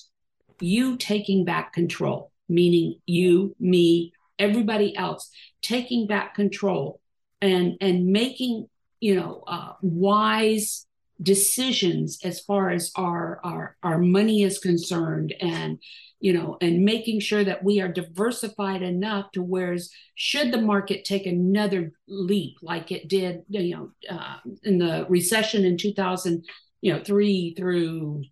you 0.60 0.98
taking 0.98 1.46
back 1.46 1.74
control, 1.74 2.32
meaning 2.48 3.00
you, 3.06 3.56
me, 3.60 4.14
everybody 4.38 4.96
else 4.96 5.30
taking 5.62 6.08
back 6.08 6.34
control 6.34 7.00
and 7.42 7.78
and 7.82 8.08
making 8.08 8.68
you 9.00 9.16
know 9.16 9.44
uh, 9.48 9.74
wise 9.82 10.86
decisions 11.22 12.20
as 12.24 12.40
far 12.40 12.70
as 12.70 12.92
our 12.96 13.40
our 13.44 13.76
our 13.84 13.98
money 13.98 14.44
is 14.44 14.58
concerned 14.58 15.34
and 15.42 15.78
you 16.22 16.32
know 16.32 16.58
and 16.62 16.86
making 16.86 17.20
sure 17.20 17.44
that 17.44 17.64
we 17.64 17.82
are 17.82 17.90
diversified 17.90 18.82
enough 18.82 19.30
to 19.32 19.42
whereas 19.42 19.90
should 20.16 20.52
the 20.52 20.62
market 20.62 21.04
take 21.04 21.26
another 21.26 21.92
leap 22.08 22.56
like 22.62 22.92
it 22.92 23.08
did 23.10 23.42
you 23.50 23.76
know 23.76 23.92
uh, 24.10 24.38
in 24.64 24.78
the 24.78 25.06
recession 25.10 25.66
in 25.66 25.78
2000 25.78 26.46
you 26.82 26.94
know 26.94 27.04
3 27.04 27.54
through 27.58 28.24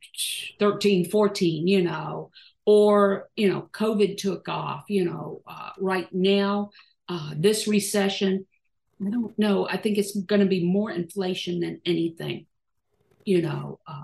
13 0.60 1.10
14 1.10 1.68
you 1.68 1.84
know 1.84 2.32
or 2.66 3.28
you 3.36 3.50
know 3.50 3.70
covid 3.74 4.18
took 4.18 4.48
off 4.48 4.86
you 4.88 5.04
know 5.04 5.42
uh, 5.46 5.72
right 5.80 6.08
now 6.14 6.70
uh, 7.10 7.32
this 7.36 7.68
recession 7.68 8.46
i 9.06 9.10
don't 9.10 9.38
know. 9.38 9.68
I 9.70 9.78
think 9.78 9.98
it's 9.98 10.16
going 10.16 10.42
to 10.42 10.48
be 10.48 10.66
more 10.66 10.90
inflation 10.90 11.60
than 11.60 11.82
anything 11.86 12.48
you 13.28 13.41
know 13.41 13.80
uh, 13.88 14.03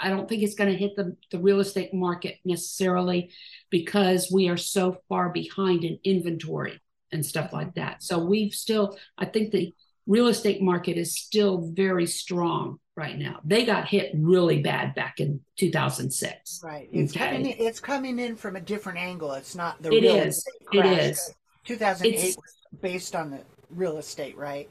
I 0.00 0.08
don't 0.08 0.28
think 0.28 0.42
it's 0.44 0.54
going 0.54 0.70
to 0.70 0.76
hit 0.78 0.94
the, 0.94 1.16
the 1.32 1.38
real 1.40 1.58
estate 1.58 1.92
market 1.92 2.38
necessarily 2.44 3.32
because 3.70 4.30
we 4.30 4.48
are 4.48 4.56
so 4.56 4.98
far 5.08 5.30
behind 5.30 5.82
in 5.82 5.98
inventory 6.04 6.80
and 7.10 7.26
stuff 7.26 7.52
like 7.52 7.74
that. 7.74 8.00
So 8.02 8.20
we've 8.20 8.52
still, 8.54 8.96
I 9.18 9.24
think 9.24 9.50
the 9.50 9.74
real 10.06 10.28
estate 10.28 10.62
market 10.62 10.96
is 10.96 11.18
still 11.18 11.72
very 11.74 12.06
strong 12.06 12.78
right 12.96 13.18
now. 13.18 13.40
They 13.44 13.64
got 13.66 13.88
hit 13.88 14.12
really 14.14 14.62
bad 14.62 14.94
back 14.94 15.18
in 15.18 15.40
2006. 15.58 16.60
Right. 16.62 16.88
It's 16.92 17.12
Okay. 17.12 17.26
coming. 17.26 17.46
In, 17.46 17.66
it's 17.66 17.80
coming 17.80 18.18
in 18.20 18.36
from 18.36 18.54
a 18.54 18.60
different 18.60 18.98
angle. 18.98 19.32
It's 19.32 19.56
not 19.56 19.82
the 19.82 19.90
It 19.92 20.02
real 20.02 20.16
is. 20.16 20.36
estate 20.36 20.54
It 20.72 20.80
crash. 20.82 21.00
is. 21.10 21.34
2008 21.64 22.14
It's- 22.14 22.36
was 22.36 22.80
based 22.80 23.16
on 23.16 23.32
the 23.32 23.40
real 23.70 23.96
estate, 23.98 24.36
right? 24.36 24.68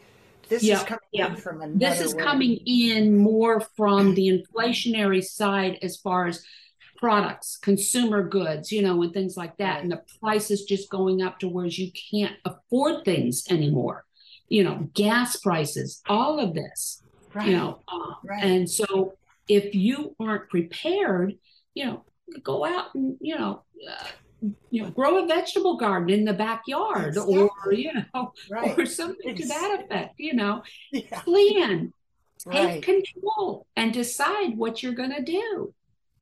This 0.53 0.63
Yeah, 0.63 0.77
is 0.77 0.83
coming 0.83 0.99
yeah. 1.11 1.27
in 1.29 1.35
from 1.35 1.61
another. 1.61 1.79
This 1.79 1.99
is 2.01 2.13
way. 2.13 2.23
coming 2.23 2.59
in 2.65 3.17
more 3.17 3.59
from 3.75 4.13
the 4.13 4.27
inflationary 4.29 5.23
side 5.23 5.79
as 5.81 5.97
far 5.97 6.27
as 6.27 6.43
products, 6.97 7.57
consumer 7.57 8.23
goods, 8.23 8.71
you 8.71 8.81
know, 8.81 9.01
and 9.01 9.11
things 9.13 9.35
like 9.35 9.57
that. 9.57 9.81
And 9.81 9.91
the 9.91 10.01
price 10.21 10.51
is 10.51 10.63
just 10.63 10.89
going 10.89 11.21
up 11.21 11.39
to 11.39 11.47
where 11.49 11.65
you 11.65 11.91
can't 12.11 12.35
afford 12.45 13.03
things 13.03 13.45
anymore. 13.49 14.05
You 14.47 14.63
know, 14.63 14.89
gas 14.93 15.37
prices, 15.37 16.01
all 16.07 16.39
of 16.39 16.53
this, 16.53 17.01
Right. 17.33 17.47
you 17.47 17.57
know. 17.57 17.79
Uh, 17.87 18.13
Right. 18.23 18.43
And 18.43 18.69
so 18.69 19.15
if 19.47 19.73
you 19.73 20.15
aren't 20.19 20.49
prepared, 20.49 21.37
you 21.73 21.85
know, 21.85 22.05
go 22.43 22.63
out 22.63 22.93
and, 22.95 23.17
you 23.19 23.37
know, 23.37 23.63
uh, 23.89 24.05
you 24.69 24.81
know, 24.83 24.89
grow 24.89 25.23
a 25.23 25.27
vegetable 25.27 25.77
garden 25.77 26.09
in 26.09 26.25
the 26.25 26.33
backyard 26.33 27.17
or, 27.17 27.49
you 27.71 27.91
know, 28.13 28.33
right. 28.49 28.77
or 28.77 28.85
something 28.85 29.35
to 29.35 29.47
that 29.47 29.79
effect, 29.81 30.15
you 30.17 30.33
know 30.33 30.63
Yeah. 30.91 31.21
plan, 31.21 31.93
take 32.39 32.53
Right. 32.53 32.83
control, 32.83 33.65
and 33.75 33.93
decide 33.93 34.57
what 34.57 34.83
you're 34.83 34.93
going 34.93 35.15
to 35.15 35.21
do. 35.23 35.73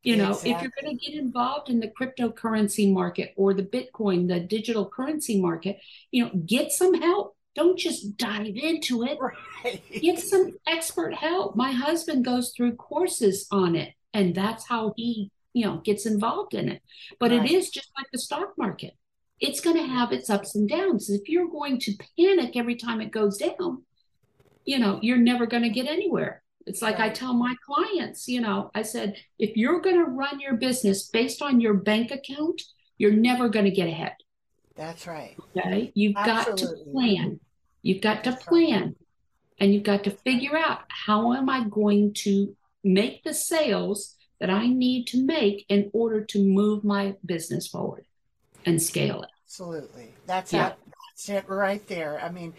You 0.04 0.16
know, 0.18 0.32
if 0.32 0.46
you're 0.46 0.72
going 0.82 0.98
to 0.98 1.06
get 1.06 1.14
involved 1.20 1.70
in 1.70 1.80
the 1.80 1.88
cryptocurrency 1.88 2.92
market 2.92 3.34
or 3.36 3.54
the 3.54 3.64
Bitcoin, 3.64 4.28
the 4.28 4.40
digital 4.40 4.88
currency 4.90 5.40
market, 5.40 5.80
you 6.10 6.24
know, 6.24 6.32
get 6.46 6.72
some 6.72 6.96
help. 6.96 7.36
Don't 7.54 7.78
just 7.78 8.18
dive 8.18 8.56
into 8.56 9.04
it. 9.04 9.20
Right. 9.20 9.82
Get 9.92 10.18
some 10.20 10.58
expert 10.66 11.14
help. 11.14 11.56
My 11.56 11.72
husband 11.72 12.26
goes 12.26 12.52
through 12.56 12.76
courses 12.78 13.46
on 13.52 13.76
it, 13.76 13.94
and 14.14 14.34
that's 14.34 14.66
how 14.68 14.94
he, 14.96 15.30
you 15.54 15.66
know, 15.66 15.78
gets 15.78 16.06
involved 16.06 16.54
in 16.54 16.70
it. 16.70 16.82
But 17.20 17.32
Right. 17.32 17.46
it 17.46 17.52
is 17.52 17.70
just 17.70 17.90
like 17.98 18.08
the 18.12 18.20
stock 18.20 18.54
market. 18.58 18.96
It's 19.40 19.60
going 19.60 19.78
to 19.78 19.84
have 19.88 20.12
its 20.12 20.30
ups 20.30 20.56
and 20.56 20.70
downs. 20.70 21.10
If 21.10 21.28
you're 21.28 21.50
going 21.50 21.80
to 21.80 21.94
panic 22.18 22.56
every 22.56 22.76
time 22.76 23.02
it 23.02 23.12
goes 23.12 23.38
down, 23.38 23.84
you 24.66 24.78
know, 24.80 25.00
you're 25.02 25.18
never 25.18 25.48
going 25.48 25.64
to 25.64 25.70
get 25.70 25.88
anywhere. 25.88 26.44
It's 26.68 26.82
like 26.82 27.00
I 27.00 27.10
tell 27.10 27.34
my 27.34 27.56
clients, 27.66 28.28
you 28.28 28.40
know, 28.40 28.70
I 28.76 28.84
said, 28.84 29.18
if 29.40 29.58
you're 29.58 29.82
going 29.82 29.98
to 29.98 30.04
run 30.06 30.40
your 30.40 30.54
business 30.54 31.08
based 31.08 31.42
on 31.42 31.60
your 31.60 31.74
bank 31.74 32.12
account, 32.12 32.62
you're 33.00 33.12
never 33.14 33.50
going 33.50 33.66
to 33.66 33.72
get 33.72 33.88
ahead. 33.88 34.14
That's 34.76 35.08
right. 35.08 35.36
Okay. 35.58 35.92
You've 35.96 36.14
got 36.14 36.56
to 36.58 36.68
plan. 36.92 37.40
You've 37.82 38.02
got 38.02 38.24
to 38.26 38.34
plan. 38.34 38.96
And 39.60 39.74
you've 39.74 39.84
got 39.84 40.04
to 40.06 40.12
figure 40.12 40.58
out 40.58 40.80
how 40.88 41.34
am 41.34 41.50
I 41.50 41.68
going 41.68 42.14
to 42.26 42.56
make 42.84 43.24
the 43.24 43.34
sales 43.34 44.16
that 44.42 44.52
I 44.52 44.68
need 44.68 45.08
to 45.10 45.26
make 45.26 45.66
in 45.70 45.92
order 45.94 46.26
to 46.26 46.44
move 46.44 46.84
my 46.86 47.16
business 47.26 47.68
forward 47.70 48.06
and 48.66 48.82
scale 48.82 49.24
it. 49.24 49.30
Absolutely. 49.46 50.14
That's 50.26 50.54
Yeah. 50.54 50.74
it. 50.74 50.78
That's 51.10 51.30
it 51.30 51.50
right 51.50 51.86
there. 51.88 52.20
I 52.22 52.30
mean, 52.30 52.54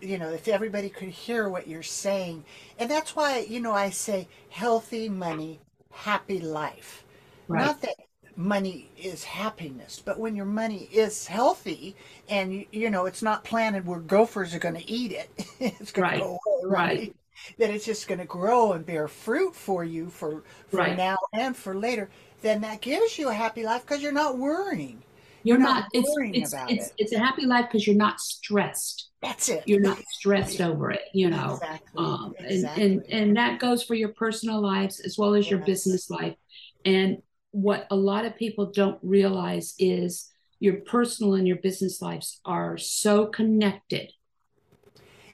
you 0.00 0.18
know, 0.18 0.30
if 0.30 0.48
everybody 0.48 0.88
could 0.88 1.08
hear 1.08 1.48
what 1.48 1.66
you're 1.68 1.82
saying, 1.82 2.44
and 2.78 2.90
that's 2.90 3.16
why, 3.16 3.40
you 3.40 3.60
know, 3.60 3.72
I 3.72 3.90
say 3.90 4.28
healthy 4.50 5.08
money, 5.08 5.60
happy 5.92 6.40
life. 6.40 7.04
Right. 7.48 7.74
Not 7.74 7.80
that 7.82 7.96
money 8.36 8.90
is 8.96 9.24
happiness, 9.24 10.00
but 10.04 10.18
when 10.18 10.36
your 10.36 10.46
money 10.46 10.88
is 10.92 11.26
healthy 11.26 11.96
and 12.28 12.52
you, 12.54 12.66
you 12.72 12.90
know 12.90 13.06
it's 13.06 13.22
not 13.22 13.44
planted 13.44 13.86
where 13.86 14.00
gophers 14.00 14.54
are 14.54 14.58
going 14.60 14.76
to 14.76 14.90
eat 14.90 15.12
it, 15.12 15.30
it's 15.60 15.92
going 15.92 16.04
Right. 16.04 16.14
to 16.14 16.18
go 16.18 16.40
away, 16.62 16.64
right? 16.68 16.94
Right. 16.94 17.16
That 17.58 17.70
it's 17.70 17.84
just 17.84 18.08
going 18.08 18.18
to 18.20 18.24
grow 18.26 18.72
and 18.72 18.84
bear 18.84 19.08
fruit 19.08 19.54
for 19.54 19.84
you 19.84 20.10
for 20.10 20.44
for 20.68 20.78
Right. 20.78 20.96
now 20.96 21.16
and 21.32 21.56
for 21.56 21.74
later. 21.76 22.10
Then 22.42 22.60
that 22.62 22.80
gives 22.80 23.18
you 23.18 23.28
a 23.28 23.34
happy 23.34 23.64
life 23.64 23.82
because 23.82 24.02
you're 24.02 24.12
not 24.12 24.38
worrying. 24.38 25.04
You're 25.42 25.58
You're 25.58 25.58
not, 25.58 25.80
not 25.80 25.88
it's 25.92 26.08
worrying 26.16 26.34
it's 26.34 26.52
about 26.52 26.70
it's 26.70 26.88
it. 26.88 26.92
it's 26.98 27.12
a 27.12 27.18
happy 27.18 27.46
life 27.46 27.66
because 27.70 27.86
you're 27.86 27.96
not 27.96 28.20
stressed. 28.20 29.08
That's 29.22 29.48
it. 29.48 29.64
You're 29.66 29.80
not 29.80 29.98
stressed 30.08 30.60
over 30.60 30.90
it, 30.90 31.02
you 31.12 31.28
know. 31.30 31.62
Exactly. 31.62 31.88
um, 31.96 32.34
and, 32.38 32.50
exactly. 32.50 32.84
and 32.84 33.02
and 33.10 33.36
that 33.36 33.58
goes 33.58 33.82
for 33.82 33.94
your 33.94 34.10
personal 34.10 34.60
lives 34.60 35.00
as 35.00 35.16
well 35.18 35.34
as 35.34 35.50
your 35.50 35.60
business 35.60 36.10
life 36.10 36.36
and 36.84 37.18
what 37.52 37.86
a 37.90 37.96
lot 37.96 38.24
of 38.24 38.36
people 38.36 38.70
don't 38.70 38.98
realize 39.02 39.74
is 39.78 40.30
your 40.60 40.76
personal 40.82 41.34
and 41.34 41.46
your 41.48 41.56
business 41.56 42.00
lives 42.00 42.40
are 42.44 42.76
so 42.78 43.26
connected 43.26 44.12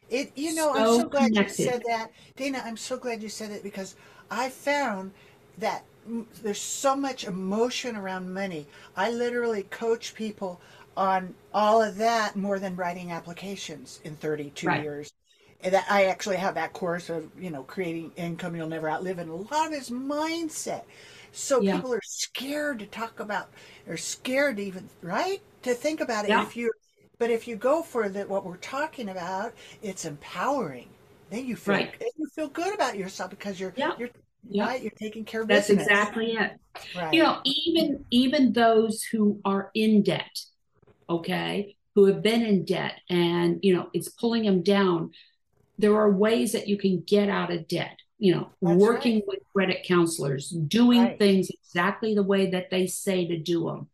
It, 0.08 0.32
you 0.36 0.54
know, 0.54 0.72
I'm 0.72 0.86
so 0.86 1.04
so 1.04 1.08
glad 1.08 1.32
connected. 1.32 1.38
you 1.38 1.48
said 1.48 1.82
that, 1.88 2.10
Dana. 2.36 2.62
I'm 2.64 2.76
so 2.76 2.96
glad 2.96 3.22
you 3.22 3.28
said 3.28 3.50
it 3.50 3.62
because 3.62 3.96
I 4.30 4.48
found 4.50 5.12
that 5.58 5.84
there's 6.42 6.60
so 6.60 6.94
much 6.94 7.24
emotion 7.24 7.96
around 7.96 8.32
money. 8.32 8.66
I 8.96 9.10
literally 9.10 9.64
coach 9.64 10.14
people 10.14 10.60
on 10.96 11.34
all 11.52 11.82
of 11.82 11.96
that 11.96 12.36
more 12.36 12.58
than 12.58 12.76
writing 12.76 13.10
applications 13.12 14.00
in 14.04 14.16
32 14.16 14.68
Right. 14.68 14.72
years. 14.72 15.12
And 15.62 15.72
that 15.74 15.86
I 15.90 16.04
actually 16.06 16.36
have 16.36 16.54
that 16.54 16.72
course 16.74 17.08
of 17.10 17.30
you 17.40 17.50
know 17.50 17.62
creating 17.64 18.12
income 18.16 18.54
you'll 18.54 18.68
never 18.68 18.88
outlive, 18.90 19.18
and 19.18 19.30
a 19.30 19.34
lot 19.34 19.66
of 19.66 19.72
it's 19.72 19.90
mindset. 19.90 20.84
So 21.32 21.60
Yeah. 21.60 21.62
people 21.62 21.92
are 21.92 22.00
scared 22.04 22.78
to 22.80 22.86
talk 22.86 23.20
about, 23.20 23.48
or 23.88 23.96
scared 23.96 24.56
to 24.58 24.62
even 24.64 24.88
right 25.02 25.40
to 25.62 25.74
think 25.74 26.00
about 26.00 26.24
it 26.28 26.36
Yeah. 26.36 26.40
if 26.40 26.56
you 26.56 26.70
but 27.18 27.30
if 27.30 27.48
you 27.48 27.56
go 27.56 27.82
for 27.82 28.08
the 28.08 28.22
what 28.22 28.44
we're 28.44 28.56
talking 28.56 29.08
about 29.08 29.52
it's 29.82 30.04
empowering 30.04 30.88
then 31.30 31.46
you 31.46 31.56
feel 31.56 31.74
Right. 31.74 31.94
you 32.18 32.26
feel 32.34 32.48
good 32.48 32.74
about 32.74 32.96
yourself 32.96 33.30
because 33.30 33.58
you're 33.58 33.72
Yeah. 33.76 33.92
you're 33.98 34.10
Yeah. 34.48 34.66
right 34.66 34.82
you're 34.82 34.92
taking 34.92 35.24
care 35.24 35.42
of 35.42 35.48
That's 35.48 35.68
business 35.68 35.88
exactly 35.88 36.32
it. 36.32 36.52
right 36.94 37.14
You 37.14 37.22
know, 37.22 37.40
even 37.44 38.04
even 38.10 38.52
those 38.52 39.02
who 39.02 39.40
are 39.44 39.70
in 39.74 40.02
debt, 40.02 40.38
okay, 41.08 41.76
who 41.94 42.04
have 42.06 42.22
been 42.22 42.42
in 42.42 42.64
debt 42.64 42.94
and 43.08 43.58
you 43.62 43.74
know 43.74 43.88
it's 43.92 44.08
pulling 44.08 44.44
them 44.44 44.62
down, 44.62 45.10
there 45.78 45.96
are 45.96 46.10
ways 46.10 46.52
that 46.52 46.68
you 46.68 46.76
can 46.78 47.00
get 47.06 47.28
out 47.28 47.52
of 47.52 47.66
debt. 47.68 47.96
You 48.18 48.34
know, 48.34 48.50
That's 48.62 48.78
working 48.78 49.22
with 49.26 49.40
credit 49.54 49.84
counselors, 49.84 50.48
doing 50.50 51.02
Right. 51.02 51.18
things 51.18 51.50
exactly 51.50 52.14
the 52.14 52.22
way 52.22 52.50
that 52.50 52.70
they 52.70 52.86
say 52.86 53.26
to 53.26 53.38
do 53.38 53.64
them. 53.66 53.88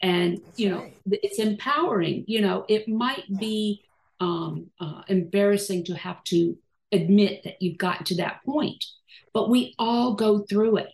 And 0.00 0.38
That's 0.38 0.58
you 0.58 0.70
know, 0.70 0.80
right. 0.80 0.94
it's 1.06 1.38
empowering. 1.38 2.24
You 2.26 2.40
know, 2.40 2.64
it 2.68 2.88
might 2.88 3.24
Yeah. 3.28 3.38
be 3.38 3.84
um, 4.20 4.66
uh, 4.80 5.02
embarrassing 5.08 5.84
to 5.84 5.94
have 5.94 6.22
to 6.24 6.56
admit 6.90 7.44
that 7.44 7.60
you've 7.60 7.78
gotten 7.78 8.04
to 8.06 8.16
that 8.16 8.40
point, 8.44 8.84
but 9.32 9.48
we 9.48 9.74
all 9.78 10.14
go 10.14 10.40
through 10.40 10.78
it. 10.78 10.90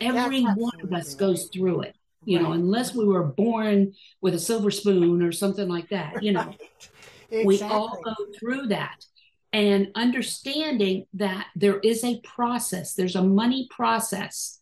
Every 0.00 0.44
That's 0.44 0.58
one 0.58 0.80
of 0.82 0.92
us 0.92 1.14
goes 1.14 1.50
through 1.52 1.82
it 1.82 1.96
you 2.24 2.38
know, 2.38 2.52
unless 2.52 2.94
we 2.94 3.04
were 3.04 3.24
born 3.24 3.92
with 4.20 4.34
a 4.34 4.38
silver 4.38 4.70
spoon 4.70 5.22
or 5.22 5.32
something 5.32 5.68
like 5.68 5.88
that, 5.88 6.22
you 6.22 6.32
know, 6.32 6.54
Right. 7.32 7.46
we 7.46 7.62
all 7.62 8.00
go 8.04 8.14
through 8.38 8.68
that. 8.68 9.04
And 9.52 9.88
understanding 9.94 11.06
that 11.14 11.46
there 11.56 11.78
is 11.80 12.04
a 12.04 12.20
process, 12.20 12.94
there's 12.94 13.16
a 13.16 13.22
money 13.22 13.68
process, 13.70 14.60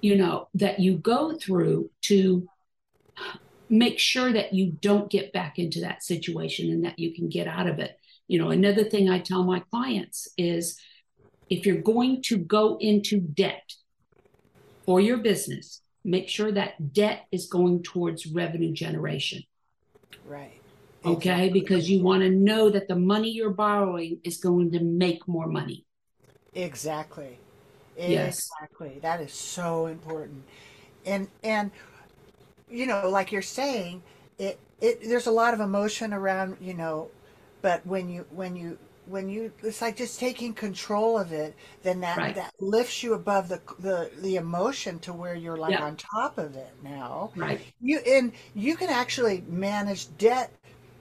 you 0.00 0.16
know, 0.16 0.48
that 0.54 0.80
you 0.80 0.96
go 0.96 1.36
through 1.36 1.90
to 2.02 2.48
make 3.68 3.98
sure 3.98 4.32
that 4.32 4.54
you 4.54 4.72
don't 4.80 5.10
get 5.10 5.32
back 5.32 5.58
into 5.58 5.80
that 5.80 6.02
situation 6.02 6.70
and 6.70 6.84
that 6.84 6.98
you 6.98 7.14
can 7.14 7.28
get 7.28 7.46
out 7.46 7.66
of 7.66 7.78
it. 7.78 7.98
You 8.26 8.38
know, 8.38 8.50
another 8.50 8.84
thing 8.84 9.08
I 9.08 9.18
tell 9.18 9.44
my 9.44 9.60
clients 9.70 10.28
is 10.36 10.78
if 11.48 11.66
you're 11.66 11.82
going 11.82 12.22
to 12.24 12.36
go 12.36 12.76
into 12.80 13.20
debt 13.20 13.72
for 14.84 15.00
your 15.00 15.18
business, 15.18 15.82
make 16.04 16.28
sure 16.28 16.52
that 16.52 16.92
debt 16.92 17.26
is 17.32 17.46
going 17.46 17.82
towards 17.82 18.26
revenue 18.26 18.72
generation. 18.72 19.42
right 20.26 20.58
Okay. 21.04 21.48
Because 21.48 21.88
you 21.88 22.02
want 22.02 22.22
to 22.22 22.30
know 22.30 22.70
that 22.70 22.88
the 22.88 22.96
money 22.96 23.30
you're 23.30 23.50
borrowing 23.50 24.18
is 24.24 24.38
going 24.38 24.72
to 24.72 24.80
make 24.80 25.26
more 25.28 25.46
money. 25.46 25.84
Exactly. 26.54 27.38
Yes. 27.96 28.48
Exactly. 28.60 28.98
That 29.02 29.20
is 29.20 29.32
so 29.32 29.86
important. 29.86 30.44
And 31.06 31.28
and 31.42 31.70
you 32.70 32.86
know, 32.86 33.08
like 33.08 33.32
you're 33.32 33.42
saying, 33.42 34.02
it 34.38 34.58
it 34.80 35.00
there's 35.02 35.26
a 35.26 35.30
lot 35.32 35.54
of 35.54 35.60
emotion 35.60 36.12
around, 36.12 36.56
you 36.60 36.74
know, 36.74 37.10
but 37.62 37.84
when 37.86 38.08
you 38.08 38.26
when 38.30 38.56
you 38.56 38.78
when 39.06 39.28
you 39.28 39.52
it's 39.62 39.80
like 39.80 39.96
just 39.96 40.20
taking 40.20 40.52
control 40.54 41.18
of 41.18 41.32
it, 41.32 41.54
then 41.82 42.00
that 42.00 42.22
Right. 42.22 42.34
that 42.34 42.52
lifts 42.60 43.02
you 43.02 43.14
above 43.14 43.48
the 43.48 43.60
the 43.78 44.10
the 44.20 44.36
emotion 44.36 44.98
to 45.00 45.12
where 45.12 45.34
you're 45.34 45.56
like 45.56 45.80
Yeah. 45.80 45.82
on 45.82 45.96
top 45.96 46.38
of 46.38 46.54
it 46.56 46.72
now. 46.82 47.32
Right. 47.34 47.72
You 47.80 47.98
and 48.06 48.32
you 48.54 48.76
can 48.76 48.90
actually 48.90 49.42
manage 49.48 50.16
debt. 50.18 50.50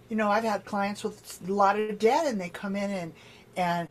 You 0.09 0.15
know, 0.15 0.29
I've 0.29 0.43
had 0.43 0.65
clients 0.65 1.03
with 1.03 1.41
a 1.47 1.51
lot 1.53 1.79
of 1.79 1.99
debt, 1.99 2.25
and 2.27 2.39
they 2.39 2.49
come 2.49 2.75
in 2.75 2.89
and 2.91 3.13
and 3.57 3.89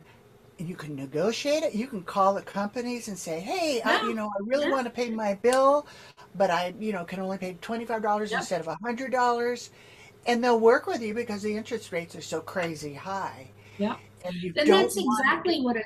you 0.57 0.75
can 0.75 0.95
negotiate 0.95 1.63
it. 1.63 1.75
You 1.75 1.87
can 1.87 2.03
call 2.03 2.33
the 2.33 2.41
companies 2.41 3.07
and 3.07 3.17
say, 3.17 3.39
"Hey, 3.39 3.81
I, 3.83 3.97
you 4.01 4.15
know, 4.15 4.27
I 4.27 4.39
really 4.45 4.67
Yeah. 4.67 4.69
want 4.69 4.85
to 4.87 4.91
pay 4.91 5.09
my 5.11 5.35
bill, 5.35 5.87
but 6.35 6.49
I, 6.51 6.73
you 6.79 6.91
know, 6.93 7.05
can 7.05 7.19
only 7.19 7.37
pay 7.37 7.57
twenty 7.61 7.85
five 7.85 8.01
dollars 8.01 8.31
Yep. 8.31 8.39
instead 8.41 8.61
of 8.61 8.67
a 8.67 8.77
hundred 8.83 9.11
dollars," 9.11 9.69
and 10.25 10.43
they'll 10.43 10.59
work 10.59 10.87
with 10.87 11.01
you 11.01 11.13
because 11.13 11.41
the 11.43 11.55
interest 11.57 11.91
rates 11.91 12.15
are 12.15 12.21
so 12.21 12.41
crazy 12.41 12.93
high, 12.93 13.51
Yeah. 13.77 13.97
and 14.25 14.35
you 14.35 14.53
And 14.55 14.71
that's 14.71 14.97
exactly 14.97 15.61
what 15.61 15.77
a 15.77 15.83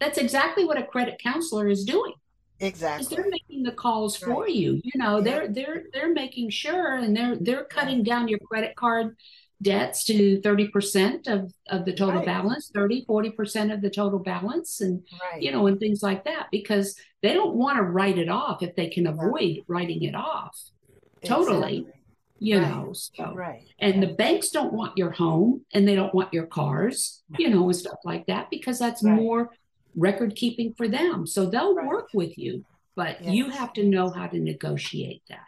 that's 0.00 0.18
exactly 0.18 0.64
what 0.64 0.78
a 0.78 0.84
credit 0.84 1.18
counselor 1.20 1.68
is 1.68 1.84
doing. 1.84 2.14
Exactly 2.60 3.16
they're 3.16 3.28
making 3.30 3.62
the 3.62 3.72
calls 3.72 4.16
for 4.16 4.42
Right. 4.42 4.50
you. 4.54 4.80
You 4.82 4.92
know, 4.96 5.20
Yeah. 5.22 5.22
they're 5.22 5.48
they're 5.48 5.84
they're 5.92 6.12
making 6.12 6.50
sure 6.50 6.94
and 6.96 7.16
they're 7.16 7.36
they're 7.36 7.64
cutting 7.64 8.02
down 8.02 8.28
your 8.28 8.40
credit 8.40 8.74
card 8.76 9.16
debts 9.60 10.04
to 10.04 10.40
30% 10.40 11.26
of 11.26 11.52
of 11.68 11.84
the 11.84 11.92
total 11.92 12.16
Right. 12.20 12.26
balance, 12.26 12.70
30, 12.72 13.04
40% 13.06 13.72
of 13.72 13.80
the 13.80 13.90
total 13.90 14.18
balance 14.20 14.80
and 14.80 15.02
right. 15.32 15.42
you 15.42 15.50
know, 15.50 15.66
and 15.66 15.80
things 15.80 16.02
like 16.02 16.24
that 16.24 16.46
because 16.52 16.96
they 17.22 17.34
don't 17.34 17.56
want 17.56 17.76
to 17.76 17.82
write 17.82 18.18
it 18.18 18.28
off 18.28 18.62
if 18.62 18.76
they 18.76 18.88
can 18.88 19.06
avoid 19.06 19.58
writing 19.66 20.02
it 20.04 20.14
off. 20.14 20.56
Totally. 21.24 21.78
Exactly. 21.78 21.94
You 22.40 22.58
Right. 22.60 22.70
know, 22.70 22.92
so 22.92 23.34
Right. 23.34 23.62
and 23.80 24.00
the 24.00 24.14
banks 24.14 24.50
don't 24.50 24.72
want 24.72 24.96
your 24.96 25.10
home 25.10 25.64
and 25.72 25.88
they 25.88 25.96
don't 25.96 26.14
want 26.14 26.32
your 26.32 26.46
cars, 26.46 27.22
you 27.36 27.50
know, 27.50 27.64
and 27.64 27.74
stuff 27.74 27.98
like 28.04 28.26
that 28.26 28.48
because 28.50 28.78
that's 28.78 29.02
more 29.02 29.50
record 29.96 30.36
keeping 30.36 30.72
for 30.74 30.86
them. 30.86 31.26
So 31.26 31.46
they'll 31.46 31.74
work 31.74 32.10
with 32.14 32.38
you, 32.38 32.64
but 32.94 33.24
you 33.24 33.50
have 33.50 33.72
to 33.72 33.82
know 33.84 34.08
how 34.10 34.28
to 34.28 34.38
negotiate 34.38 35.22
that. 35.28 35.40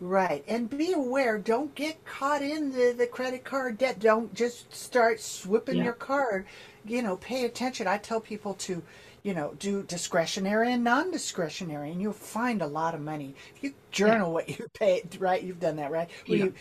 Right. 0.00 0.44
And 0.46 0.70
be 0.70 0.92
aware, 0.92 1.38
don't 1.38 1.74
get 1.74 2.04
caught 2.04 2.42
in 2.42 2.70
the, 2.72 2.94
the 2.96 3.06
credit 3.06 3.44
card 3.44 3.78
debt. 3.78 3.98
Don't 3.98 4.32
just 4.32 4.72
start 4.72 5.20
whipping 5.46 5.78
Yeah. 5.78 5.84
your 5.84 5.92
card. 5.92 6.46
You 6.84 7.02
know, 7.02 7.16
pay 7.16 7.44
attention. 7.44 7.88
I 7.88 7.98
tell 7.98 8.20
people 8.20 8.54
to, 8.54 8.82
you 9.24 9.34
know, 9.34 9.54
do 9.58 9.82
discretionary 9.82 10.72
and 10.72 10.84
non 10.84 11.10
discretionary, 11.10 11.90
and 11.90 12.00
you'll 12.00 12.12
find 12.12 12.62
a 12.62 12.66
lot 12.66 12.94
of 12.94 13.00
money. 13.00 13.34
If 13.56 13.62
you 13.64 13.74
journal 13.90 14.32
what 14.32 14.48
you 14.48 14.68
paid, 14.72 15.16
right? 15.20 15.42
You've 15.42 15.60
done 15.60 15.76
that, 15.76 15.90
right? 15.90 16.08
Yeah. 16.26 16.36
you 16.36 16.54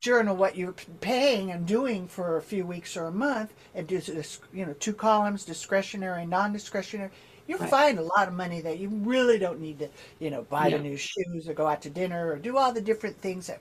journal 0.00 0.36
what 0.36 0.54
you're 0.56 0.74
paying 1.00 1.50
and 1.50 1.66
doing 1.66 2.06
for 2.06 2.36
a 2.36 2.42
few 2.42 2.64
weeks 2.66 2.96
or 2.96 3.06
a 3.06 3.12
month 3.12 3.54
and 3.74 3.86
do 3.88 3.98
this, 4.00 4.38
you 4.52 4.64
know, 4.64 4.74
two 4.74 4.92
columns 4.92 5.44
discretionary, 5.44 6.26
non 6.26 6.52
discretionary. 6.52 7.10
You'll 7.46 7.58
Right. 7.58 7.70
find 7.70 7.98
a 7.98 8.02
lot 8.02 8.26
of 8.28 8.34
money 8.34 8.60
that 8.62 8.78
you 8.78 8.88
really 8.88 9.38
don't 9.38 9.60
need 9.60 9.78
to, 9.80 9.88
you 10.18 10.30
know, 10.30 10.42
buy 10.42 10.68
Yeah. 10.68 10.78
the 10.78 10.82
new 10.82 10.96
shoes 10.96 11.48
or 11.48 11.54
go 11.54 11.66
out 11.66 11.82
to 11.82 11.90
dinner 11.90 12.32
or 12.32 12.38
do 12.38 12.56
all 12.56 12.72
the 12.72 12.80
different 12.80 13.20
things 13.20 13.46
that 13.48 13.60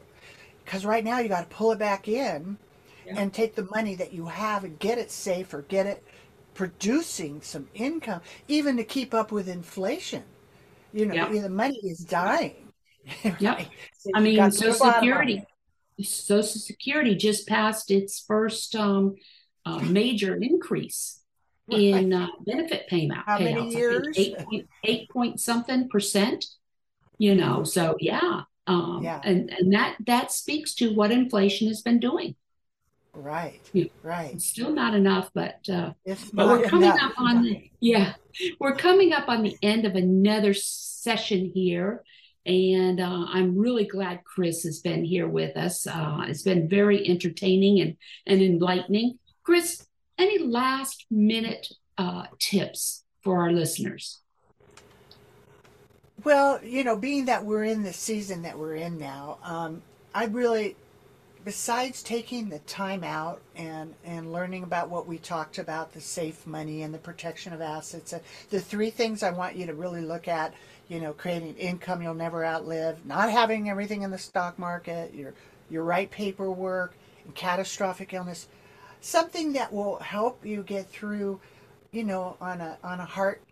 because 0.64 0.86
right 0.86 1.04
now 1.04 1.20
you 1.20 1.28
got 1.28 1.50
to 1.50 1.56
pull 1.56 1.72
it 1.74 1.80
back 1.80 2.08
in 2.08 2.58
Yeah. 3.06 3.16
and 3.18 3.34
take 3.34 3.56
the 3.56 3.68
money 3.72 3.96
that 3.96 4.14
you 4.14 4.26
have 4.28 4.64
and 4.64 4.80
get 4.80 4.98
it 4.98 5.12
safe 5.12 5.54
or 5.54 5.64
get 5.64 5.86
it 5.86 6.04
producing 6.54 7.42
some 7.42 7.68
income 7.74 8.22
even 8.48 8.78
to 8.78 8.84
keep 8.84 9.14
up 9.14 9.32
with 9.32 9.50
inflation 9.50 10.24
you 10.94 11.06
know 11.06 11.14
Yeah. 11.16 11.28
the 11.42 11.50
money 11.50 11.80
is 11.84 12.00
dying 12.00 12.72
Yeah. 13.40 13.56
right? 13.56 13.68
So 13.98 14.12
I 14.14 14.22
mean, 14.22 14.50
Social 14.52 14.72
put 14.74 14.82
a 14.82 14.84
lot 14.86 14.96
of 14.96 15.00
Security. 15.02 15.44
Social 16.02 16.62
Security 16.62 17.16
just 17.16 17.48
passed 17.48 17.92
its 17.92 18.20
first 18.22 18.76
um, 18.76 19.16
uh, 19.66 19.80
major 19.80 20.36
increase 20.36 21.20
in 21.70 22.14
uh, 22.14 22.28
benefit 22.46 22.88
payment 22.88 23.22
How 23.26 23.40
many 23.40 23.74
years? 23.74 24.08
Eight 24.18 24.38
point 24.40 24.68
eight 24.84 25.10
point 25.10 25.40
something 25.40 25.90
percent. 25.90 26.46
You 27.18 27.36
know, 27.36 27.64
so 27.64 27.96
yeah, 28.00 28.42
um, 28.68 29.02
Yeah. 29.04 29.22
and 29.24 29.50
and 29.50 29.74
that 29.74 29.96
that 30.06 30.32
speaks 30.32 30.74
to 30.76 30.94
what 30.94 31.12
inflation 31.12 31.68
has 31.68 31.82
been 31.82 32.00
doing. 32.00 32.36
right 33.14 33.62
right 34.02 34.34
It's 34.34 34.46
still 34.48 34.74
not 34.74 34.94
enough, 34.96 35.30
but 35.34 35.60
uh, 35.70 35.94
it's 36.06 36.26
but 36.32 36.48
we're 36.48 36.68
coming 36.68 36.90
enough. 36.90 37.12
up 37.12 37.20
on 37.20 37.44
the 37.44 37.70
yeah, 37.80 38.14
we're 38.60 38.76
coming 38.76 39.14
up 39.14 39.30
on 39.30 39.44
the 39.44 39.56
end 39.62 39.86
of 39.86 39.96
another 39.96 40.54
session 40.54 41.52
here. 41.54 42.04
And 42.46 43.00
uh, 43.00 43.26
I'm 43.30 43.58
really 43.58 43.86
glad 43.86 44.26
Kris 44.26 44.64
has 44.64 44.80
been 44.82 45.06
here 45.06 45.30
with 45.30 45.56
us. 45.56 45.88
Uh, 45.88 46.26
it's 46.28 46.42
been 46.42 46.68
very 46.68 47.08
entertaining 47.08 47.80
and, 47.80 47.96
and 48.28 48.42
enlightening. 48.42 49.18
Kris, 49.44 49.88
any 50.18 50.40
last 50.40 51.06
minute 51.10 51.68
uh, 51.98 52.26
tips 52.40 53.04
for 53.22 53.42
our 53.42 53.52
listeners? 53.52 54.20
Well, 56.24 56.64
you 56.64 56.84
know, 56.84 56.96
being 56.96 57.26
that 57.26 57.44
we're 57.44 57.66
in 57.66 57.84
the 57.84 57.94
season 57.94 58.44
that 58.44 58.58
we're 58.58 58.76
in 58.76 58.98
now, 58.98 59.40
um, 59.44 59.82
I 60.16 60.26
really, 60.26 60.78
besides 61.44 62.02
taking 62.02 62.48
the 62.48 62.60
time 62.60 63.04
out 63.04 63.42
and 63.56 63.94
and 64.06 64.32
learning 64.32 64.64
about 64.64 64.90
what 64.90 65.06
we 65.06 65.18
talked 65.18 65.58
about, 65.58 65.92
the 65.92 66.00
safe 66.00 66.48
money 66.48 66.84
and 66.84 66.94
the 66.94 67.00
protection 67.00 67.52
of 67.52 67.62
assets, 67.62 68.14
uh, 68.14 68.20
the 68.52 68.62
three 68.62 68.90
things 68.90 69.22
I 69.22 69.32
want 69.32 69.58
you 69.58 69.66
to 69.66 69.74
really 69.74 70.02
look 70.02 70.30
at, 70.30 70.54
you 70.88 71.02
know, 71.02 71.12
creating 71.12 71.56
income 71.56 72.02
you'll 72.02 72.14
never 72.14 72.46
outlive, 72.46 73.06
not 73.06 73.30
having 73.30 73.70
everything 73.70 74.04
in 74.04 74.12
the 74.12 74.18
stock 74.18 74.58
market, 74.58 75.14
your 75.14 75.34
your 75.70 75.84
right 75.84 76.10
paperwork, 76.10 76.94
and 77.26 77.36
catastrophic 77.36 78.14
illness, 78.14 78.48
something 79.04 79.54
that 79.54 79.74
will 79.74 80.00
help 80.00 80.46
you 80.46 80.64
get 80.64 80.90
through, 80.90 81.42
you 81.92 82.04
know, 82.04 82.38
on 82.42 82.62
a 82.62 82.80
on 82.84 83.00
a 83.02 83.06
heart 83.06 83.44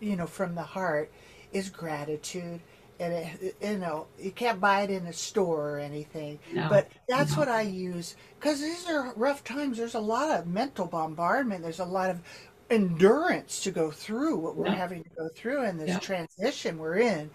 you 0.00 0.16
know, 0.16 0.26
from 0.26 0.54
the 0.54 0.62
heart 0.62 1.12
is 1.52 1.70
gratitude. 1.70 2.60
And 3.00 3.12
it, 3.14 3.56
you 3.62 3.78
know, 3.78 4.06
you 4.18 4.30
can't 4.32 4.60
buy 4.60 4.82
it 4.82 4.90
in 4.90 5.06
a 5.06 5.12
store 5.12 5.72
or 5.72 5.78
anything, 5.80 6.38
No, 6.50 6.68
but 6.68 6.88
that's 7.08 7.36
no. 7.36 7.36
what 7.36 7.48
I 7.48 7.62
use 7.62 8.16
because 8.38 8.60
these 8.60 8.88
are 8.88 9.12
rough 9.16 9.44
times. 9.44 9.78
There's 9.78 9.94
a 9.96 10.00
lot 10.00 10.30
of 10.38 10.46
mental 10.46 10.86
bombardment. 10.86 11.62
There's 11.62 11.80
a 11.80 11.84
lot 11.84 12.10
of 12.10 12.22
endurance 12.70 13.60
to 13.62 13.70
go 13.72 13.90
through 13.90 14.36
what 14.38 14.56
we're 14.56 14.68
Yeah. 14.68 14.76
having 14.76 15.02
to 15.04 15.10
go 15.18 15.28
through 15.34 15.64
in 15.64 15.78
this 15.78 15.98
transition 15.98 16.78
we're 16.78 16.98
in. 16.98 17.30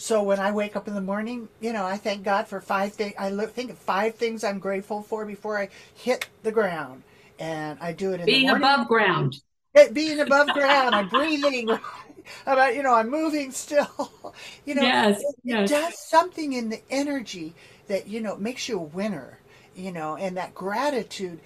So 0.00 0.22
when 0.22 0.40
I 0.40 0.50
wake 0.50 0.76
up 0.76 0.88
in 0.88 0.94
the 0.94 1.02
morning, 1.02 1.50
you 1.60 1.74
know, 1.74 1.84
I 1.84 1.98
thank 1.98 2.22
God 2.24 2.48
for 2.48 2.58
five 2.62 2.94
things. 2.94 3.12
I 3.18 3.28
look, 3.28 3.52
think 3.52 3.70
of 3.70 3.78
five 3.78 4.14
things 4.14 4.42
I'm 4.42 4.58
grateful 4.58 5.02
for 5.02 5.26
before 5.26 5.58
I 5.58 5.68
hit 5.94 6.26
the 6.42 6.50
ground, 6.52 7.02
and 7.38 7.78
I 7.82 7.92
do 7.92 8.12
it 8.14 8.20
in 8.20 8.30
being 8.30 8.46
the 8.46 8.46
morning. 8.46 8.64
above 8.64 8.88
ground. 8.88 9.36
It, 9.74 9.92
being 9.94 10.20
above 10.20 10.52
ground, 10.52 10.94
I'm 10.94 11.08
breathing. 11.08 11.78
About 12.46 12.74
you 12.76 12.82
know, 12.82 12.94
I'm 12.94 13.10
moving 13.10 13.52
still. 13.52 13.88
You 14.64 14.74
know, 14.76 14.84
yes, 14.84 15.18
it, 15.18 15.36
yes. 15.44 15.70
it 15.70 15.74
does 15.74 15.98
something 15.98 16.52
in 16.52 16.68
the 16.70 16.80
energy 16.90 17.54
that 17.88 18.06
you 18.06 18.20
know 18.20 18.36
makes 18.36 18.68
you 18.68 18.78
a 18.78 18.82
winner. 18.82 19.38
You 19.74 19.92
know, 19.92 20.16
and 20.16 20.36
that 20.36 20.54
gratitude 20.54 21.40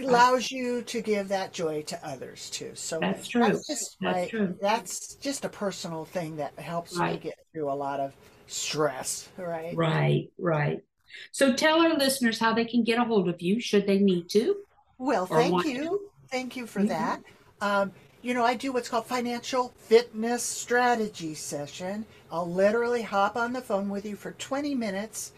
allows 0.00 0.50
you 0.50 0.82
to 0.82 1.00
give 1.00 1.28
that 1.28 1.52
joy 1.52 1.82
to 1.82 2.06
others 2.06 2.50
too. 2.50 2.72
So 2.74 2.98
that's 3.00 3.28
true. 3.28 3.42
That's 3.42 3.66
just 3.66 3.96
that's 4.00 4.16
my, 4.16 4.26
true. 4.28 4.56
That's 4.60 5.14
just 5.16 5.44
a 5.44 5.48
personal 5.48 6.04
thing 6.04 6.36
that 6.36 6.58
helps 6.58 6.96
right. 6.96 7.14
me 7.14 7.18
get 7.18 7.38
through 7.52 7.70
a 7.70 7.74
lot 7.74 8.00
of 8.00 8.14
stress. 8.46 9.28
Right. 9.36 9.76
Right. 9.76 10.30
Right. 10.38 10.82
So 11.30 11.52
tell 11.52 11.80
our 11.80 11.94
listeners 11.94 12.38
how 12.38 12.54
they 12.54 12.64
can 12.64 12.84
get 12.84 12.98
a 12.98 13.04
hold 13.04 13.28
of 13.28 13.42
you 13.42 13.60
should 13.60 13.86
they 13.86 13.98
need 13.98 14.28
to. 14.30 14.56
Well, 14.98 15.26
thank 15.26 15.64
you. 15.64 15.84
To. 15.84 16.00
Thank 16.30 16.56
you 16.56 16.66
for 16.66 16.80
mm-hmm. 16.80 16.88
that. 16.88 17.22
Um, 17.60 17.92
you 18.22 18.34
know, 18.34 18.44
I 18.44 18.54
do 18.54 18.72
what's 18.72 18.88
called 18.88 19.06
financial 19.06 19.74
fitness 19.76 20.42
strategy 20.42 21.34
session. 21.34 22.06
I'll 22.30 22.50
literally 22.50 23.02
hop 23.02 23.36
on 23.36 23.52
the 23.52 23.60
phone 23.60 23.90
with 23.90 24.06
you 24.06 24.16
for 24.16 24.32
20 24.32 24.74
minutes. 24.74 25.32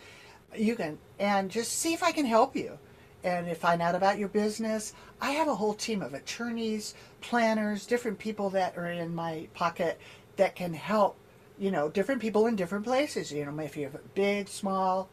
You 0.54 0.76
can, 0.76 0.98
and 1.18 1.50
just 1.50 1.72
see 1.72 1.94
if 1.94 2.02
I 2.02 2.12
can 2.12 2.26
help 2.26 2.54
you 2.54 2.78
and 3.24 3.56
find 3.56 3.80
out 3.80 3.94
about 3.94 4.18
your 4.18 4.28
business. 4.28 4.92
I 5.20 5.32
have 5.32 5.48
a 5.48 5.54
whole 5.54 5.74
team 5.74 6.02
of 6.02 6.14
attorneys, 6.14 6.94
planners, 7.20 7.86
different 7.86 8.18
people 8.18 8.50
that 8.50 8.76
are 8.76 8.90
in 8.90 9.14
my 9.14 9.48
pocket 9.54 9.98
that 10.36 10.54
can 10.54 10.74
help, 10.74 11.16
you 11.58 11.70
know, 11.70 11.88
different 11.88 12.20
people 12.20 12.46
in 12.46 12.54
different 12.54 12.84
places. 12.84 13.32
You 13.32 13.46
know, 13.46 13.58
if 13.60 13.76
you 13.76 13.84
have 13.84 13.94
a 13.94 14.08
big, 14.14 14.48
small, 14.48 15.08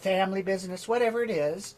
family 0.00 0.42
business, 0.42 0.88
whatever 0.88 1.22
it 1.22 1.30
is, 1.30 1.74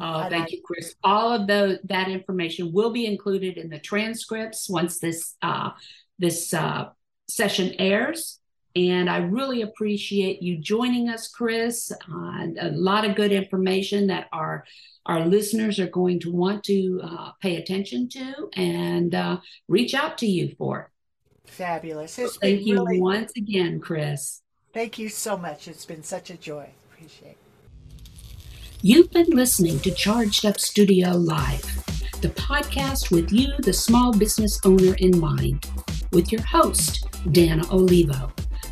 Oh, 0.02 0.28
thank 0.30 0.52
you, 0.52 0.60
Kris. 0.66 0.96
All 1.04 1.32
of 1.32 1.46
the 1.48 1.80
that 1.86 2.10
information 2.10 2.74
will 2.74 2.90
be 2.90 3.06
included 3.06 3.58
in 3.58 3.70
the 3.70 3.80
transcripts 3.80 4.70
once 4.70 5.00
this 5.00 5.36
uh, 5.42 5.70
this 6.20 6.54
uh, 6.54 6.90
session 7.30 7.74
airs. 7.80 8.42
And 8.78 9.10
I 9.10 9.18
really 9.18 9.64
appreciate 9.64 10.44
you 10.44 10.60
joining 10.60 11.10
us, 11.10 11.28
Kris. 11.28 11.92
Uh, 11.92 12.48
a 12.60 12.70
lot 12.74 13.06
of 13.06 13.16
good 13.16 13.32
information 13.32 14.06
that 14.08 14.28
our 14.32 14.66
our 15.08 15.26
listeners 15.26 15.80
are 15.80 15.88
going 15.88 16.20
to 16.20 16.32
want 16.32 16.64
to 16.66 17.02
uh, 17.04 17.32
pay 17.42 17.56
attention 17.56 18.08
to 18.10 18.50
and 18.54 19.16
uh, 19.16 19.40
reach 19.68 19.96
out 19.96 20.20
to 20.20 20.28
you 20.28 20.54
for. 20.60 20.92
Fabulous. 21.46 22.20
It's 22.20 22.38
thank 22.38 22.68
you 22.68 22.76
really... 22.76 23.02
once 23.02 23.32
again, 23.36 23.80
Kris. 23.80 24.44
Thank 24.74 25.00
you 25.00 25.10
so 25.10 25.38
much. 25.38 25.68
It's 25.68 25.86
been 25.86 26.04
such 26.04 26.30
a 26.30 26.36
joy. 26.36 26.70
Appreciate 26.94 27.32
it. 27.32 27.38
You've 28.84 29.10
been 29.10 29.32
listening 29.32 29.80
to 29.80 29.92
Charged 29.92 30.46
Up 30.46 30.60
Studio 30.60 31.14
Live, 31.14 31.64
the 32.22 32.30
podcast 32.30 33.10
with 33.10 33.32
you, 33.32 33.54
the 33.60 33.74
small 33.74 34.16
business 34.16 34.60
owner, 34.66 34.94
in 35.00 35.20
mind, 35.20 35.66
with 36.12 36.32
your 36.32 36.44
host, 36.44 37.08
Dana 37.32 37.64
Olivo. 37.72 38.32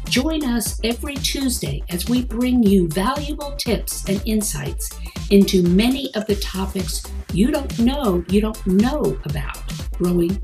Join 0.09 0.45
us 0.45 0.79
every 0.83 1.15
Tuesday 1.15 1.83
as 1.89 2.07
we 2.07 2.23
bring 2.23 2.63
you 2.63 2.87
valuable 2.87 3.55
tips 3.57 4.07
and 4.07 4.21
insights 4.25 4.89
into 5.31 5.63
many 5.63 6.13
of 6.15 6.25
the 6.27 6.35
topics 6.35 7.03
you 7.33 7.51
don't 7.51 7.77
know 7.79 8.23
you 8.29 8.39
don't 8.39 8.65
know 8.67 9.19
about 9.25 9.57
growing 9.97 10.41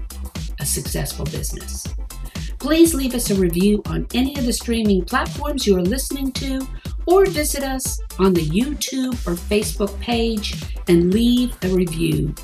a 0.59 0.65
successful 0.65 1.25
business. 1.25 1.87
Please 2.59 2.93
leave 2.93 3.15
us 3.15 3.29
a 3.29 3.35
review 3.35 3.81
on 3.85 4.05
any 4.13 4.37
of 4.37 4.45
the 4.45 4.53
streaming 4.53 5.05
platforms 5.05 5.65
you 5.65 5.77
are 5.77 5.81
listening 5.81 6.31
to, 6.33 6.67
or 7.07 7.25
visit 7.25 7.63
us 7.63 7.99
on 8.19 8.33
the 8.33 8.45
YouTube 8.45 9.13
or 9.25 9.35
Facebook 9.35 9.97
page 9.99 10.61
and 10.87 11.13
leave 11.13 11.57
a 11.63 11.69
review 11.69 12.35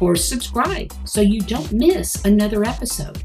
or 0.00 0.16
subscribe 0.16 0.92
so 1.04 1.20
you 1.20 1.40
don't 1.40 1.72
miss 1.72 2.24
another 2.24 2.64
episode. 2.64 3.24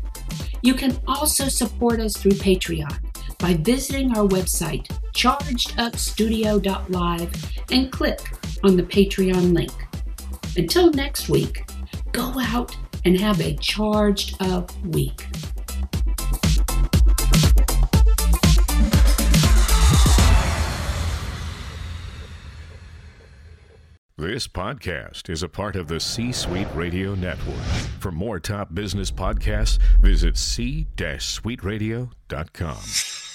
You 0.61 0.73
can 0.73 0.97
also 1.07 1.47
support 1.49 1.99
us 1.99 2.15
through 2.15 2.33
Patreon 2.33 3.08
by 3.39 3.55
visiting 3.55 4.15
our 4.15 4.27
website, 4.27 4.87
chargedupstudio.live, 5.15 7.31
and 7.71 7.91
click 7.91 8.19
on 8.63 8.77
the 8.77 8.83
Patreon 8.83 9.53
link. 9.53 9.71
Until 10.55 10.91
next 10.91 11.29
week, 11.29 11.67
go 12.11 12.31
out 12.39 12.77
and 13.05 13.19
have 13.19 13.41
a 13.41 13.55
charged 13.55 14.39
up 14.41 14.71
week. 14.85 15.25
This 24.17 24.47
podcast 24.49 25.29
is 25.29 25.43
a 25.43 25.49
part 25.49 25.77
of 25.77 25.87
the 25.87 26.01
C 26.01 26.33
Suite 26.33 26.67
Radio 26.75 27.15
Network. 27.15 27.55
For 28.01 28.11
more 28.11 28.37
top 28.37 28.75
business 28.75 29.11
podcasts, 29.11 29.79
visit 30.01 30.35
c-suiteradio.com. 30.35 33.28